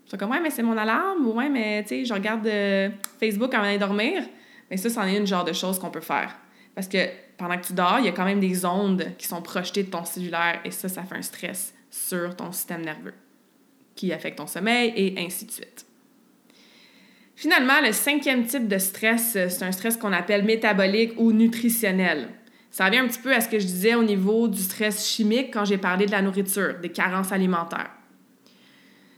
Ils 0.06 0.10
sont 0.10 0.16
comme, 0.16 0.30
ouais, 0.30 0.40
mais 0.40 0.50
c'est 0.50 0.62
mon 0.62 0.76
alarme, 0.76 1.26
ou 1.26 1.32
ouais, 1.32 1.48
mais 1.48 1.82
tu 1.82 1.88
sais, 1.88 2.04
je 2.04 2.14
regarde 2.14 2.46
euh, 2.46 2.90
Facebook 3.18 3.52
avant 3.52 3.64
d'aller 3.64 3.78
dormir. 3.78 4.22
Mais 4.70 4.76
ça, 4.76 4.88
c'en 4.88 5.04
est 5.04 5.16
une 5.16 5.26
genre 5.26 5.44
de 5.44 5.52
chose 5.52 5.80
qu'on 5.80 5.90
peut 5.90 6.00
faire. 6.00 6.36
Parce 6.76 6.86
que 6.86 6.98
pendant 7.36 7.56
que 7.56 7.66
tu 7.66 7.72
dors, 7.72 7.96
il 7.98 8.04
y 8.04 8.08
a 8.08 8.12
quand 8.12 8.24
même 8.24 8.40
des 8.40 8.64
ondes 8.64 9.04
qui 9.18 9.26
sont 9.26 9.42
projetées 9.42 9.82
de 9.82 9.90
ton 9.90 10.04
cellulaire 10.04 10.60
et 10.64 10.70
ça, 10.70 10.88
ça 10.88 11.02
fait 11.02 11.16
un 11.16 11.22
stress 11.22 11.74
sur 12.06 12.36
ton 12.36 12.52
système 12.52 12.82
nerveux. 12.82 13.14
qui 13.94 14.12
affecte 14.12 14.38
ton 14.38 14.46
sommeil 14.46 14.92
et 14.94 15.16
ainsi 15.18 15.44
de 15.44 15.50
suite. 15.50 15.84
Finalement, 17.34 17.80
le 17.84 17.92
cinquième 17.92 18.46
type 18.46 18.68
de 18.68 18.78
stress, 18.78 19.32
c'est 19.32 19.62
un 19.64 19.72
stress 19.72 19.96
qu'on 19.96 20.12
appelle 20.12 20.44
métabolique 20.44 21.14
ou 21.16 21.32
nutritionnel. 21.32 22.28
Ça 22.70 22.86
revient 22.86 22.98
un 22.98 23.08
petit 23.08 23.18
peu 23.18 23.34
à 23.34 23.40
ce 23.40 23.48
que 23.48 23.58
je 23.58 23.66
disais 23.66 23.96
au 23.96 24.04
niveau 24.04 24.46
du 24.46 24.60
stress 24.60 25.08
chimique 25.08 25.52
quand 25.52 25.64
j'ai 25.64 25.78
parlé 25.78 26.06
de 26.06 26.12
la 26.12 26.22
nourriture, 26.22 26.74
des 26.80 26.90
carences 26.90 27.32
alimentaires. 27.32 27.90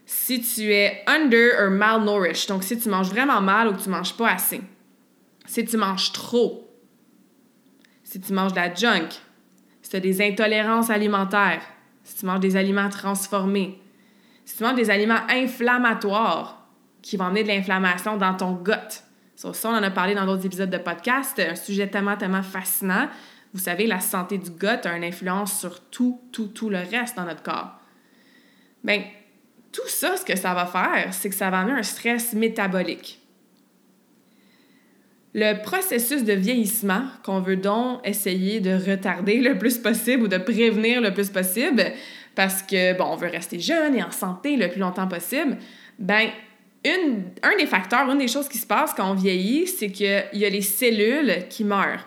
Si 0.06 0.40
tu 0.40 0.72
es 0.72 1.02
under 1.06 1.60
or 1.60 1.70
malnourished, 1.70 2.48
donc 2.48 2.64
si 2.64 2.78
tu 2.78 2.88
manges 2.88 3.10
vraiment 3.10 3.42
mal 3.42 3.68
ou 3.68 3.74
que 3.74 3.82
tu 3.82 3.90
manges 3.90 4.16
pas 4.16 4.32
assez, 4.32 4.62
si 5.44 5.64
tu 5.64 5.76
manges 5.76 6.12
trop, 6.12 6.74
si 8.02 8.18
tu 8.18 8.32
manges 8.32 8.52
de 8.52 8.56
la 8.56 8.74
junk, 8.74 9.10
si 9.82 9.90
tu 9.90 9.96
as 9.96 10.00
des 10.00 10.22
intolérances 10.22 10.90
alimentaires, 10.90 11.62
si 12.10 12.16
tu 12.16 12.26
manges 12.26 12.40
des 12.40 12.56
aliments 12.56 12.88
transformés, 12.88 13.80
si 14.44 14.56
tu 14.56 14.64
manges 14.64 14.74
des 14.74 14.90
aliments 14.90 15.20
inflammatoires 15.28 16.66
qui 17.02 17.16
vont 17.16 17.26
amener 17.26 17.44
de 17.44 17.48
l'inflammation 17.48 18.16
dans 18.16 18.34
ton 18.34 18.52
gut. 18.54 18.72
ça, 19.36 19.50
on 19.64 19.68
en 19.68 19.82
a 19.82 19.90
parlé 19.90 20.16
dans 20.16 20.26
d'autres 20.26 20.44
épisodes 20.44 20.70
de 20.70 20.78
podcast, 20.78 21.38
un 21.38 21.54
sujet 21.54 21.86
tellement, 21.86 22.16
tellement 22.16 22.42
fascinant. 22.42 23.08
Vous 23.54 23.60
savez, 23.60 23.86
la 23.86 24.00
santé 24.00 24.38
du 24.38 24.50
gut 24.50 24.66
a 24.66 24.96
une 24.96 25.04
influence 25.04 25.58
sur 25.60 25.80
tout, 25.88 26.20
tout, 26.32 26.48
tout 26.48 26.68
le 26.68 26.78
reste 26.78 27.16
dans 27.16 27.24
notre 27.24 27.44
corps. 27.44 27.78
Bien, 28.82 29.04
tout 29.70 29.86
ça, 29.86 30.16
ce 30.16 30.24
que 30.24 30.36
ça 30.36 30.52
va 30.52 30.66
faire, 30.66 31.14
c'est 31.14 31.28
que 31.28 31.36
ça 31.36 31.48
va 31.48 31.60
amener 31.60 31.78
un 31.78 31.84
stress 31.84 32.32
métabolique. 32.32 33.19
Le 35.32 35.62
processus 35.62 36.24
de 36.24 36.32
vieillissement 36.32 37.02
qu'on 37.24 37.40
veut 37.40 37.56
donc 37.56 38.00
essayer 38.04 38.60
de 38.60 38.72
retarder 38.72 39.38
le 39.38 39.56
plus 39.58 39.78
possible 39.78 40.24
ou 40.24 40.28
de 40.28 40.38
prévenir 40.38 41.00
le 41.00 41.14
plus 41.14 41.28
possible, 41.28 41.84
parce 42.34 42.62
que, 42.62 43.00
on 43.00 43.16
veut 43.16 43.28
rester 43.28 43.60
jeune 43.60 43.94
et 43.94 44.02
en 44.02 44.10
santé 44.10 44.56
le 44.56 44.68
plus 44.68 44.80
longtemps 44.80 45.06
possible, 45.06 45.58
ben 45.98 46.30
une, 46.84 47.24
un 47.42 47.56
des 47.58 47.66
facteurs, 47.66 48.10
une 48.10 48.18
des 48.18 48.28
choses 48.28 48.48
qui 48.48 48.58
se 48.58 48.66
passe 48.66 48.94
quand 48.94 49.10
on 49.10 49.14
vieillit, 49.14 49.66
c'est 49.66 49.90
qu'il 49.90 50.24
y 50.32 50.44
a 50.44 50.48
les 50.48 50.62
cellules 50.62 51.46
qui 51.48 51.62
meurent 51.62 52.06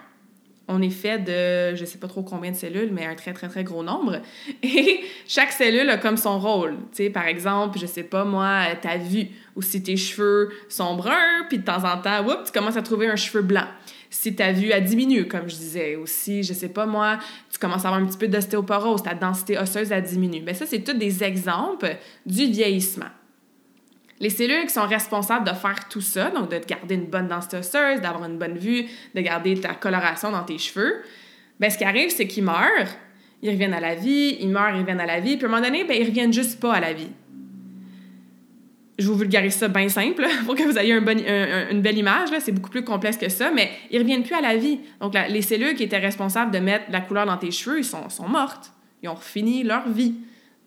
on 0.67 0.81
est 0.81 0.89
fait 0.89 1.19
de, 1.19 1.75
je 1.75 1.83
sais 1.83 1.97
pas 1.97 2.07
trop 2.07 2.23
combien 2.23 2.51
de 2.51 2.55
cellules, 2.55 2.89
mais 2.91 3.05
un 3.05 3.15
très, 3.15 3.33
très, 3.33 3.49
très 3.49 3.63
gros 3.63 3.83
nombre. 3.83 4.21
Et 4.63 5.01
chaque 5.27 5.51
cellule 5.51 5.89
a 5.89 5.97
comme 5.97 6.17
son 6.17 6.39
rôle. 6.39 6.77
Tu 6.91 7.03
sais, 7.03 7.09
par 7.09 7.27
exemple, 7.27 7.77
je 7.79 7.85
sais 7.85 8.03
pas, 8.03 8.23
moi, 8.23 8.63
ta 8.81 8.97
vue, 8.97 9.27
ou 9.55 9.61
si 9.61 9.83
tes 9.83 9.97
cheveux 9.97 10.51
sont 10.69 10.95
bruns, 10.95 11.45
puis 11.49 11.59
de 11.59 11.63
temps 11.63 11.83
en 11.83 11.97
temps, 11.97 12.25
oups, 12.25 12.45
tu 12.45 12.51
commences 12.57 12.77
à 12.77 12.81
trouver 12.81 13.07
un 13.07 13.15
cheveu 13.17 13.41
blanc. 13.41 13.67
Si 14.09 14.35
ta 14.35 14.51
vue 14.51 14.71
a 14.71 14.79
diminué, 14.79 15.27
comme 15.27 15.49
je 15.49 15.55
disais, 15.55 15.95
ou 15.95 16.05
si, 16.05 16.43
je 16.43 16.53
sais 16.53 16.69
pas, 16.69 16.85
moi, 16.85 17.17
tu 17.51 17.59
commences 17.59 17.83
à 17.83 17.89
avoir 17.89 18.01
un 18.01 18.05
petit 18.05 18.17
peu 18.17 18.27
d'ostéoporose, 18.27 19.03
ta 19.03 19.15
densité 19.15 19.57
osseuse 19.57 19.91
a 19.91 19.99
diminué. 19.99 20.39
Bien, 20.39 20.53
ça, 20.53 20.65
c'est 20.65 20.83
tous 20.83 20.93
des 20.93 21.23
exemples 21.23 21.97
du 22.25 22.45
vieillissement. 22.45 23.09
Les 24.23 24.29
cellules 24.29 24.67
qui 24.67 24.73
sont 24.73 24.87
responsables 24.87 25.45
de 25.45 25.53
faire 25.53 25.89
tout 25.89 25.99
ça, 25.99 26.29
donc 26.29 26.49
de 26.49 26.57
garder 26.57 26.95
une 26.95 27.07
bonne 27.07 27.27
densité 27.27 27.57
osseuse, 27.57 27.99
d'avoir 27.99 28.23
une 28.23 28.37
bonne 28.37 28.57
vue, 28.57 28.85
de 29.13 29.19
garder 29.19 29.59
ta 29.59 29.73
coloration 29.73 30.31
dans 30.31 30.43
tes 30.43 30.57
cheveux, 30.57 31.03
ben 31.59 31.69
ce 31.69 31.77
qui 31.77 31.83
arrive, 31.83 32.09
c'est 32.09 32.25
qu'ils 32.25 32.45
meurent, 32.45 32.87
ils 33.41 33.49
reviennent 33.49 33.73
à 33.73 33.81
la 33.81 33.95
vie, 33.95 34.37
ils 34.39 34.47
meurent, 34.47 34.75
ils 34.75 34.79
reviennent 34.79 35.01
à 35.01 35.05
la 35.05 35.19
vie, 35.19 35.35
puis 35.35 35.43
à 35.43 35.49
un 35.49 35.51
moment 35.51 35.61
donné, 35.61 35.83
ben, 35.83 35.97
ils 35.99 36.07
reviennent 36.07 36.31
juste 36.31 36.61
pas 36.61 36.75
à 36.75 36.79
la 36.79 36.93
vie. 36.93 37.09
Je 38.97 39.05
vous 39.07 39.17
vulgarise 39.17 39.55
ça 39.55 39.67
bien 39.67 39.89
simple 39.89 40.25
pour 40.45 40.55
que 40.55 40.63
vous 40.63 40.77
ayez 40.77 40.93
une 40.93 41.81
belle 41.81 41.97
image. 41.97 42.29
C'est 42.39 42.53
beaucoup 42.53 42.69
plus 42.69 42.85
complexe 42.85 43.17
que 43.17 43.27
ça, 43.27 43.51
mais 43.53 43.71
ils 43.91 43.99
reviennent 43.99 44.23
plus 44.23 44.35
à 44.35 44.41
la 44.41 44.55
vie. 44.55 44.79
Donc, 45.01 45.15
les 45.27 45.41
cellules 45.41 45.75
qui 45.75 45.83
étaient 45.83 45.97
responsables 45.97 46.51
de 46.51 46.59
mettre 46.59 46.85
la 46.91 47.01
couleur 47.01 47.25
dans 47.25 47.37
tes 47.37 47.51
cheveux, 47.51 47.79
ils 47.79 47.83
sont, 47.83 48.07
sont 48.07 48.29
mortes. 48.29 48.71
Ils 49.01 49.09
ont 49.09 49.17
fini 49.17 49.63
leur 49.63 49.89
vie. 49.89 50.15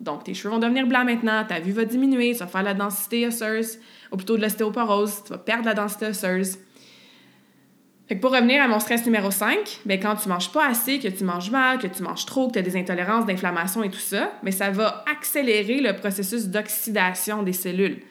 Donc, 0.00 0.24
tes 0.24 0.34
cheveux 0.34 0.50
vont 0.50 0.58
devenir 0.58 0.86
blancs 0.86 1.06
maintenant, 1.06 1.44
ta 1.44 1.58
vue 1.58 1.72
va 1.72 1.84
diminuer, 1.84 2.32
tu 2.32 2.38
vas 2.38 2.46
faire 2.46 2.62
la 2.62 2.74
densité 2.74 3.26
osseuse, 3.26 3.78
ou 4.12 4.16
plutôt 4.16 4.36
de 4.36 4.42
l'ostéoporose, 4.42 5.24
tu 5.24 5.30
vas 5.30 5.38
perdre 5.38 5.64
la 5.64 5.74
densité 5.74 6.06
osseuse. 6.06 6.58
Pour 8.20 8.30
revenir 8.30 8.62
à 8.62 8.68
mon 8.68 8.78
stress 8.78 9.04
numéro 9.04 9.32
5, 9.32 9.80
bien, 9.84 9.96
quand 9.96 10.14
tu 10.14 10.28
manges 10.28 10.52
pas 10.52 10.68
assez, 10.68 11.00
que 11.00 11.08
tu 11.08 11.24
manges 11.24 11.50
mal, 11.50 11.78
que 11.78 11.88
tu 11.88 12.04
manges 12.04 12.24
trop, 12.24 12.46
que 12.46 12.52
tu 12.52 12.58
as 12.60 12.62
des 12.62 12.76
intolérances, 12.76 13.26
d'inflammation 13.26 13.82
et 13.82 13.90
tout 13.90 13.98
ça, 13.98 14.32
bien, 14.44 14.52
ça 14.52 14.70
va 14.70 15.04
accélérer 15.10 15.80
le 15.80 15.92
processus 15.96 16.46
d'oxydation 16.46 17.42
des 17.42 17.52
cellules. 17.52 18.02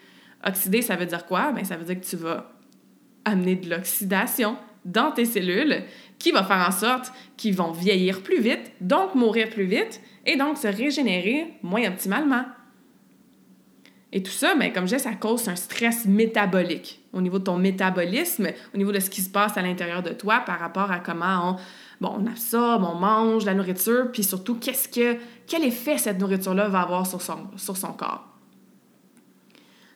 Oxyder, 0.45 0.81
ça 0.81 0.97
veut 0.97 1.05
dire 1.05 1.25
quoi? 1.25 1.53
Bien, 1.53 1.63
ça 1.63 1.77
veut 1.77 1.85
dire 1.85 1.99
que 2.01 2.05
tu 2.05 2.17
vas 2.17 2.51
amener 3.23 3.55
de 3.55 3.69
l'oxydation 3.69 4.57
dans 4.83 5.11
tes 5.11 5.25
cellules 5.25 5.83
qui 6.19 6.31
va 6.31 6.43
faire 6.43 6.65
en 6.67 6.71
sorte 6.71 7.13
qu'ils 7.37 7.55
vont 7.55 7.71
vieillir 7.71 8.21
plus 8.21 8.41
vite, 8.41 8.71
donc 8.81 9.15
mourir 9.15 9.49
plus 9.49 9.65
vite, 9.65 10.01
et 10.25 10.37
donc 10.37 10.57
se 10.57 10.67
régénérer 10.67 11.53
moins 11.61 11.87
optimalement. 11.87 12.45
Et 14.11 14.23
tout 14.23 14.31
ça, 14.31 14.55
bien, 14.55 14.69
comme 14.69 14.87
je 14.87 14.95
disais, 14.95 15.09
ça 15.09 15.13
cause 15.13 15.49
un 15.49 15.57
stress 15.57 16.05
métabolique. 16.05 17.01
Au 17.11 17.19
niveau 17.19 17.37
de 17.37 17.43
ton 17.43 17.57
métabolisme, 17.57 18.47
au 18.73 18.77
niveau 18.77 18.93
de 18.93 18.99
ce 19.01 19.09
qui 19.09 19.21
se 19.21 19.29
passe 19.29 19.57
à 19.57 19.61
l'intérieur 19.61 20.03
de 20.03 20.11
toi 20.11 20.39
par 20.45 20.59
rapport 20.59 20.89
à 20.89 20.99
comment 20.99 21.49
on, 21.49 21.55
bon, 21.99 22.15
on 22.19 22.27
absorbe, 22.27 22.85
on 22.89 22.95
mange 22.95 23.45
la 23.45 23.53
nourriture, 23.53 24.09
puis 24.13 24.23
surtout, 24.23 24.55
que, 24.55 25.17
quel 25.47 25.63
effet 25.65 25.97
cette 25.97 26.19
nourriture-là 26.19 26.69
va 26.69 26.81
avoir 26.81 27.05
sur 27.05 27.21
son, 27.21 27.47
sur 27.57 27.75
son 27.75 27.91
corps. 27.91 28.25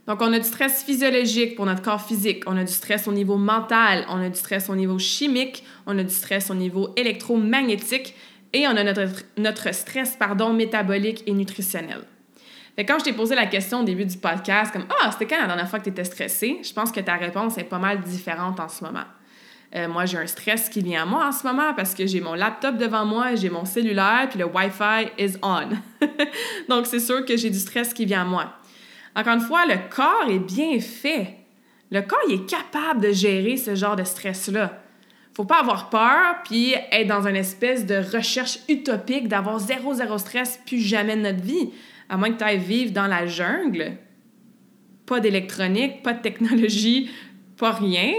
Donc, 0.06 0.22
on 0.22 0.34
a 0.34 0.40
du 0.40 0.46
stress 0.46 0.84
physiologique 0.84 1.56
pour 1.56 1.66
notre 1.66 1.84
corps 1.84 2.02
physique, 2.02 2.44
on 2.48 2.58
a 2.58 2.64
du 2.64 2.74
stress 2.74 3.08
au 3.08 3.12
niveau 3.12 3.38
mental, 3.38 4.06
on 4.10 4.20
a 4.20 4.28
du 4.28 4.38
stress 4.38 4.70
au 4.70 4.76
niveau 4.76 4.98
chimique, 4.98 5.64
on 5.86 5.98
a 5.98 6.04
du 6.04 6.14
stress 6.14 6.50
au 6.50 6.56
niveau 6.56 6.90
électromagnétique, 6.98 8.16
et 8.54 8.68
on 8.68 8.76
a 8.76 8.84
notre, 8.84 9.24
notre 9.38 9.74
stress 9.74 10.16
pardon, 10.16 10.54
métabolique 10.54 11.24
et 11.28 11.32
nutritionnel. 11.32 12.02
Fait 12.76 12.86
quand 12.86 13.00
je 13.00 13.06
t'ai 13.06 13.14
posé 13.14 13.36
la 13.36 13.46
question 13.46 13.82
au 13.82 13.84
début 13.84 14.06
du 14.06 14.18
podcast, 14.18 14.72
comme 14.72 14.86
Ah, 15.02 15.12
c'était 15.12 15.28
quand 15.28 15.42
la 15.42 15.48
dernière 15.48 15.70
fois 15.70 15.80
que 15.80 15.86
tu 15.86 15.90
étais 15.90 16.04
stressé? 16.04 16.60
Je 16.64 16.74
pense 16.74 16.92
que 16.92 17.00
ta 17.00 17.16
réponse 17.16 17.58
est 17.58 17.64
pas 17.64 17.80
mal 17.80 18.02
différente 18.02 18.60
en 18.60 18.70
ce 18.70 18.84
moment. 18.84 19.06
Euh, 19.76 19.88
moi, 19.88 20.06
j'ai 20.06 20.18
un 20.18 20.26
stress 20.26 20.68
qui 20.70 20.82
vient 20.82 21.04
à 21.04 21.06
moi 21.06 21.28
en 21.28 21.32
ce 21.32 21.46
moment 21.46 21.74
parce 21.76 21.94
que 21.94 22.08
j'ai 22.08 22.22
mon 22.22 22.34
laptop 22.34 22.78
devant 22.78 23.06
moi, 23.06 23.36
j'ai 23.36 23.50
mon 23.50 23.66
cellulaire, 23.66 24.28
puis 24.30 24.40
le 24.40 24.46
Wi-Fi 24.46 25.12
is 25.20 25.38
on. 25.44 25.70
Donc, 26.70 26.88
c'est 26.88 27.00
sûr 27.00 27.24
que 27.24 27.38
j'ai 27.38 27.52
du 27.52 27.60
stress 27.60 27.94
qui 27.94 28.06
vient 28.06 28.22
à 28.22 28.26
moi. 28.26 28.54
Encore 29.16 29.34
une 29.34 29.42
fois, 29.42 29.66
le 29.68 29.76
corps 29.94 30.28
est 30.28 30.40
bien 30.40 30.80
fait. 30.80 31.36
Le 31.92 32.02
corps, 32.02 32.20
il 32.28 32.36
est 32.36 32.50
capable 32.50 33.02
de 33.02 33.12
gérer 33.12 33.58
ce 33.58 33.76
genre 33.76 33.96
de 33.96 34.04
stress-là 34.04 34.82
faut 35.36 35.46
pas 35.46 35.60
avoir 35.60 35.90
peur 35.90 36.42
puis 36.44 36.74
être 36.92 37.08
dans 37.08 37.28
une 37.28 37.36
espèce 37.36 37.86
de 37.86 37.96
recherche 37.96 38.60
utopique 38.68 39.28
d'avoir 39.28 39.60
zéro, 39.60 39.94
zéro 39.94 40.18
stress 40.18 40.60
plus 40.66 40.80
jamais 40.80 41.16
de 41.16 41.22
notre 41.22 41.42
vie. 41.42 41.70
À 42.10 42.18
moins 42.18 42.32
que 42.32 42.38
tu 42.38 42.44
ailles 42.44 42.58
vivre 42.58 42.92
dans 42.92 43.08
la 43.08 43.28
jungle, 43.28 43.98
pas 45.06 45.20
d'électronique, 45.20 46.04
pas 46.04 46.14
de 46.14 46.22
technologie, 46.22 47.10
pas 47.58 47.72
rien. 47.72 48.12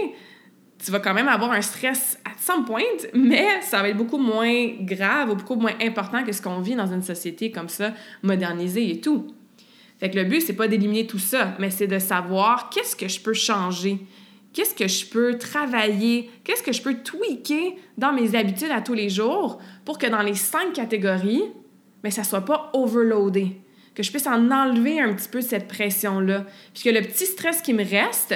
Tu 0.82 0.90
vas 0.90 1.00
quand 1.00 1.12
même 1.12 1.28
avoir 1.28 1.52
un 1.52 1.60
stress 1.60 2.18
à 2.24 2.30
some 2.38 2.64
point, 2.64 2.82
mais 3.12 3.46
ça 3.62 3.82
va 3.82 3.88
être 3.88 3.96
beaucoup 3.96 4.18
moins 4.18 4.68
grave 4.80 5.30
ou 5.30 5.34
beaucoup 5.34 5.56
moins 5.56 5.74
important 5.82 6.24
que 6.24 6.32
ce 6.32 6.40
qu'on 6.40 6.60
vit 6.60 6.74
dans 6.74 6.92
une 6.92 7.02
société 7.02 7.50
comme 7.50 7.68
ça, 7.68 7.92
modernisée 8.22 8.90
et 8.90 9.00
tout. 9.00 9.34
Fait 9.98 10.10
que 10.10 10.16
le 10.16 10.24
but, 10.24 10.40
c'est 10.40 10.54
pas 10.54 10.66
d'éliminer 10.66 11.06
tout 11.06 11.18
ça, 11.18 11.54
mais 11.58 11.70
c'est 11.70 11.86
de 11.86 11.98
savoir 11.98 12.70
qu'est-ce 12.70 12.96
que 12.96 13.06
je 13.06 13.20
peux 13.20 13.34
changer, 13.34 13.98
qu'est-ce 14.52 14.74
que 14.74 14.88
je 14.88 15.06
peux 15.06 15.38
travailler, 15.38 16.30
qu'est-ce 16.44 16.62
que 16.62 16.72
je 16.72 16.82
peux 16.82 16.94
tweaker 16.94 17.76
dans 17.98 18.12
mes 18.12 18.34
habitudes 18.34 18.70
à 18.70 18.80
tous 18.80 18.94
les 18.94 19.08
jours 19.08 19.58
pour 19.84 19.98
que 19.98 20.06
dans 20.06 20.22
les 20.22 20.34
cinq 20.34 20.72
catégories, 20.72 21.44
mais 22.02 22.10
ça 22.10 22.24
soit 22.24 22.44
pas 22.44 22.70
overloadé, 22.72 23.60
que 23.94 24.02
je 24.02 24.10
puisse 24.10 24.26
en 24.26 24.50
enlever 24.50 25.00
un 25.00 25.12
petit 25.14 25.28
peu 25.28 25.40
cette 25.40 25.68
pression-là. 25.68 26.46
Puis 26.74 26.84
que 26.84 26.90
le 26.90 27.02
petit 27.02 27.26
stress 27.26 27.60
qui 27.62 27.74
me 27.74 27.84
reste, 27.84 28.34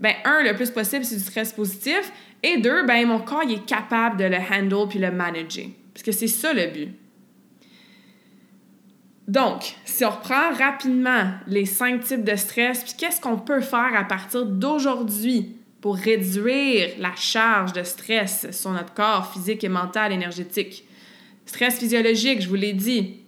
ben 0.00 0.14
un, 0.24 0.42
le 0.42 0.54
plus 0.54 0.70
possible, 0.70 1.04
c'est 1.04 1.16
du 1.16 1.22
stress 1.22 1.52
positif, 1.52 2.12
et 2.42 2.58
deux, 2.58 2.84
ben 2.84 3.06
mon 3.06 3.20
corps, 3.20 3.44
il 3.44 3.54
est 3.54 3.66
capable 3.66 4.18
de 4.18 4.24
le 4.24 4.36
handle 4.36 4.88
puis 4.88 4.98
le 4.98 5.10
manager. 5.10 5.66
Parce 5.92 6.02
que 6.02 6.12
c'est 6.12 6.28
ça 6.28 6.52
le 6.52 6.66
but. 6.66 6.88
Donc, 9.26 9.74
si 9.84 10.04
on 10.04 10.10
reprend 10.10 10.52
rapidement 10.52 11.30
les 11.46 11.64
cinq 11.64 12.02
types 12.02 12.24
de 12.24 12.36
stress, 12.36 12.84
puis 12.84 12.94
qu'est-ce 12.98 13.20
qu'on 13.20 13.38
peut 13.38 13.60
faire 13.60 13.92
à 13.94 14.04
partir 14.04 14.44
d'aujourd'hui 14.44 15.56
pour 15.80 15.96
réduire 15.96 16.90
la 16.98 17.14
charge 17.14 17.72
de 17.72 17.82
stress 17.82 18.50
sur 18.50 18.70
notre 18.70 18.92
corps 18.92 19.32
physique 19.32 19.64
et 19.64 19.68
mental, 19.68 20.12
énergétique? 20.12 20.86
Stress 21.46 21.78
physiologique, 21.78 22.42
je 22.42 22.48
vous 22.48 22.54
l'ai 22.54 22.72
dit. 22.72 23.20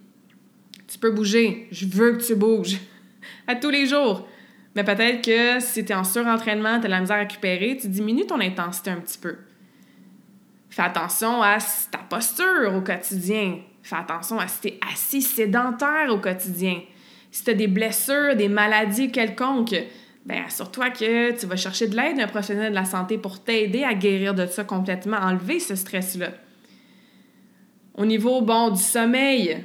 Tu 0.87 0.99
peux 0.99 1.11
bouger. 1.11 1.67
Je 1.71 1.85
veux 1.85 2.13
que 2.13 2.23
tu 2.23 2.35
bouges. 2.35 2.77
à 3.47 3.55
tous 3.55 3.69
les 3.69 3.87
jours. 3.87 4.27
Mais 4.75 4.83
peut-être 4.83 5.23
que 5.23 5.59
si 5.59 5.83
tu 5.83 5.91
es 5.91 5.95
en 5.95 6.03
surentraînement, 6.03 6.79
tu 6.79 6.85
as 6.85 6.89
la 6.89 6.99
misère 6.99 7.17
à 7.17 7.21
récupérer, 7.21 7.77
tu 7.81 7.87
diminues 7.87 8.27
ton 8.27 8.39
intensité 8.39 8.91
un 8.91 8.97
petit 8.97 9.17
peu. 9.17 9.37
Fais 10.69 10.83
attention 10.83 11.41
à 11.41 11.57
ta 11.91 11.97
posture 11.97 12.75
au 12.75 12.81
quotidien. 12.81 13.59
Fais 13.87 13.95
attention 13.95 14.37
à 14.37 14.49
si 14.49 14.59
tu 14.59 14.67
es 14.67 14.79
assis 14.91 15.21
sédentaire 15.21 16.09
au 16.09 16.17
quotidien. 16.17 16.81
Si 17.31 17.45
tu 17.45 17.51
as 17.51 17.53
des 17.53 17.67
blessures, 17.67 18.35
des 18.35 18.49
maladies 18.49 19.13
quelconques, 19.13 19.81
ben 20.25 20.43
assure-toi 20.45 20.89
que 20.89 21.39
tu 21.39 21.45
vas 21.45 21.55
chercher 21.55 21.87
de 21.87 21.95
l'aide 21.95 22.17
d'un 22.17 22.27
professionnel 22.27 22.71
de 22.71 22.75
la 22.75 22.83
santé 22.83 23.17
pour 23.17 23.41
t'aider 23.41 23.85
à 23.85 23.93
guérir 23.93 24.33
de 24.33 24.45
ça 24.45 24.65
complètement, 24.65 25.15
enlever 25.15 25.61
ce 25.61 25.75
stress-là. 25.75 26.31
Au 27.93 28.05
niveau, 28.05 28.41
du 28.41 28.81
sommeil, 28.81 29.63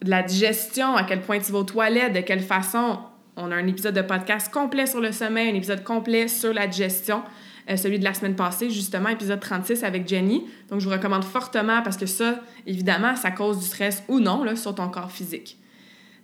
de 0.00 0.08
la 0.08 0.22
digestion, 0.22 0.96
à 0.96 1.04
quel 1.04 1.20
point 1.20 1.38
tu 1.38 1.52
vas 1.52 1.58
aux 1.58 1.64
toilettes, 1.64 2.14
de 2.14 2.20
quelle 2.20 2.40
façon. 2.40 2.98
On 3.36 3.50
a 3.50 3.54
un 3.54 3.66
épisode 3.66 3.94
de 3.94 4.00
podcast 4.00 4.50
complet 4.50 4.86
sur 4.86 5.02
le 5.02 5.12
sommeil, 5.12 5.50
un 5.50 5.54
épisode 5.54 5.84
complet 5.84 6.28
sur 6.28 6.54
la 6.54 6.66
digestion. 6.66 7.22
Euh, 7.70 7.76
celui 7.76 7.98
de 7.98 8.04
la 8.04 8.14
semaine 8.14 8.34
passée, 8.34 8.70
justement, 8.70 9.08
épisode 9.08 9.40
36 9.40 9.84
avec 9.84 10.08
Jenny. 10.08 10.44
Donc, 10.68 10.80
je 10.80 10.86
vous 10.86 10.92
recommande 10.92 11.24
fortement 11.24 11.82
parce 11.82 11.96
que 11.96 12.06
ça, 12.06 12.40
évidemment, 12.66 13.14
ça 13.16 13.30
cause 13.30 13.58
du 13.58 13.64
stress 13.64 14.02
ou 14.08 14.20
non 14.20 14.42
là, 14.42 14.56
sur 14.56 14.74
ton 14.74 14.88
corps 14.88 15.12
physique. 15.12 15.58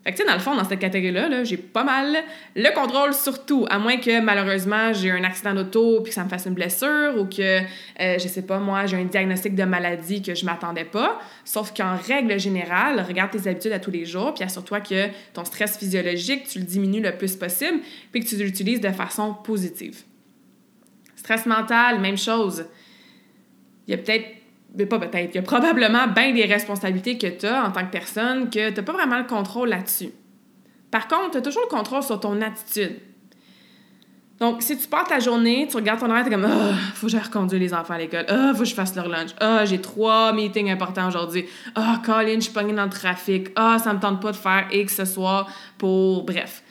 Fait 0.04 0.12
que, 0.12 0.16
tu 0.16 0.22
sais, 0.22 0.28
dans 0.28 0.34
le 0.34 0.40
fond, 0.40 0.54
dans 0.54 0.64
cette 0.64 0.78
catégorie-là, 0.78 1.28
-là, 1.28 1.44
j'ai 1.44 1.56
pas 1.56 1.84
mal 1.84 2.16
le 2.56 2.74
contrôle 2.74 3.12
sur 3.12 3.44
tout, 3.44 3.66
à 3.68 3.78
moins 3.78 3.98
que, 3.98 4.20
malheureusement, 4.20 4.92
j'ai 4.92 5.10
un 5.10 5.22
accident 5.24 5.54
d'auto 5.54 6.00
puis 6.00 6.10
que 6.10 6.14
ça 6.14 6.24
me 6.24 6.28
fasse 6.28 6.46
une 6.46 6.54
blessure 6.54 7.14
ou 7.18 7.26
que, 7.26 7.60
euh, 7.60 8.18
je 8.18 8.28
sais 8.28 8.42
pas, 8.42 8.58
moi, 8.58 8.86
j'ai 8.86 8.96
un 8.96 9.04
diagnostic 9.04 9.54
de 9.54 9.64
maladie 9.64 10.22
que 10.22 10.34
je 10.34 10.44
m'attendais 10.46 10.84
pas. 10.84 11.20
Sauf 11.44 11.74
qu'en 11.74 11.96
règle 11.96 12.38
générale, 12.38 13.04
regarde 13.06 13.32
tes 13.32 13.50
habitudes 13.50 13.72
à 13.72 13.80
tous 13.80 13.90
les 13.90 14.06
jours 14.06 14.34
puis 14.34 14.44
assure-toi 14.44 14.80
que 14.80 15.08
ton 15.34 15.44
stress 15.44 15.76
physiologique, 15.76 16.48
tu 16.48 16.60
le 16.60 16.64
diminues 16.64 17.02
le 17.02 17.16
plus 17.16 17.36
possible 17.36 17.80
puis 18.12 18.22
que 18.22 18.28
tu 18.28 18.36
l'utilises 18.36 18.80
de 18.80 18.90
façon 18.90 19.34
positive. 19.34 20.04
Stress 21.28 21.44
mental, 21.44 22.00
même 22.00 22.16
chose. 22.16 22.64
Il 23.86 23.90
y 23.90 23.94
a 23.94 23.98
peut-être, 23.98 24.24
mais 24.74 24.86
pas 24.86 24.98
peut-être, 24.98 25.34
il 25.34 25.34
y 25.34 25.38
a 25.38 25.42
probablement 25.42 26.06
bien 26.06 26.32
des 26.32 26.46
responsabilités 26.46 27.18
que 27.18 27.26
tu 27.26 27.44
as 27.44 27.66
en 27.66 27.70
tant 27.70 27.84
que 27.84 27.90
personne 27.90 28.48
que 28.48 28.70
tu 28.70 28.74
n'as 28.74 28.82
pas 28.82 28.94
vraiment 28.94 29.18
le 29.18 29.24
contrôle 29.24 29.68
là-dessus. 29.68 30.08
Par 30.90 31.06
contre, 31.06 31.32
tu 31.32 31.36
as 31.36 31.40
toujours 31.42 31.60
le 31.70 31.76
contrôle 31.76 32.02
sur 32.02 32.18
ton 32.18 32.40
attitude. 32.40 32.96
Donc, 34.40 34.62
si 34.62 34.78
tu 34.78 34.88
pars 34.88 35.06
ta 35.06 35.18
journée, 35.20 35.68
tu 35.70 35.76
regardes 35.76 36.00
ton 36.00 36.08
horaire, 36.08 36.24
tu 36.24 36.30
es 36.30 36.34
comme 36.34 36.46
Ah, 36.46 36.72
faut 36.94 37.08
que 37.08 37.12
je 37.12 37.18
reconduire 37.18 37.60
les 37.60 37.74
enfants 37.74 37.92
à 37.92 37.98
l'école. 37.98 38.24
Ah, 38.28 38.52
faut 38.54 38.60
que 38.60 38.64
je 38.64 38.74
fasse 38.74 38.96
leur 38.96 39.08
lunch. 39.08 39.32
Ah, 39.38 39.66
j'ai 39.66 39.82
trois 39.82 40.32
meetings 40.32 40.70
importants 40.70 41.08
aujourd'hui. 41.08 41.44
Ah, 41.74 42.00
Colin, 42.06 42.36
je 42.36 42.44
suis 42.44 42.52
pognée 42.54 42.72
dans 42.72 42.84
le 42.84 42.90
trafic. 42.90 43.48
Ah, 43.54 43.78
ça 43.78 43.92
me 43.92 44.00
tente 44.00 44.22
pas 44.22 44.32
de 44.32 44.36
faire 44.36 44.66
X 44.72 44.96
ce 44.96 45.04
soir 45.04 45.46
pour. 45.76 46.24
Bref 46.24 46.62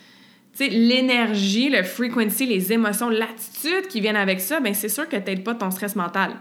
l'énergie, 0.60 1.70
le 1.70 1.84
frequency, 1.84 2.46
les 2.46 2.74
émotions, 2.74 3.10
l'attitude 3.10 3.88
qui 3.88 4.02
viennent 4.02 4.16
avec 4.16 4.40
ça, 4.40 4.60
ben 4.60 4.74
c'est 4.74 4.90
sûr 4.90 5.08
que 5.08 5.18
tu 5.18 5.42
pas 5.42 5.56
ton 5.56 5.72
stress 5.72 5.96
mental. 5.96 6.32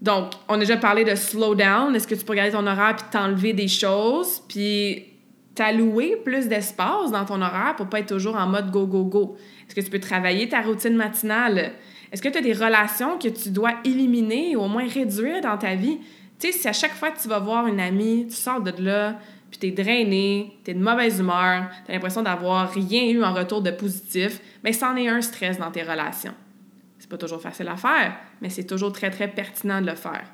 Donc, 0.00 0.32
on 0.48 0.54
a 0.54 0.58
déjà 0.58 0.76
parlé 0.76 1.04
de 1.04 1.14
slow 1.14 1.54
down. 1.54 1.96
Est-ce 1.96 2.06
que 2.06 2.14
tu 2.14 2.24
peux 2.24 2.32
regarder 2.32 2.52
ton 2.52 2.66
horaire 2.66 2.94
puis 2.96 3.06
t'enlever 3.10 3.54
des 3.54 3.68
choses, 3.68 4.42
puis 4.48 5.06
t'allouer 5.54 6.16
plus 6.24 6.48
d'espace 6.48 7.10
dans 7.10 7.24
ton 7.24 7.40
horaire 7.40 7.74
pour 7.76 7.86
pas 7.86 8.00
être 8.00 8.08
toujours 8.08 8.36
en 8.36 8.46
mode 8.46 8.70
go, 8.70 8.86
go, 8.86 9.04
go? 9.04 9.36
Est-ce 9.66 9.74
que 9.74 9.80
tu 9.80 9.90
peux 9.90 10.00
travailler 10.00 10.48
ta 10.48 10.60
routine 10.60 10.94
matinale? 10.94 11.72
Est-ce 12.12 12.20
que 12.20 12.28
tu 12.28 12.38
as 12.38 12.42
des 12.42 12.52
relations 12.52 13.18
que 13.18 13.28
tu 13.28 13.50
dois 13.50 13.72
éliminer 13.84 14.56
ou 14.56 14.60
au 14.60 14.68
moins 14.68 14.86
réduire 14.86 15.40
dans 15.40 15.56
ta 15.56 15.74
vie? 15.74 15.98
Tu 16.38 16.52
sais, 16.52 16.58
si 16.58 16.68
à 16.68 16.72
chaque 16.72 16.94
fois 16.94 17.10
que 17.10 17.20
tu 17.20 17.28
vas 17.28 17.38
voir 17.38 17.66
une 17.66 17.80
amie, 17.80 18.26
tu 18.28 18.34
sors 18.34 18.60
de 18.60 18.72
là, 18.82 19.18
puis 19.56 19.70
t'es 19.70 19.82
drainé, 19.82 20.58
t'es 20.64 20.74
de 20.74 20.82
mauvaise 20.82 21.20
humeur, 21.20 21.68
t'as 21.86 21.92
l'impression 21.92 22.22
d'avoir 22.22 22.72
rien 22.72 23.04
eu 23.08 23.22
en 23.22 23.32
retour 23.32 23.62
de 23.62 23.70
positif, 23.70 24.40
mais 24.64 24.72
c'en 24.72 24.96
est 24.96 25.06
un 25.06 25.20
stress 25.20 25.58
dans 25.58 25.70
tes 25.70 25.84
relations. 25.84 26.34
C'est 26.98 27.08
pas 27.08 27.18
toujours 27.18 27.40
facile 27.40 27.68
à 27.68 27.76
faire, 27.76 28.16
mais 28.40 28.48
c'est 28.48 28.64
toujours 28.64 28.92
très, 28.92 29.10
très 29.10 29.28
pertinent 29.28 29.80
de 29.80 29.86
le 29.86 29.94
faire. 29.94 30.24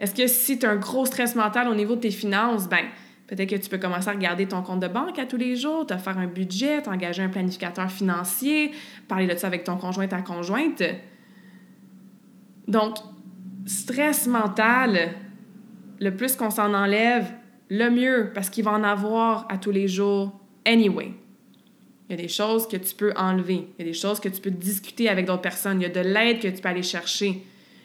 Est-ce 0.00 0.16
que 0.16 0.26
si 0.26 0.58
tu 0.58 0.66
as 0.66 0.70
un 0.70 0.76
gros 0.76 1.06
stress 1.06 1.36
mental 1.36 1.68
au 1.68 1.76
niveau 1.76 1.94
de 1.94 2.00
tes 2.00 2.10
finances, 2.10 2.68
ben 2.68 2.86
peut-être 3.28 3.50
que 3.50 3.56
tu 3.56 3.68
peux 3.68 3.78
commencer 3.78 4.08
à 4.08 4.12
regarder 4.12 4.46
ton 4.46 4.62
compte 4.62 4.80
de 4.80 4.88
banque 4.88 5.20
à 5.20 5.26
tous 5.26 5.36
les 5.36 5.54
jours, 5.54 5.86
te 5.86 5.96
faire 5.96 6.18
un 6.18 6.26
budget, 6.26 6.82
t'engager 6.82 7.22
un 7.22 7.28
planificateur 7.28 7.88
financier, 7.88 8.72
parler 9.06 9.28
de 9.28 9.36
ça 9.36 9.46
avec 9.46 9.62
ton 9.62 9.76
conjoint, 9.76 10.08
ta 10.08 10.22
conjointe. 10.22 10.82
Donc, 12.66 12.96
stress 13.64 14.26
mental, 14.26 15.10
le 16.00 16.10
plus 16.16 16.34
qu'on 16.34 16.50
s'en 16.50 16.74
enlève, 16.74 17.32
le 17.68 17.90
mieux 17.90 18.30
parce 18.34 18.50
qu'il 18.50 18.64
va 18.64 18.72
en 18.72 18.82
avoir 18.82 19.46
à 19.50 19.58
tous 19.58 19.70
les 19.70 19.88
jours 19.88 20.38
anyway. 20.64 21.12
Il 22.08 22.16
y 22.16 22.18
a 22.18 22.22
des 22.22 22.28
choses 22.28 22.66
que 22.66 22.76
tu 22.76 22.94
peux 22.94 23.12
enlever. 23.16 23.68
Il 23.78 23.84
y 23.84 23.88
a 23.88 23.92
des 23.92 23.98
choses 23.98 24.18
que 24.18 24.28
tu 24.28 24.40
peux 24.40 24.50
discuter 24.50 25.08
avec 25.08 25.26
d'autres 25.26 25.42
personnes. 25.42 25.80
Il 25.80 25.84
y 25.84 25.86
a 25.86 25.90
de 25.90 26.00
l'aide 26.00 26.40
que 26.40 26.48
tu 26.48 26.62
peux 26.62 26.68
aller 26.68 26.82
chercher. 26.82 27.42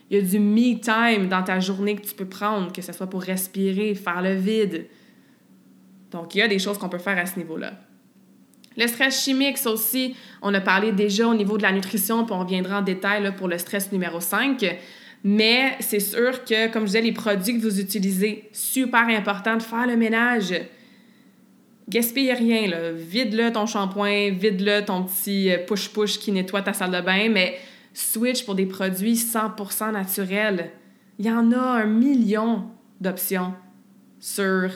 Il 0.09 0.17
y 0.17 0.19
a 0.19 0.23
du 0.23 0.39
me 0.39 0.79
time 0.79 1.27
dans 1.27 1.43
ta 1.43 1.59
journée 1.59 1.95
que 1.95 2.05
tu 2.05 2.13
peux 2.13 2.25
prendre, 2.25 2.71
que 2.71 2.81
ce 2.81 2.93
soit 2.93 3.07
pour 3.07 3.21
respirer, 3.21 3.95
faire 3.95 4.21
le 4.21 4.35
vide. 4.35 4.87
Donc, 6.11 6.35
il 6.35 6.37
y 6.37 6.41
a 6.41 6.47
des 6.47 6.59
choses 6.59 6.77
qu'on 6.77 6.89
peut 6.89 6.99
faire 6.99 7.17
à 7.17 7.25
ce 7.25 7.37
niveau-là. 7.37 7.73
Le 8.77 8.87
stress 8.87 9.23
chimique, 9.23 9.57
ça 9.57 9.71
aussi, 9.71 10.15
on 10.41 10.53
a 10.53 10.61
parlé 10.61 10.91
déjà 10.91 11.27
au 11.27 11.33
niveau 11.33 11.57
de 11.57 11.63
la 11.63 11.71
nutrition, 11.71 12.25
puis 12.25 12.33
on 12.33 12.39
reviendra 12.39 12.79
en 12.79 12.81
détail 12.81 13.35
pour 13.35 13.47
le 13.47 13.57
stress 13.57 13.91
numéro 13.91 14.19
5. 14.19 14.63
Mais 15.23 15.77
c'est 15.79 16.01
sûr 16.01 16.43
que, 16.43 16.71
comme 16.71 16.83
je 16.83 16.87
disais, 16.87 17.01
les 17.01 17.13
produits 17.13 17.57
que 17.57 17.61
vous 17.61 17.79
utilisez, 17.79 18.49
super 18.51 19.07
important 19.07 19.55
de 19.55 19.61
faire 19.61 19.87
le 19.87 19.95
ménage. 19.95 20.53
Gaspille 21.87 22.33
rien. 22.33 22.69
Vide-le 22.93 23.51
ton 23.51 23.65
shampoing, 23.65 24.31
vide-le 24.31 24.83
ton 24.83 25.03
petit 25.03 25.49
euh, 25.51 25.57
push-push 25.65 26.19
qui 26.19 26.31
nettoie 26.31 26.61
ta 26.61 26.73
salle 26.73 26.91
de 26.91 27.01
bain, 27.01 27.29
mais 27.29 27.57
switch 27.93 28.43
pour 28.45 28.55
des 28.55 28.65
produits 28.65 29.15
100% 29.15 29.91
naturels. 29.91 30.71
Il 31.19 31.25
y 31.25 31.31
en 31.31 31.51
a 31.51 31.81
un 31.81 31.85
million 31.85 32.65
d'options 32.99 33.53
sur, 34.19 34.69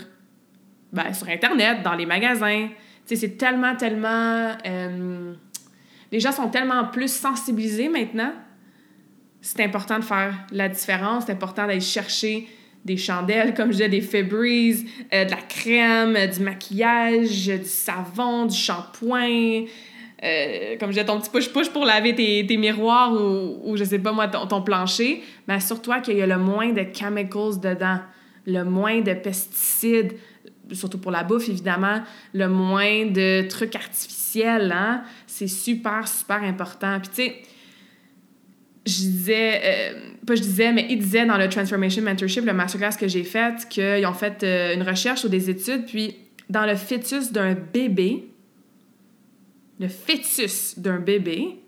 ben, 0.94 1.14
sur 1.14 1.28
Internet, 1.28 1.82
dans 1.84 1.96
les 1.96 2.06
magasins. 2.06 2.68
Tu 3.06 3.16
sais, 3.16 3.28
c'est 3.28 3.38
tellement, 3.38 3.76
tellement... 3.76 4.54
Euh, 4.66 5.34
les 6.12 6.20
gens 6.22 6.32
sont 6.32 6.50
tellement 6.50 6.86
plus 6.86 7.12
sensibilisés 7.12 7.90
maintenant 7.90 8.32
c'est 9.48 9.64
important 9.64 9.98
de 10.00 10.04
faire 10.04 10.34
la 10.52 10.68
différence. 10.68 11.26
C'est 11.26 11.32
important 11.32 11.66
d'aller 11.66 11.80
chercher 11.80 12.48
des 12.84 12.98
chandelles, 12.98 13.54
comme 13.54 13.68
je 13.68 13.78
disais, 13.78 13.90
des 13.90 14.02
Febreze, 14.02 14.86
euh, 15.14 15.24
de 15.24 15.32
la 15.32 15.38
crème, 15.38 16.16
euh, 16.18 16.28
du 16.28 16.42
maquillage, 16.42 17.48
du 17.48 17.64
savon, 17.64 18.46
du 18.46 18.56
shampoing. 18.56 19.66
Euh, 20.24 20.76
comme 20.78 20.90
je 20.90 20.96
disais, 20.96 21.06
ton 21.06 21.20
petit 21.22 21.30
push-push 21.30 21.70
pour 21.70 21.86
laver 21.86 22.14
tes, 22.14 22.58
miroirs 22.58 23.14
ou, 23.14 23.62
ou, 23.64 23.78
je 23.78 23.86
sais 23.86 24.00
pas 24.00 24.12
moi, 24.12 24.28
ton, 24.28 24.62
plancher. 24.62 25.24
Mais 25.48 25.54
assure-toi 25.54 26.02
qu'il 26.02 26.18
y 26.18 26.22
a 26.22 26.28
le 26.28 26.38
moins 26.38 26.74
de 26.74 26.86
chemicals 26.94 27.60
dedans, 27.62 28.00
le 28.46 28.64
moins 28.64 29.00
de 29.00 29.14
pesticides, 29.14 30.14
surtout 30.74 30.98
pour 30.98 31.12
la 31.12 31.24
bouffe, 31.24 31.48
évidemment, 31.48 32.02
le 32.34 32.50
moins 32.50 33.06
de 33.06 33.48
trucs 33.48 33.76
artificiels. 33.76 34.74
Hein? 34.76 35.04
C'est 35.26 35.48
super, 35.48 36.06
super 36.06 36.44
important. 36.44 37.00
Puis 37.00 37.10
tu 37.10 37.16
sais, 37.16 37.42
je 38.88 38.96
disais, 38.96 39.62
euh, 39.64 39.94
pas 40.26 40.36
je 40.36 40.42
disais, 40.42 40.72
mais 40.72 40.88
il 40.90 41.00
disait 41.00 41.26
dans 41.26 41.38
le 41.38 41.50
Transformation 41.50 42.02
Mentorship, 42.04 42.46
le 42.46 42.54
masterclass 42.54 42.98
que 42.98 43.08
j'ai 43.08 43.24
fait, 43.24 43.68
qu'ils 43.70 44.06
ont 44.06 44.14
fait 44.14 44.44
euh, 44.44 44.74
une 44.74 44.84
recherche 44.84 45.24
ou 45.24 45.30
des 45.30 45.50
études, 45.50 45.86
puis 45.86 46.16
dans 46.50 46.66
le 46.66 46.76
fœtus 46.76 47.32
d'un 47.32 47.54
bébé, 47.54 48.30
le 49.80 49.88
fœtus 49.88 50.80
d'un 50.80 51.00
bébé, 51.00 51.60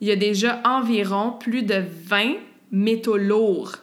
il 0.00 0.08
y 0.08 0.10
a 0.10 0.16
déjà 0.16 0.60
environ 0.64 1.32
plus 1.32 1.62
de 1.62 1.82
20 2.06 2.36
métaux 2.72 3.16
lourds. 3.18 3.76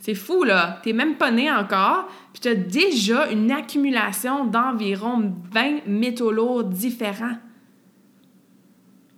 C'est 0.00 0.14
fou, 0.14 0.44
là. 0.44 0.80
T'es 0.82 0.92
même 0.92 1.16
pas 1.16 1.30
né 1.30 1.50
encore, 1.50 2.08
puis 2.32 2.40
tu 2.40 2.48
as 2.48 2.54
déjà 2.54 3.30
une 3.30 3.50
accumulation 3.50 4.44
d'environ 4.44 5.32
20 5.52 5.86
métaux 5.86 6.32
lourds 6.32 6.64
différents. 6.64 7.38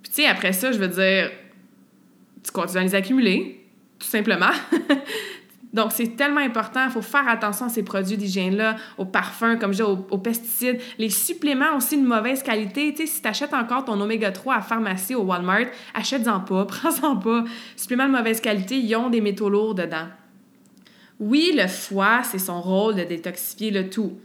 Puis 0.01 0.11
tu 0.11 0.21
sais, 0.21 0.25
après 0.25 0.53
ça, 0.53 0.71
je 0.71 0.79
veux 0.79 0.87
dire, 0.87 1.31
tu 2.49 2.53
continues 2.53 2.79
à 2.79 2.83
les 2.83 2.95
accumuler, 2.95 3.65
tout 3.99 4.07
simplement. 4.07 4.49
Donc, 5.73 5.91
c'est 5.91 6.15
tellement 6.15 6.39
important. 6.39 6.85
Il 6.85 6.91
faut 6.91 7.03
faire 7.03 7.27
attention 7.27 7.67
à 7.67 7.69
ces 7.69 7.83
produits 7.83 8.17
d'hygiène-là, 8.17 8.75
aux 8.97 9.05
parfums, 9.05 9.57
comme 9.59 9.71
je 9.71 9.83
dis, 9.83 9.83
aux, 9.83 10.17
pesticides. 10.17 10.81
Les 10.97 11.11
suppléments 11.11 11.77
aussi 11.77 12.01
de 12.01 12.07
mauvaise 12.07 12.41
qualité. 12.41 12.91
Tu 12.91 13.05
sais, 13.05 13.05
si 13.05 13.21
tu 13.21 13.27
achètes 13.27 13.53
encore 13.53 13.85
ton 13.85 14.01
oméga 14.01 14.31
3 14.31 14.55
à 14.55 14.61
pharmacie 14.61 15.13
au 15.13 15.21
Walmart, 15.21 15.67
achète-en 15.93 16.39
pas, 16.39 16.65
prends-en 16.67 17.17
pas. 17.17 17.43
Suppléments 17.75 18.07
de 18.07 18.13
mauvaise 18.13 18.41
qualité, 18.41 18.77
ils 18.77 18.95
ont 18.95 19.11
des 19.11 19.21
métaux 19.21 19.49
lourds 19.49 19.75
dedans. 19.75 20.07
Oui, 21.19 21.51
le 21.55 21.67
foie, 21.67 22.21
c'est 22.23 22.39
son 22.39 22.61
rôle 22.61 22.95
de 22.95 23.03
détoxifier 23.03 23.69
le 23.69 23.91
tout. 23.91 24.17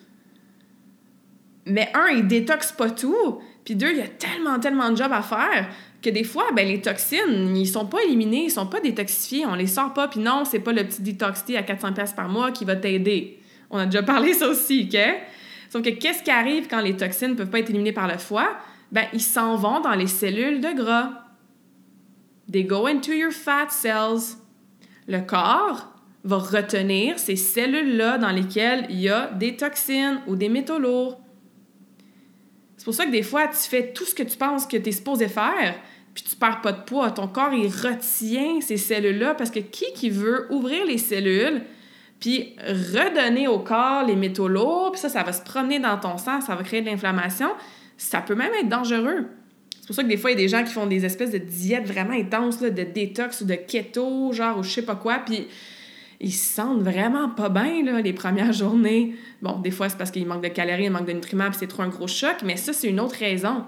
Mais 1.66 1.90
un, 1.94 2.08
il 2.08 2.26
détoxe 2.26 2.72
pas 2.72 2.88
tout. 2.88 3.40
Puis 3.64 3.74
deux, 3.74 3.90
il 3.90 3.98
y 3.98 4.02
a 4.02 4.08
tellement, 4.08 4.58
tellement 4.60 4.90
de 4.90 4.96
jobs 4.96 5.12
à 5.12 5.22
faire 5.22 5.68
que 6.04 6.10
des 6.10 6.24
fois, 6.24 6.44
ben, 6.54 6.68
les 6.68 6.80
toxines, 6.80 7.56
ils 7.56 7.66
sont 7.66 7.86
pas 7.86 8.02
éliminés, 8.04 8.44
ils 8.44 8.50
sont 8.50 8.66
pas 8.66 8.80
détoxifiés, 8.80 9.46
on 9.46 9.54
les 9.54 9.66
sort 9.66 9.92
pas, 9.94 10.06
puis 10.06 10.20
non, 10.20 10.44
c'est 10.44 10.60
pas 10.60 10.72
le 10.72 10.84
petit 10.84 11.02
détoxité 11.02 11.56
à 11.56 11.62
400$ 11.62 12.14
par 12.14 12.28
mois 12.28 12.52
qui 12.52 12.64
va 12.64 12.76
t'aider. 12.76 13.40
On 13.70 13.78
a 13.78 13.86
déjà 13.86 14.02
parlé 14.14 14.34
ça 14.34 14.48
aussi, 14.48 14.88
OK? 14.88 15.00
Sauf 15.70 15.82
que 15.82 15.90
qu'est-ce 15.90 16.22
qui 16.22 16.30
arrive 16.30 16.68
quand 16.68 16.80
les 16.80 16.96
toxines 16.96 17.30
ne 17.30 17.34
peuvent 17.34 17.50
pas 17.50 17.58
être 17.58 17.70
éliminées 17.70 17.92
par 17.92 18.06
le 18.06 18.18
foie? 18.18 18.48
Ben, 18.92 19.06
ils 19.12 19.22
s'en 19.22 19.56
vont 19.56 19.80
dans 19.80 19.94
les 19.94 20.06
cellules 20.06 20.60
de 20.60 20.72
gras. 20.72 21.10
They 22.52 22.64
go 22.64 22.86
into 22.86 23.12
your 23.12 23.32
fat 23.32 23.70
cells. 23.70 24.36
Le 25.08 25.20
corps 25.20 25.88
va 26.22 26.38
retenir 26.38 27.18
ces 27.18 27.36
cellules-là 27.36 28.18
dans 28.18 28.30
lesquelles 28.30 28.86
il 28.90 29.00
y 29.00 29.08
a 29.08 29.28
des 29.28 29.56
toxines 29.56 30.20
ou 30.26 30.36
des 30.36 30.48
métaux 30.48 30.78
lourds. 30.78 31.20
C'est 32.76 32.84
pour 32.84 32.94
ça 32.94 33.06
que 33.06 33.10
des 33.10 33.22
fois, 33.22 33.48
tu 33.48 33.56
fais 33.56 33.92
tout 33.92 34.04
ce 34.04 34.14
que 34.14 34.22
tu 34.22 34.36
penses 34.36 34.66
que 34.66 34.76
tu 34.76 34.90
es 34.90 34.92
supposé 34.92 35.28
faire, 35.28 35.74
puis 36.14 36.22
tu 36.22 36.36
perds 36.36 36.60
pas 36.60 36.72
de 36.72 36.82
poids. 36.82 37.10
Ton 37.10 37.26
corps, 37.26 37.52
il 37.52 37.66
retient 37.66 38.60
ces 38.60 38.76
cellules-là 38.76 39.34
parce 39.34 39.50
que 39.50 39.58
qui 39.58 39.86
qui 39.94 40.10
veut 40.10 40.46
ouvrir 40.50 40.86
les 40.86 40.98
cellules 40.98 41.62
puis 42.20 42.54
redonner 42.66 43.48
au 43.48 43.58
corps 43.58 44.06
les 44.06 44.16
métaux 44.16 44.48
lourds, 44.48 44.92
puis 44.92 45.00
ça, 45.00 45.08
ça 45.08 45.22
va 45.22 45.32
se 45.32 45.42
promener 45.42 45.78
dans 45.78 45.98
ton 45.98 46.16
sang, 46.16 46.40
ça 46.40 46.54
va 46.54 46.62
créer 46.62 46.80
de 46.80 46.86
l'inflammation. 46.86 47.50
Ça 47.98 48.20
peut 48.20 48.34
même 48.34 48.52
être 48.54 48.68
dangereux. 48.68 49.26
C'est 49.84 49.88
pour 49.88 49.96
ça 49.96 50.02
que 50.02 50.08
des 50.08 50.16
fois, 50.16 50.30
il 50.30 50.34
y 50.34 50.36
a 50.36 50.42
des 50.42 50.48
gens 50.48 50.64
qui 50.64 50.72
font 50.72 50.86
des 50.86 51.04
espèces 51.04 51.32
de 51.32 51.38
diètes 51.38 51.86
vraiment 51.86 52.14
intenses, 52.14 52.60
de 52.60 52.70
détox 52.70 53.42
ou 53.42 53.44
de 53.44 53.54
keto, 53.54 54.32
genre, 54.32 54.58
ou 54.58 54.62
je 54.62 54.70
sais 54.70 54.82
pas 54.82 54.94
quoi, 54.94 55.18
puis 55.18 55.46
ils 56.20 56.32
se 56.32 56.54
sentent 56.54 56.80
vraiment 56.80 57.28
pas 57.28 57.50
bien 57.50 57.84
là, 57.84 58.00
les 58.00 58.14
premières 58.14 58.52
journées. 58.54 59.14
Bon, 59.42 59.58
des 59.58 59.70
fois, 59.70 59.90
c'est 59.90 59.98
parce 59.98 60.10
qu'il 60.10 60.26
manque 60.26 60.42
de 60.42 60.48
calories, 60.48 60.84
il 60.84 60.90
manque 60.90 61.06
de 61.06 61.12
nutriments, 61.12 61.50
puis 61.50 61.58
c'est 61.58 61.66
trop 61.66 61.82
un 61.82 61.88
gros 61.88 62.06
choc, 62.06 62.36
mais 62.42 62.56
ça, 62.56 62.72
c'est 62.72 62.88
une 62.88 63.00
autre 63.00 63.16
raison. 63.16 63.64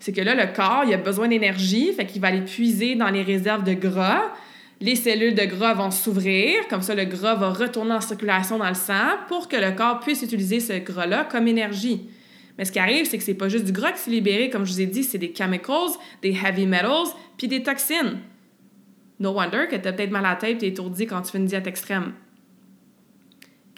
C'est 0.00 0.12
que 0.12 0.22
là, 0.22 0.34
le 0.34 0.52
corps, 0.52 0.84
il 0.86 0.94
a 0.94 0.96
besoin 0.96 1.28
d'énergie, 1.28 1.92
fait 1.92 2.06
qu'il 2.06 2.20
va 2.20 2.28
aller 2.28 2.40
puiser 2.40 2.94
dans 2.94 3.10
les 3.10 3.22
réserves 3.22 3.64
de 3.64 3.74
gras. 3.74 4.32
Les 4.80 4.96
cellules 4.96 5.34
de 5.34 5.44
gras 5.44 5.74
vont 5.74 5.90
s'ouvrir, 5.90 6.66
comme 6.68 6.80
ça, 6.80 6.94
le 6.94 7.04
gras 7.04 7.34
va 7.34 7.50
retourner 7.50 7.92
en 7.92 8.00
circulation 8.00 8.56
dans 8.56 8.68
le 8.68 8.74
sang 8.74 9.18
pour 9.28 9.46
que 9.46 9.56
le 9.56 9.72
corps 9.72 10.00
puisse 10.00 10.22
utiliser 10.22 10.58
ce 10.58 10.78
gras-là 10.78 11.28
comme 11.30 11.46
énergie. 11.46 12.08
Mais 12.56 12.64
ce 12.64 12.72
qui 12.72 12.78
arrive, 12.78 13.06
c'est 13.06 13.18
que 13.18 13.24
c'est 13.24 13.34
pas 13.34 13.50
juste 13.50 13.66
du 13.66 13.72
gras 13.72 13.92
qui 13.92 13.98
s'est 13.98 14.10
libéré, 14.10 14.48
comme 14.48 14.64
je 14.64 14.72
vous 14.72 14.80
ai 14.80 14.86
dit, 14.86 15.04
c'est 15.04 15.18
des 15.18 15.34
chemicals, 15.36 15.92
des 16.22 16.30
heavy 16.30 16.66
metals, 16.66 17.08
puis 17.36 17.46
des 17.46 17.62
toxines. 17.62 18.20
No 19.18 19.32
wonder 19.32 19.66
que 19.70 19.76
tu 19.76 19.86
as 19.86 19.92
peut-être 19.92 20.10
mal 20.10 20.24
à 20.24 20.30
la 20.30 20.36
tête 20.36 20.62
et 20.62 20.68
étourdi 20.68 21.06
quand 21.06 21.20
tu 21.20 21.30
fais 21.30 21.38
une 21.38 21.44
diète 21.44 21.66
extrême. 21.66 22.14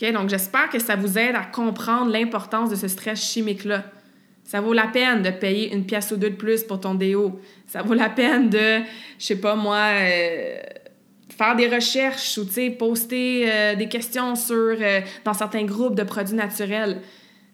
OK? 0.01 0.13
Donc, 0.13 0.29
j'espère 0.29 0.71
que 0.71 0.79
ça 0.79 0.95
vous 0.95 1.19
aide 1.19 1.35
à 1.35 1.45
comprendre 1.45 2.13
l'importance 2.13 2.71
de 2.71 2.77
ce 2.77 2.87
stress 2.87 3.21
chimique-là. 3.21 3.85
Ça 4.45 4.61
vaut 4.61 4.73
la 4.73 4.87
peine 4.87 5.23
de 5.23 5.31
payer 5.31 5.73
une 5.73 5.87
pièce 5.87 6.11
ou 6.11 6.17
deux 6.17 6.31
de 6.31 6.37
plus 6.37 6.65
pour 6.65 6.81
ton 6.81 6.95
déo. 6.95 7.41
Ça 7.67 7.83
vaut 7.83 7.95
la 7.95 8.11
peine 8.11 8.51
de, 8.51 8.81
je 9.19 9.25
sais 9.25 9.37
pas 9.37 9.55
moi, 9.55 9.79
euh, 9.93 10.59
faire 11.31 11.57
des 11.57 11.69
recherches 11.69 12.39
ou 12.39 12.47
poster 12.79 13.51
euh, 13.51 13.75
des 13.77 13.89
questions 13.89 14.35
sur, 14.35 14.55
euh, 14.57 15.01
dans 15.25 15.33
certains 15.33 15.65
groupes 15.65 15.95
de 15.95 16.03
produits 16.03 16.35
naturels. 16.35 17.01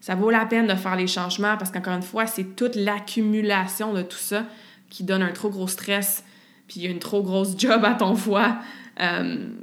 Ça 0.01 0.15
vaut 0.15 0.29
la 0.29 0.45
peine 0.45 0.67
de 0.67 0.75
faire 0.75 0.95
les 0.95 1.07
changements 1.07 1.57
parce 1.57 1.71
qu'encore 1.71 1.93
une 1.93 2.01
fois, 2.01 2.25
c'est 2.25 2.55
toute 2.55 2.75
l'accumulation 2.75 3.93
de 3.93 4.01
tout 4.01 4.17
ça 4.17 4.45
qui 4.89 5.03
donne 5.03 5.21
un 5.21 5.31
trop 5.31 5.49
gros 5.49 5.67
stress 5.67 6.23
puis 6.67 6.85
une 6.85 6.99
trop 6.99 7.21
grosse 7.23 7.57
job 7.57 7.83
à 7.85 7.93
ton 7.93 8.15
foie. 8.15 8.57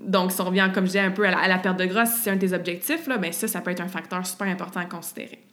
donc, 0.06 0.32
si 0.32 0.40
on 0.40 0.44
revient, 0.44 0.70
comme 0.72 0.84
je 0.84 0.92
disais, 0.92 1.00
un 1.00 1.10
peu 1.10 1.26
à 1.26 1.48
la, 1.48 1.58
perte 1.58 1.78
de 1.78 1.84
gras, 1.84 2.06
si 2.06 2.22
c'est 2.22 2.30
un 2.30 2.36
de 2.36 2.40
tes 2.40 2.54
objectifs, 2.54 3.06
là, 3.06 3.18
ben 3.18 3.32
ça, 3.32 3.46
ça 3.46 3.60
peut 3.60 3.70
être 3.70 3.82
un 3.82 3.88
facteur 3.88 4.26
super 4.26 4.48
important 4.48 4.80
à 4.80 4.86
considérer. 4.86 5.46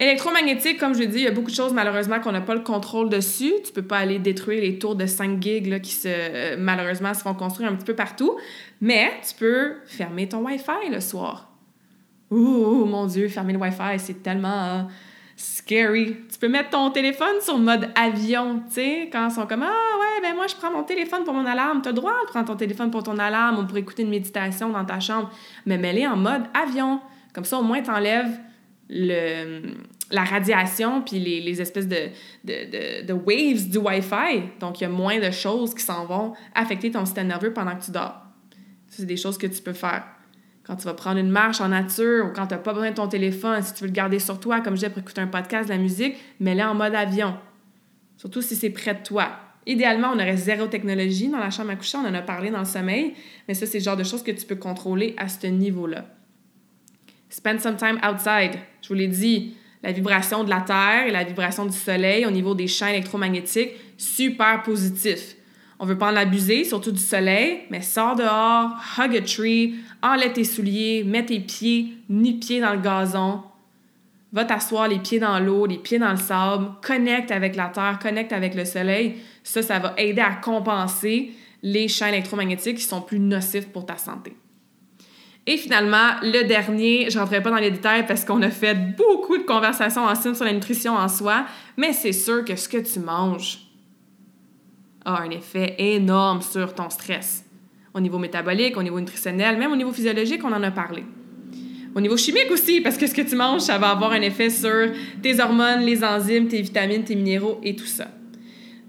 Électromagnétique, 0.00 0.78
comme 0.78 0.94
je 0.94 1.00
l'ai 1.00 1.08
dit, 1.08 1.18
il 1.18 1.24
y 1.24 1.28
a 1.28 1.30
beaucoup 1.30 1.50
de 1.50 1.54
choses 1.54 1.74
malheureusement 1.74 2.20
qu'on 2.20 2.32
n'a 2.32 2.40
pas 2.40 2.54
le 2.54 2.62
contrôle 2.62 3.10
dessus. 3.10 3.52
Tu 3.62 3.70
peux 3.70 3.82
pas 3.82 3.98
aller 3.98 4.18
détruire 4.18 4.62
les 4.62 4.78
tours 4.78 4.96
de 4.96 5.04
5 5.04 5.42
gigs 5.42 5.66
là, 5.66 5.78
qui 5.78 5.92
se, 5.92 6.08
euh, 6.08 6.56
malheureusement 6.58 7.12
se 7.12 7.20
font 7.20 7.34
construire 7.34 7.70
un 7.70 7.74
petit 7.74 7.84
peu 7.84 7.94
partout, 7.94 8.38
mais 8.80 9.12
tu 9.28 9.34
peux 9.34 9.74
fermer 9.84 10.26
ton 10.26 10.38
Wi-Fi 10.38 10.90
le 10.90 11.00
soir. 11.00 11.50
Ouh, 12.30 12.86
mon 12.86 13.04
Dieu, 13.04 13.28
fermer 13.28 13.52
le 13.52 13.58
Wi-Fi, 13.58 13.98
c'est 13.98 14.22
tellement 14.22 14.48
euh, 14.48 14.82
scary. 15.36 16.16
Tu 16.32 16.38
peux 16.38 16.48
mettre 16.48 16.70
ton 16.70 16.90
téléphone 16.90 17.38
sur 17.42 17.58
mode 17.58 17.90
avion, 17.94 18.62
tu 18.68 18.76
sais, 18.76 19.10
quand 19.12 19.28
ils 19.28 19.34
sont 19.34 19.46
comme 19.46 19.64
Ah 19.64 19.66
ouais, 19.66 20.22
ben 20.22 20.34
moi 20.34 20.46
je 20.46 20.56
prends 20.56 20.72
mon 20.72 20.82
téléphone 20.82 21.24
pour 21.24 21.34
mon 21.34 21.44
alarme. 21.44 21.82
Tu 21.82 21.88
as 21.88 21.92
le 21.92 21.96
droit 21.96 22.14
de 22.24 22.30
prendre 22.30 22.46
ton 22.46 22.56
téléphone 22.56 22.90
pour 22.90 23.02
ton 23.02 23.18
alarme 23.18 23.58
ou 23.58 23.66
pour 23.66 23.76
écouter 23.76 24.04
une 24.04 24.10
méditation 24.10 24.70
dans 24.70 24.84
ta 24.86 24.98
chambre, 24.98 25.30
mais 25.66 25.76
mets-les 25.76 26.06
en 26.06 26.16
mode 26.16 26.44
avion. 26.54 27.00
Comme 27.34 27.44
ça, 27.44 27.58
au 27.58 27.62
moins, 27.62 27.82
tu 27.82 27.90
enlèves 27.90 28.40
le, 28.90 29.74
la 30.10 30.24
radiation 30.24 31.02
puis 31.02 31.18
les, 31.20 31.40
les 31.40 31.60
espèces 31.60 31.86
de, 31.86 32.08
de, 32.44 33.06
de, 33.06 33.12
waves 33.12 33.68
du 33.68 33.78
Wi-Fi. 33.78 34.42
Donc, 34.58 34.80
il 34.80 34.84
y 34.84 34.86
a 34.86 34.90
moins 34.90 35.18
de 35.18 35.30
choses 35.30 35.74
qui 35.74 35.82
s'en 35.82 36.04
vont 36.06 36.34
affecter 36.54 36.90
ton 36.90 37.04
système 37.04 37.28
nerveux 37.28 37.52
pendant 37.52 37.76
que 37.76 37.84
tu 37.84 37.92
dors. 37.92 38.16
C'est 38.88 39.06
des 39.06 39.16
choses 39.16 39.38
que 39.38 39.46
tu 39.46 39.62
peux 39.62 39.72
faire. 39.72 40.04
Quand 40.64 40.76
tu 40.76 40.84
vas 40.84 40.94
prendre 40.94 41.18
une 41.18 41.30
marche 41.30 41.60
en 41.60 41.68
nature 41.68 42.26
ou 42.26 42.32
quand 42.34 42.48
tu 42.48 42.54
n'as 42.54 42.60
pas 42.60 42.72
besoin 42.72 42.90
de 42.90 42.96
ton 42.96 43.08
téléphone, 43.08 43.62
si 43.62 43.72
tu 43.74 43.82
veux 43.82 43.86
le 43.86 43.92
garder 43.92 44.18
sur 44.18 44.38
toi, 44.40 44.60
comme 44.60 44.74
je 44.74 44.80
disais, 44.80 44.90
pour 44.90 44.98
écouter 44.98 45.20
un 45.20 45.28
podcast, 45.28 45.68
de 45.68 45.74
la 45.74 45.80
musique, 45.80 46.16
mets-le 46.40 46.62
en 46.62 46.74
mode 46.74 46.94
avion. 46.94 47.36
Surtout 48.16 48.42
si 48.42 48.56
c'est 48.56 48.70
près 48.70 48.94
de 48.94 49.02
toi. 49.02 49.30
Idéalement, 49.66 50.08
on 50.12 50.16
aurait 50.16 50.36
zéro 50.36 50.66
technologie 50.66 51.28
dans 51.28 51.38
la 51.38 51.50
chambre 51.50 51.70
à 51.70 51.76
coucher, 51.76 51.98
on 51.98 52.06
en 52.06 52.14
a 52.14 52.22
parlé 52.22 52.50
dans 52.50 52.60
le 52.60 52.64
sommeil, 52.64 53.14
mais 53.46 53.54
ça, 53.54 53.66
c'est 53.66 53.78
le 53.78 53.84
genre 53.84 53.96
de 53.96 54.04
choses 54.04 54.22
que 54.22 54.30
tu 54.32 54.44
peux 54.46 54.56
contrôler 54.56 55.14
à 55.16 55.28
ce 55.28 55.46
niveau-là. 55.46 56.06
Spend 57.30 57.60
some 57.60 57.76
time 57.76 57.98
outside. 58.04 58.58
Je 58.82 58.88
vous 58.88 58.94
l'ai 58.94 59.06
dit, 59.06 59.54
la 59.82 59.92
vibration 59.92 60.44
de 60.44 60.50
la 60.50 60.60
Terre 60.60 61.06
et 61.06 61.10
la 61.10 61.24
vibration 61.24 61.64
du 61.64 61.76
Soleil 61.76 62.26
au 62.26 62.30
niveau 62.30 62.54
des 62.54 62.66
champs 62.66 62.88
électromagnétiques, 62.88 63.70
super 63.96 64.62
positif. 64.62 65.36
On 65.78 65.86
veut 65.86 65.96
pas 65.96 66.12
en 66.12 66.16
abuser, 66.16 66.64
surtout 66.64 66.92
du 66.92 67.00
soleil, 67.00 67.60
mais 67.70 67.80
sors 67.80 68.14
dehors, 68.14 68.76
hug 68.98 69.16
a 69.16 69.20
tree, 69.22 69.76
enlève 70.02 70.32
tes 70.32 70.44
souliers, 70.44 71.04
mets 71.04 71.24
tes 71.24 71.40
pieds, 71.40 71.94
nu-pieds 72.10 72.60
dans 72.60 72.74
le 72.74 72.80
gazon, 72.80 73.40
va 74.30 74.44
t'asseoir 74.44 74.88
les 74.88 74.98
pieds 74.98 75.18
dans 75.18 75.38
l'eau, 75.38 75.64
les 75.64 75.78
pieds 75.78 75.98
dans 75.98 76.10
le 76.10 76.18
sable, 76.18 76.66
connecte 76.82 77.30
avec 77.30 77.56
la 77.56 77.68
Terre, 77.68 77.98
connecte 77.98 78.32
avec 78.32 78.54
le 78.54 78.66
soleil. 78.66 79.16
Ça, 79.42 79.62
ça 79.62 79.78
va 79.78 79.94
aider 79.96 80.20
à 80.20 80.34
compenser 80.34 81.32
les 81.62 81.88
champs 81.88 82.08
électromagnétiques 82.08 82.76
qui 82.76 82.84
sont 82.84 83.00
plus 83.00 83.18
nocifs 83.18 83.68
pour 83.68 83.86
ta 83.86 83.96
santé. 83.96 84.36
Et 85.46 85.56
finalement, 85.56 86.16
le 86.22 86.46
dernier, 86.46 87.08
je 87.10 87.18
rentrerai 87.18 87.42
pas 87.42 87.50
dans 87.50 87.56
les 87.56 87.70
détails 87.70 88.06
parce 88.06 88.24
qu'on 88.24 88.42
a 88.42 88.50
fait 88.50 88.74
beaucoup 88.74 89.38
de 89.38 89.42
conversations 89.42 90.04
ensemble 90.04 90.36
sur 90.36 90.44
la 90.44 90.52
nutrition 90.52 90.94
en 90.94 91.08
soi, 91.08 91.46
mais 91.76 91.92
c'est 91.92 92.12
sûr 92.12 92.44
que 92.44 92.56
ce 92.56 92.68
que 92.68 92.78
tu 92.78 93.00
manges 93.00 93.58
a 95.04 95.22
un 95.22 95.30
effet 95.30 95.74
énorme 95.78 96.42
sur 96.42 96.74
ton 96.74 96.90
stress. 96.90 97.44
Au 97.94 98.00
niveau 98.00 98.18
métabolique, 98.18 98.76
au 98.76 98.82
niveau 98.82 99.00
nutritionnel, 99.00 99.58
même 99.58 99.72
au 99.72 99.76
niveau 99.76 99.92
physiologique, 99.92 100.44
on 100.44 100.52
en 100.52 100.62
a 100.62 100.70
parlé. 100.70 101.04
Au 101.94 102.00
niveau 102.00 102.16
chimique 102.16 102.50
aussi, 102.52 102.80
parce 102.80 102.96
que 102.96 103.06
ce 103.06 103.14
que 103.14 103.22
tu 103.22 103.34
manges, 103.34 103.62
ça 103.62 103.78
va 103.78 103.90
avoir 103.90 104.12
un 104.12 104.20
effet 104.20 104.50
sur 104.50 104.92
tes 105.22 105.40
hormones, 105.40 105.80
les 105.80 106.04
enzymes, 106.04 106.46
tes 106.46 106.62
vitamines, 106.62 107.02
tes 107.02 107.16
minéraux 107.16 107.58
et 107.64 107.74
tout 107.74 107.86
ça. 107.86 108.06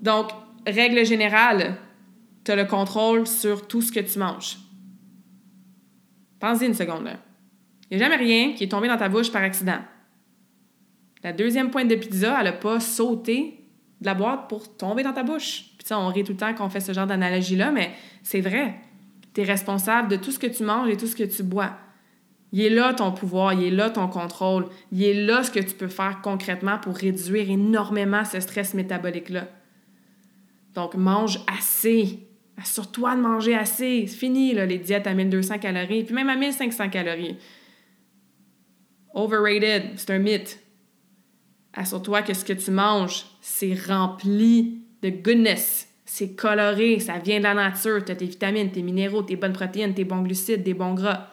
Donc, 0.02 0.28
règle 0.68 1.04
générale, 1.06 1.78
tu 2.44 2.52
as 2.52 2.56
le 2.56 2.66
contrôle 2.66 3.26
sur 3.26 3.68
tout 3.68 3.82
ce 3.82 3.92
que 3.92 4.02
tu 4.02 4.20
manges. 4.20 4.58
Pensez 6.42 6.66
une 6.66 6.74
seconde. 6.74 7.08
Il 7.90 7.98
n'y 7.98 8.04
a 8.04 8.10
jamais 8.10 8.22
rien 8.22 8.54
qui 8.54 8.64
est 8.64 8.68
tombé 8.68 8.88
dans 8.88 8.98
ta 8.98 9.08
bouche 9.08 9.32
par 9.32 9.44
accident. 9.44 9.80
La 11.24 11.34
deuxième 11.34 11.70
pointe 11.70 11.88
de 11.88 11.96
pizza, 11.96 12.36
elle 12.40 12.46
n'a 12.46 12.52
pas 12.52 12.80
sauté 12.80 13.60
de 14.02 14.06
la 14.08 14.16
boîte 14.16 14.50
pour 14.50 14.76
tomber 14.76 15.04
dans 15.04 15.14
ta 15.14 15.22
bouche. 15.22 15.66
Puis 15.78 15.88
ça, 15.88 16.00
on 16.00 16.08
rit 16.08 16.24
tout 16.24 16.32
le 16.32 16.38
temps 16.38 16.54
qu'on 16.56 16.70
fait 16.70 16.80
ce 16.80 16.94
genre 16.94 17.06
d'analogie-là, 17.06 17.72
mais 17.72 17.92
c'est 18.24 18.42
vrai. 18.42 18.80
Tu 19.36 19.42
es 19.42 19.44
responsable 19.44 20.08
de 20.08 20.16
tout 20.16 20.32
ce 20.32 20.40
que 20.40 20.48
tu 20.48 20.64
manges 20.64 20.90
et 20.90 20.98
tout 20.98 21.06
ce 21.06 21.16
que 21.16 21.24
tu 21.24 21.44
bois. 21.44 21.78
Il 22.52 22.62
est 22.62 22.70
là 22.70 22.94
ton 22.96 23.12
pouvoir, 23.12 23.54
il 23.54 23.64
est 23.64 23.70
là 23.70 23.92
ton 23.92 24.08
contrôle, 24.08 24.66
il 24.92 25.04
est 25.04 25.14
là 25.14 25.44
ce 25.44 25.52
que 25.52 25.60
tu 25.60 25.76
peux 25.76 25.88
faire 25.88 26.22
concrètement 26.22 26.80
pour 26.80 26.96
réduire 26.96 27.50
énormément 27.52 28.26
ce 28.26 28.40
stress 28.40 28.74
métabolique-là. 28.74 29.48
Donc, 30.74 30.96
mange 30.96 31.40
assez. 31.48 32.31
Assure-toi 32.58 33.16
de 33.16 33.22
manger 33.22 33.56
assez. 33.56 34.06
C'est 34.08 34.18
fini, 34.18 34.54
les 34.54 34.78
diètes 34.78 35.08
à 35.08 35.14
1200 35.14 35.60
calories, 35.60 36.04
puis 36.04 36.14
même 36.14 36.30
à 36.30 36.36
1500 36.36 36.90
calories. 36.90 37.38
Overrated, 39.14 39.94
c'est 39.98 40.12
un 40.12 40.20
mythe. 40.20 40.60
Assure-toi 41.74 42.22
que 42.22 42.34
ce 42.34 42.46
que 42.46 42.54
tu 42.54 42.72
manges, 42.72 43.26
c'est 43.42 43.74
rempli 43.88 44.82
de 45.02 45.10
goodness. 45.10 45.88
C'est 46.06 46.36
coloré, 46.36 47.00
ça 47.00 47.18
vient 47.20 47.38
de 47.38 47.44
la 47.44 47.54
nature. 47.54 48.04
Tu 48.04 48.12
as 48.12 48.16
tes 48.16 48.26
vitamines, 48.26 48.72
tes 48.72 48.82
minéraux, 48.82 49.22
tes 49.22 49.38
bonnes 49.38 49.54
protéines, 49.54 49.94
tes 49.94 50.04
bons 50.04 50.22
glucides, 50.22 50.64
des 50.64 50.74
bons 50.74 50.94
gras. 50.94 51.28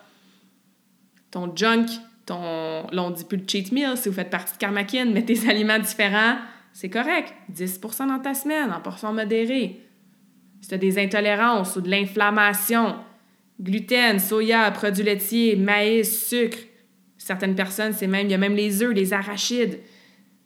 Ton 1.31 1.55
junk, 1.55 1.87
ton. 2.27 2.87
Là, 2.93 3.03
on 3.03 3.11
dit 3.11 3.25
plus 3.25 3.39
de 3.39 3.51
cheat 3.51 3.73
meal 3.73 3.97
si 3.97 4.09
vous 4.09 4.15
faites 4.15 4.31
partie 4.31 4.55
de 4.55 4.59
Karmakin, 4.59 5.07
mais 5.07 5.25
tes 5.25 5.49
aliments 5.51 5.81
différents, 5.81 6.37
c'est 6.73 6.91
correct. 6.91 7.35
10% 7.53 8.07
dans 8.07 8.21
ta 8.21 8.35
semaine, 8.35 8.73
en 8.73 8.81
portion 8.81 9.13
modérée. 9.13 9.88
Si 10.61 10.69
tu 10.69 10.75
as 10.75 10.79
des 10.79 10.99
intolérances 10.99 11.77
ou 11.77 11.81
de 11.81 11.91
l'inflammation, 11.91 12.97
gluten, 13.61 14.19
soya, 14.19 14.71
produits 14.71 15.05
laitiers, 15.05 15.57
maïs, 15.57 16.29
sucre, 16.29 16.59
certaines 17.17 17.55
personnes, 17.55 17.93
c'est 17.93 18.07
même, 18.07 18.27
il 18.27 18.31
y 18.31 18.35
a 18.35 18.39
même 18.39 18.55
les 18.55 18.83
œufs, 18.83 18.95
les 18.95 19.13
arachides. 19.13 19.81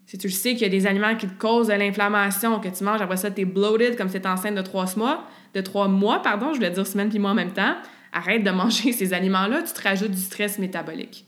Si 0.06 0.18
tu 0.18 0.28
sais 0.30 0.52
qu'il 0.52 0.62
y 0.62 0.66
a 0.66 0.68
des 0.68 0.86
aliments 0.86 1.16
qui 1.16 1.26
te 1.26 1.38
causent 1.38 1.68
de 1.68 1.74
l'inflammation, 1.74 2.60
que 2.60 2.68
tu 2.68 2.84
manges, 2.84 3.00
après 3.00 3.16
ça, 3.16 3.30
tu 3.30 3.42
es 3.42 3.44
bloated 3.44 3.96
comme 3.96 4.10
tu 4.10 4.20
enceinte 4.26 4.54
de 4.54 4.62
trois 4.62 4.86
mois, 4.96 5.26
de 5.54 5.60
trois 5.60 5.88
mois, 5.88 6.20
pardon, 6.20 6.50
je 6.52 6.56
voulais 6.56 6.70
dire 6.70 6.86
semaine 6.86 7.08
puis 7.08 7.18
mois 7.18 7.30
en 7.30 7.34
même 7.34 7.52
temps, 7.52 7.76
arrête 8.12 8.42
de 8.42 8.50
manger 8.50 8.92
ces 8.92 9.14
aliments-là, 9.14 9.62
tu 9.62 9.72
te 9.72 9.82
rajoutes 9.82 10.10
du 10.10 10.20
stress 10.20 10.58
métabolique. 10.58 11.26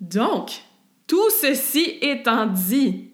Donc, 0.00 0.62
tout 1.06 1.30
ceci 1.30 1.98
étant 2.02 2.46
dit, 2.46 3.07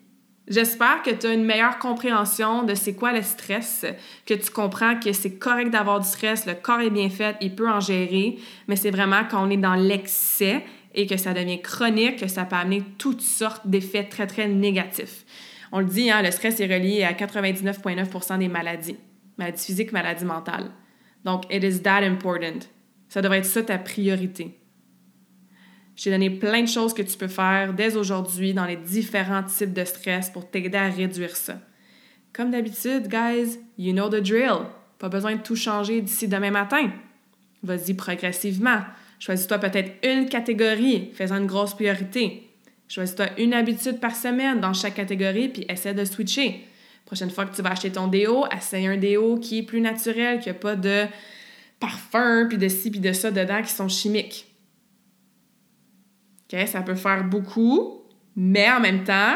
J'espère 0.47 1.03
que 1.03 1.11
tu 1.11 1.27
as 1.27 1.33
une 1.33 1.45
meilleure 1.45 1.79
compréhension 1.79 2.65
de 2.65 2.75
c'est 2.75 2.95
quoi 2.95 3.13
le 3.13 3.23
stress, 3.23 3.87
que 4.27 4.35
tu 4.35 4.51
comprends 4.51 4.99
que 5.01 5.13
c'est 5.13 5.39
correct 5.39 5.71
d'avoir 5.71 6.01
du 6.01 6.07
stress, 6.07 6.45
le 6.45 6.55
corps 6.55 6.81
est 6.81 6.91
bien 6.91 7.09
fait, 7.09 7.37
il 7.41 7.55
peut 7.55 7.69
en 7.69 7.81
gérer, 7.81 8.37
mais 8.69 8.77
c'est 8.77 8.91
vraiment 8.91 9.23
quand 9.31 9.47
on 9.47 9.51
est 9.51 9.57
dans 9.57 9.75
l'excès 9.75 10.63
et 10.95 11.07
que 11.07 11.17
ça 11.17 11.33
devient 11.33 11.63
chronique 11.63 12.21
que 12.21 12.29
ça 12.29 12.45
peut 12.45 12.57
amener 12.57 12.83
toutes 12.99 13.23
sortes 13.23 13.67
d'effets 13.67 14.05
très, 14.05 14.27
très 14.27 14.47
négatifs. 14.47 15.25
On 15.73 15.81
le 15.81 15.87
dit, 15.87 16.11
hein, 16.11 16.21
le 16.23 16.31
stress 16.31 16.61
est 16.61 16.73
relié 16.73 17.05
à 17.05 17.13
99,9% 17.13 18.39
des 18.39 18.49
maladies, 18.49 18.97
maladies 19.39 19.65
physiques, 19.65 19.93
maladies 19.93 20.27
mentales. 20.27 20.71
Donc, 21.25 21.45
it 21.51 21.65
is 21.65 21.81
that 21.81 22.05
important. 22.05 22.61
Ça 23.09 23.23
devrait 23.23 23.39
être 23.39 23.47
ça 23.47 23.63
ta 23.63 23.79
priorité. 23.79 24.59
Je 25.97 26.05
t'ai 26.05 26.11
donné 26.11 26.31
plein 26.31 26.63
de 26.63 26.69
choses 26.69 26.93
que 26.93 27.03
tu 27.03 27.17
peux 27.17 27.29
faire 27.29 27.73
dès 27.73 27.97
aujourd'hui 27.97 28.53
dans 28.53 28.67
les 28.67 28.77
différents 28.77 29.45
types 29.45 29.73
de 29.73 29.85
stress 29.85 30.31
pour 30.31 30.51
t'aider 30.51 30.77
à 30.77 30.89
réduire 30.89 31.37
ça. 31.37 31.59
Comme 32.33 32.51
d'habitude, 32.51 33.07
guys, 33.09 33.59
you 33.79 33.93
know 33.93 34.09
the 34.09 34.21
drill. 34.21 34.67
Pas 34.99 35.09
besoin 35.09 35.37
de 35.37 35.43
tout 35.43 35.55
changer 35.55 36.01
d'ici 36.01 36.27
demain 36.27 36.51
matin. 36.51 36.91
Vas-y 37.63 37.95
progressivement. 37.95 38.81
Choisis-toi 39.21 39.59
peut-être 39.59 39.93
une 40.03 40.29
catégorie, 40.29 41.11
faisant 41.15 41.37
une 41.37 41.47
grosse 41.47 41.75
priorité. 41.75 42.51
Choisis-toi 42.89 43.27
une 43.39 43.55
habitude 43.55 44.01
par 44.01 44.17
semaine 44.17 44.61
dans 44.61 44.75
chaque 44.75 44.95
catégorie, 44.95 45.49
puis 45.49 45.65
essaie 45.69 45.95
de 45.95 46.05
switcher. 46.05 46.67
Prochaine 47.07 47.31
fois 47.31 47.47
que 47.47 47.55
tu 47.55 47.63
vas 47.63 47.71
acheter 47.71 47.93
ton 47.93 48.09
déo, 48.09 48.45
essaye 48.55 48.87
un 48.87 48.97
déo 48.97 49.39
qui 49.39 49.59
est 49.59 49.63
plus 49.63 49.81
naturel, 49.81 50.41
qui 50.41 50.49
n'a 50.49 50.55
pas 50.55 50.75
de 50.75 51.05
parfum, 51.79 52.47
puis 52.49 52.59
de 52.59 52.69
ci, 52.69 52.91
puis 52.91 53.01
de 53.01 53.13
ça 53.13 53.31
dedans 53.31 53.63
qui 53.63 53.73
sont 53.73 53.89
chimiques. 53.89 54.54
Ça 56.67 56.83
peut 56.83 56.95
faire 56.95 57.25
beaucoup, 57.25 58.03
mais 58.37 58.71
en 58.71 58.81
même 58.81 59.05
temps, 59.05 59.35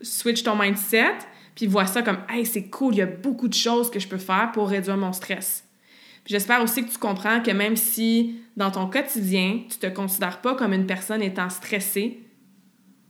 switch 0.00 0.42
ton 0.42 0.56
mindset, 0.56 1.18
puis 1.54 1.66
vois 1.66 1.86
ça 1.86 2.02
comme 2.02 2.18
Hey, 2.28 2.46
c'est 2.46 2.68
cool, 2.68 2.94
il 2.94 2.98
y 2.98 3.02
a 3.02 3.06
beaucoup 3.06 3.48
de 3.48 3.54
choses 3.54 3.90
que 3.90 3.98
je 3.98 4.08
peux 4.08 4.18
faire 4.18 4.50
pour 4.52 4.68
réduire 4.68 4.96
mon 4.96 5.12
stress. 5.12 5.64
J'espère 6.26 6.62
aussi 6.62 6.84
que 6.84 6.90
tu 6.90 6.98
comprends 6.98 7.40
que 7.40 7.50
même 7.50 7.76
si 7.76 8.40
dans 8.56 8.70
ton 8.70 8.88
quotidien, 8.88 9.62
tu 9.68 9.78
te 9.78 9.86
considères 9.86 10.40
pas 10.40 10.54
comme 10.54 10.72
une 10.72 10.86
personne 10.86 11.22
étant 11.22 11.50
stressée, 11.50 12.20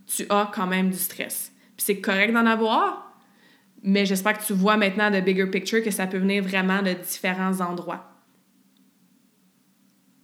tu 0.06 0.24
as 0.30 0.50
quand 0.54 0.66
même 0.66 0.90
du 0.90 0.96
stress. 0.96 1.52
Puis 1.76 1.84
c'est 1.86 2.00
correct 2.00 2.32
d'en 2.32 2.46
avoir, 2.46 3.14
mais 3.82 4.06
j'espère 4.06 4.38
que 4.38 4.44
tu 4.44 4.52
vois 4.52 4.76
maintenant 4.76 5.10
de 5.10 5.20
bigger 5.20 5.46
picture 5.46 5.82
que 5.82 5.90
ça 5.90 6.06
peut 6.06 6.18
venir 6.18 6.42
vraiment 6.42 6.82
de 6.82 6.92
différents 6.92 7.60
endroits. 7.60 8.06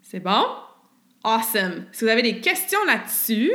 C'est 0.03 0.21
bon? 0.21 0.45
Awesome! 1.29 1.87
Si 1.91 2.05
vous 2.05 2.11
avez 2.11 2.23
des 2.23 2.41
questions 2.41 2.79
là-dessus, 2.87 3.51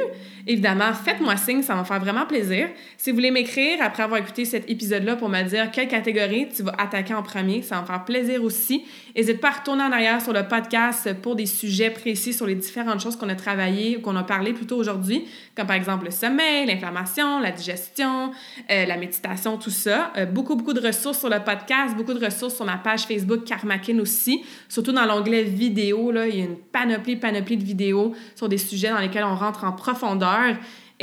évidemment, 0.47 0.93
faites-moi 0.93 1.37
signe, 1.37 1.61
ça 1.61 1.73
va 1.73 1.81
me 1.81 1.85
faire 1.85 1.99
vraiment 1.99 2.25
plaisir. 2.25 2.69
Si 2.97 3.11
vous 3.11 3.17
voulez 3.17 3.31
m'écrire 3.31 3.79
après 3.81 4.03
avoir 4.03 4.19
écouté 4.19 4.45
cet 4.45 4.69
épisode-là 4.69 5.15
pour 5.15 5.29
me 5.29 5.41
dire 5.43 5.71
quelle 5.71 5.87
catégorie 5.87 6.47
tu 6.55 6.63
vas 6.63 6.73
attaquer 6.77 7.13
en 7.13 7.23
premier, 7.23 7.61
ça 7.61 7.75
va 7.75 7.81
me 7.81 7.87
faire 7.87 8.05
plaisir 8.05 8.43
aussi. 8.43 8.83
N'hésite 9.15 9.41
pas 9.41 9.49
à 9.49 9.59
retourner 9.59 9.83
en 9.83 9.91
arrière 9.91 10.21
sur 10.21 10.33
le 10.33 10.47
podcast 10.47 11.13
pour 11.21 11.35
des 11.35 11.45
sujets 11.45 11.89
précis 11.89 12.33
sur 12.33 12.45
les 12.45 12.55
différentes 12.55 13.01
choses 13.01 13.15
qu'on 13.15 13.29
a 13.29 13.35
travaillées 13.35 13.97
ou 13.97 14.01
qu'on 14.01 14.15
a 14.15 14.23
parlé 14.23 14.53
plutôt 14.53 14.77
aujourd'hui, 14.77 15.25
comme 15.55 15.67
par 15.67 15.75
exemple 15.75 16.05
le 16.05 16.11
sommeil, 16.11 16.65
l'inflammation, 16.65 17.39
la 17.39 17.51
digestion, 17.51 18.31
euh, 18.69 18.85
la 18.85 18.97
méditation, 18.97 19.57
tout 19.57 19.69
ça. 19.69 20.11
Euh, 20.17 20.25
beaucoup, 20.25 20.55
beaucoup 20.55 20.73
de 20.73 20.85
ressources 20.85 21.19
sur 21.19 21.29
le 21.29 21.39
podcast, 21.39 21.95
beaucoup 21.95 22.13
de 22.13 22.23
ressources 22.23 22.55
sur 22.55 22.65
ma 22.65 22.77
page 22.77 23.01
Facebook 23.03 23.43
Karmakin 23.43 23.99
aussi, 23.99 24.43
surtout 24.69 24.91
dans 24.91 25.05
l'onglet 25.05 25.43
vidéo, 25.43 26.11
là, 26.11 26.27
il 26.27 26.35
y 26.35 26.41
a 26.41 26.45
une 26.45 26.57
panoplie, 26.57 27.15
panoplie 27.15 27.57
de 27.57 27.63
vidéos 27.63 28.13
sur 28.35 28.49
des 28.49 28.57
sujets 28.57 28.89
dans 28.89 28.99
lesquels 28.99 29.23
on 29.23 29.35
rentre 29.35 29.63
en 29.63 29.71
profondeur. 29.71 30.30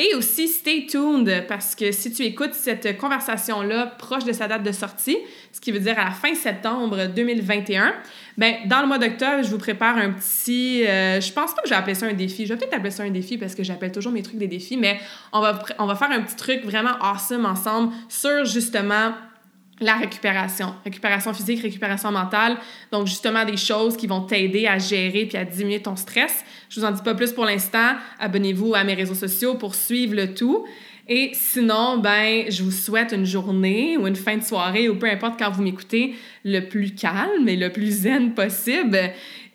Et 0.01 0.15
aussi, 0.15 0.47
stay 0.47 0.87
tuned, 0.87 1.45
parce 1.49 1.75
que 1.75 1.91
si 1.91 2.13
tu 2.13 2.23
écoutes 2.23 2.55
cette 2.55 2.99
conversation-là 2.99 3.87
proche 3.99 4.23
de 4.23 4.33
sa 4.33 4.47
date 4.47 4.63
de 4.63 4.71
sortie, 4.71 5.19
ce 5.51 5.61
qui 5.61 5.73
veut 5.73 5.81
dire 5.81 5.99
à 5.99 6.05
la 6.05 6.11
fin 6.13 6.37
septembre 6.37 7.07
2021, 7.07 7.95
ben 8.37 8.55
dans 8.67 8.81
le 8.81 8.87
mois 8.87 8.99
d'octobre, 8.99 9.43
je 9.43 9.51
vous 9.51 9.59
prépare 9.59 9.97
un 9.97 10.13
petit... 10.13 10.87
Euh, 10.87 11.21
je 11.21 11.33
pense 11.33 11.53
pas 11.53 11.63
que 11.63 11.69
j'ai 11.69 11.75
appelé 11.75 11.97
ça 11.97 12.07
un 12.07 12.13
défi. 12.13 12.47
Je 12.47 12.55
vais 12.55 12.59
peut-être 12.61 12.75
appeler 12.75 12.93
ça 12.93 13.03
un 13.03 13.11
défi 13.11 13.39
parce 13.39 13.57
que 13.57 13.65
j'appelle 13.65 13.91
toujours 13.91 14.13
mes 14.13 14.23
trucs 14.23 14.39
des 14.39 14.47
défis, 14.47 14.77
mais 14.77 15.01
on 15.33 15.41
va, 15.41 15.65
on 15.81 15.87
va 15.87 15.97
faire 15.97 16.13
un 16.13 16.21
petit 16.21 16.37
truc 16.37 16.65
vraiment 16.65 16.97
awesome 17.01 17.45
ensemble 17.45 17.93
sur 18.09 18.45
justement 18.45 19.15
la 19.81 19.95
récupération. 19.95 20.75
Récupération 20.85 21.33
physique, 21.33 21.63
récupération 21.63 22.11
mentale. 22.11 22.57
Donc, 22.91 23.07
justement, 23.07 23.45
des 23.45 23.57
choses 23.57 23.97
qui 23.97 24.07
vont 24.07 24.23
t'aider 24.23 24.67
à 24.67 24.79
gérer 24.79 25.27
puis 25.27 25.39
à 25.39 25.45
diminuer 25.45 25.81
ton 25.81 25.97
stress. 25.97 26.45
Je 26.69 26.81
vous 26.81 26.87
en 26.87 26.91
dis 26.91 27.03
pas 27.03 27.15
plus 27.15 27.33
pour 27.33 27.45
l'instant. 27.45 27.95
Abonnez-vous 28.19 28.75
à 28.75 28.85
mes 28.85 28.95
réseaux 28.95 29.15
sociaux 29.15 29.55
pour 29.55 29.75
suivre 29.75 30.15
le 30.15 30.35
tout. 30.35 30.67
Et 31.11 31.31
sinon, 31.33 31.99
ben, 31.99 32.45
je 32.51 32.63
vous 32.63 32.71
souhaite 32.71 33.13
une 33.13 33.25
journée 33.25 33.97
ou 33.97 34.07
une 34.07 34.17
fin 34.17 34.37
de 34.37 34.43
soirée 34.43 34.91
ou 34.91 34.97
peu 34.97 35.09
importe 35.09 35.39
quand 35.39 35.51
vous 35.51 35.63
m'écoutez, 35.63 36.15
le 36.45 36.61
plus 36.69 36.95
calme 36.95 37.49
et 37.49 37.57
le 37.57 37.73
plus 37.73 38.03
zen 38.03 38.35
possible. 38.35 38.99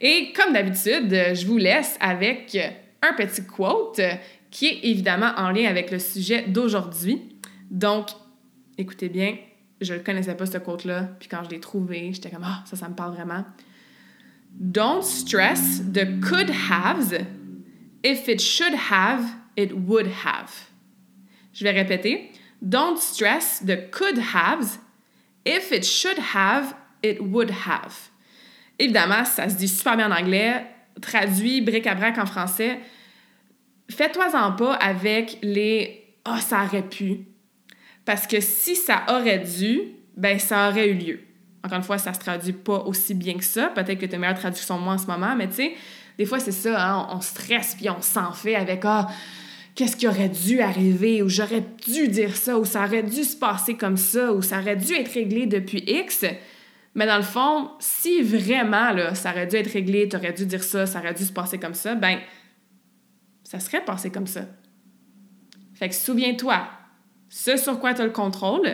Et 0.02 0.34
comme 0.34 0.54
d'habitude, 0.54 1.12
je 1.12 1.46
vous 1.46 1.58
laisse 1.58 1.96
avec 2.00 2.58
un 3.04 3.14
petit 3.14 3.46
quote 3.46 4.02
qui 4.50 4.68
est 4.68 4.80
évidemment 4.84 5.32
en 5.38 5.52
lien 5.52 5.70
avec 5.70 5.92
le 5.92 6.00
sujet 6.00 6.46
d'aujourd'hui. 6.48 7.22
Donc, 7.70 8.08
écoutez 8.80 9.10
bien, 9.10 9.36
je 9.82 9.94
ne 9.94 10.00
connaissais 10.00 10.36
pas 10.36 10.46
ce 10.46 10.58
quote-là, 10.58 11.10
puis 11.20 11.28
quand 11.28 11.44
je 11.44 11.50
l'ai 11.50 11.60
trouvé, 11.60 12.12
j'étais 12.14 12.30
comme 12.30 12.46
ah, 12.46 12.64
ça, 12.66 12.76
ça 12.76 12.88
me 12.90 12.96
parle 12.96 13.14
vraiment. 13.14 13.46
Don't 14.60 15.04
stress 15.04 15.82
the 15.92 16.20
could 16.22 16.50
haves. 16.50 17.26
If 18.04 18.28
it 18.28 18.40
should 18.40 18.76
have, 18.92 19.24
it 19.58 19.72
would 19.74 20.08
have. 20.26 20.52
Je 21.54 21.64
vais 21.64 21.72
répéter. 21.72 22.32
Don't 22.62 22.98
stress 22.98 23.64
the 23.66 23.90
could 23.92 24.18
haves. 24.34 24.80
If 25.46 25.72
it 25.72 25.84
should 25.86 26.18
have, 26.34 26.76
it 27.02 27.20
would 27.20 27.52
have. 27.68 28.10
Évidemment, 28.80 29.26
ça 29.26 29.50
se 29.50 29.56
dit 29.56 29.68
super 29.68 29.98
bien 29.98 30.12
en 30.12 30.16
anglais. 30.16 30.66
Traduit 31.02 31.62
bric-à-brac 31.62 32.18
en 32.18 32.26
français. 32.26 32.80
Fais-toi-en 33.90 34.54
pas 34.54 34.76
avec 34.76 35.40
les 35.42 36.04
Ah, 36.26 36.36
oh, 36.38 36.40
ça 36.40 36.64
aurait 36.64 36.88
pu 36.88 37.26
parce 38.06 38.28
que 38.28 38.40
si 38.40 38.76
ça 38.76 39.04
aurait 39.10 39.40
dû, 39.40 39.82
ben 40.16 40.40
ça 40.40 40.70
aurait 40.70 40.90
eu 40.90 40.94
lieu. 40.94 41.20
Encore 41.64 41.78
une 41.78 41.84
fois, 41.84 41.98
ça 41.98 42.14
se 42.14 42.20
traduit 42.20 42.54
pas 42.54 42.80
aussi 42.80 43.14
bien 43.14 43.36
que 43.36 43.44
ça. 43.44 43.68
Peut-être 43.68 44.00
que 44.00 44.06
tu 44.06 44.16
as 44.16 44.18
meilleure 44.18 44.38
traduction 44.38 44.78
moi 44.78 44.96
en 44.96 44.98
ce 44.98 45.08
moment, 45.08 45.36
mais 45.36 45.48
tu 45.48 45.56
sais, 45.56 45.74
des 46.18 46.26
fois, 46.26 46.40
c'est 46.40 46.52
ça, 46.52 46.92
hein, 46.92 47.08
on, 47.12 47.22
stresse 47.22 47.76
puis 47.76 47.90
on 47.90 48.02
s'en 48.02 48.34
fait 48.34 48.56
avec 48.56 48.82
Ah, 48.84 49.08
qu'est-ce 49.74 49.96
qui 49.96 50.08
aurait 50.08 50.30
dû 50.30 50.60
arriver, 50.62 51.22
ou 51.24 51.30
j'aurais 51.30 51.64
dû 51.86 52.08
dire 52.10 52.36
ça, 52.36 52.60
ou 52.60 52.66
ça 52.66 52.84
aurait 52.84 53.04
dû 53.04 53.24
se 53.24 53.36
passer 53.36 53.76
comme 53.76 53.98
ça, 53.98 54.34
ou 54.34 54.42
ça 54.42 54.60
aurait 54.60 54.76
dû 54.76 54.94
être 54.94 55.14
réglé 55.14 55.48
depuis 55.48 55.84
X. 55.88 56.26
Mais 56.96 57.08
dans 57.08 57.18
le 57.18 57.24
fond, 57.24 57.72
si 57.80 58.22
vraiment 58.22 58.92
là, 58.92 59.16
ça 59.16 59.32
aurait 59.32 59.48
dû 59.48 59.56
être 59.56 59.72
réglé, 59.72 60.08
tu 60.08 60.16
aurais 60.16 60.34
dû 60.34 60.46
dire 60.46 60.64
ça, 60.64 60.86
ça 60.86 61.00
aurait 61.00 61.14
dû 61.14 61.24
se 61.24 61.34
passer 61.34 61.58
comme 61.58 61.74
ça, 61.74 61.96
ben, 61.96 62.20
ça 63.44 63.60
serait 63.60 63.84
passé 63.84 64.12
comme 64.12 64.28
ça. 64.28 64.42
Fait 65.74 65.90
que 65.90 65.96
souviens-toi, 65.96 66.68
ce 67.36 67.58
sur 67.58 67.80
quoi 67.80 67.96
tu 67.96 68.02
as 68.02 68.06
le 68.06 68.12
contrôle, 68.12 68.70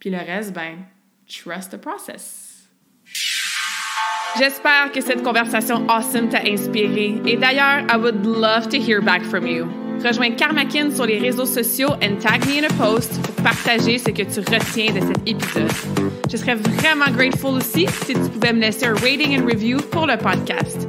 puis 0.00 0.08
le 0.08 0.16
reste, 0.16 0.54
ben, 0.54 0.78
trust 1.28 1.70
the 1.72 1.76
process. 1.76 2.70
J'espère 4.38 4.90
que 4.92 5.02
cette 5.02 5.22
conversation 5.22 5.86
awesome 5.90 6.30
t'a 6.30 6.40
inspiré. 6.46 7.20
Et 7.26 7.36
d'ailleurs, 7.36 7.84
I 7.90 7.98
would 7.98 8.24
love 8.24 8.68
to 8.70 8.78
hear 8.78 9.02
back 9.02 9.22
from 9.22 9.46
you. 9.46 9.66
Rejoins 10.02 10.36
Karmakin 10.36 10.90
sur 10.90 11.04
les 11.04 11.18
réseaux 11.18 11.44
sociaux 11.44 11.90
and 12.02 12.18
tag 12.18 12.46
me 12.46 12.60
in 12.60 12.64
a 12.64 12.72
post 12.78 13.20
pour 13.20 13.34
partager 13.44 13.98
ce 13.98 14.10
que 14.10 14.22
tu 14.22 14.40
retiens 14.40 14.94
de 14.94 15.00
cet 15.00 15.28
épisode. 15.28 15.70
Je 16.30 16.36
serais 16.36 16.54
vraiment 16.54 17.10
grateful 17.10 17.56
aussi 17.56 17.86
si 18.06 18.14
tu 18.14 18.30
pouvais 18.30 18.54
me 18.54 18.60
laisser 18.60 18.86
un 18.86 18.94
rating 18.94 19.38
and 19.38 19.44
review 19.44 19.78
pour 19.90 20.06
le 20.06 20.16
podcast. 20.16 20.88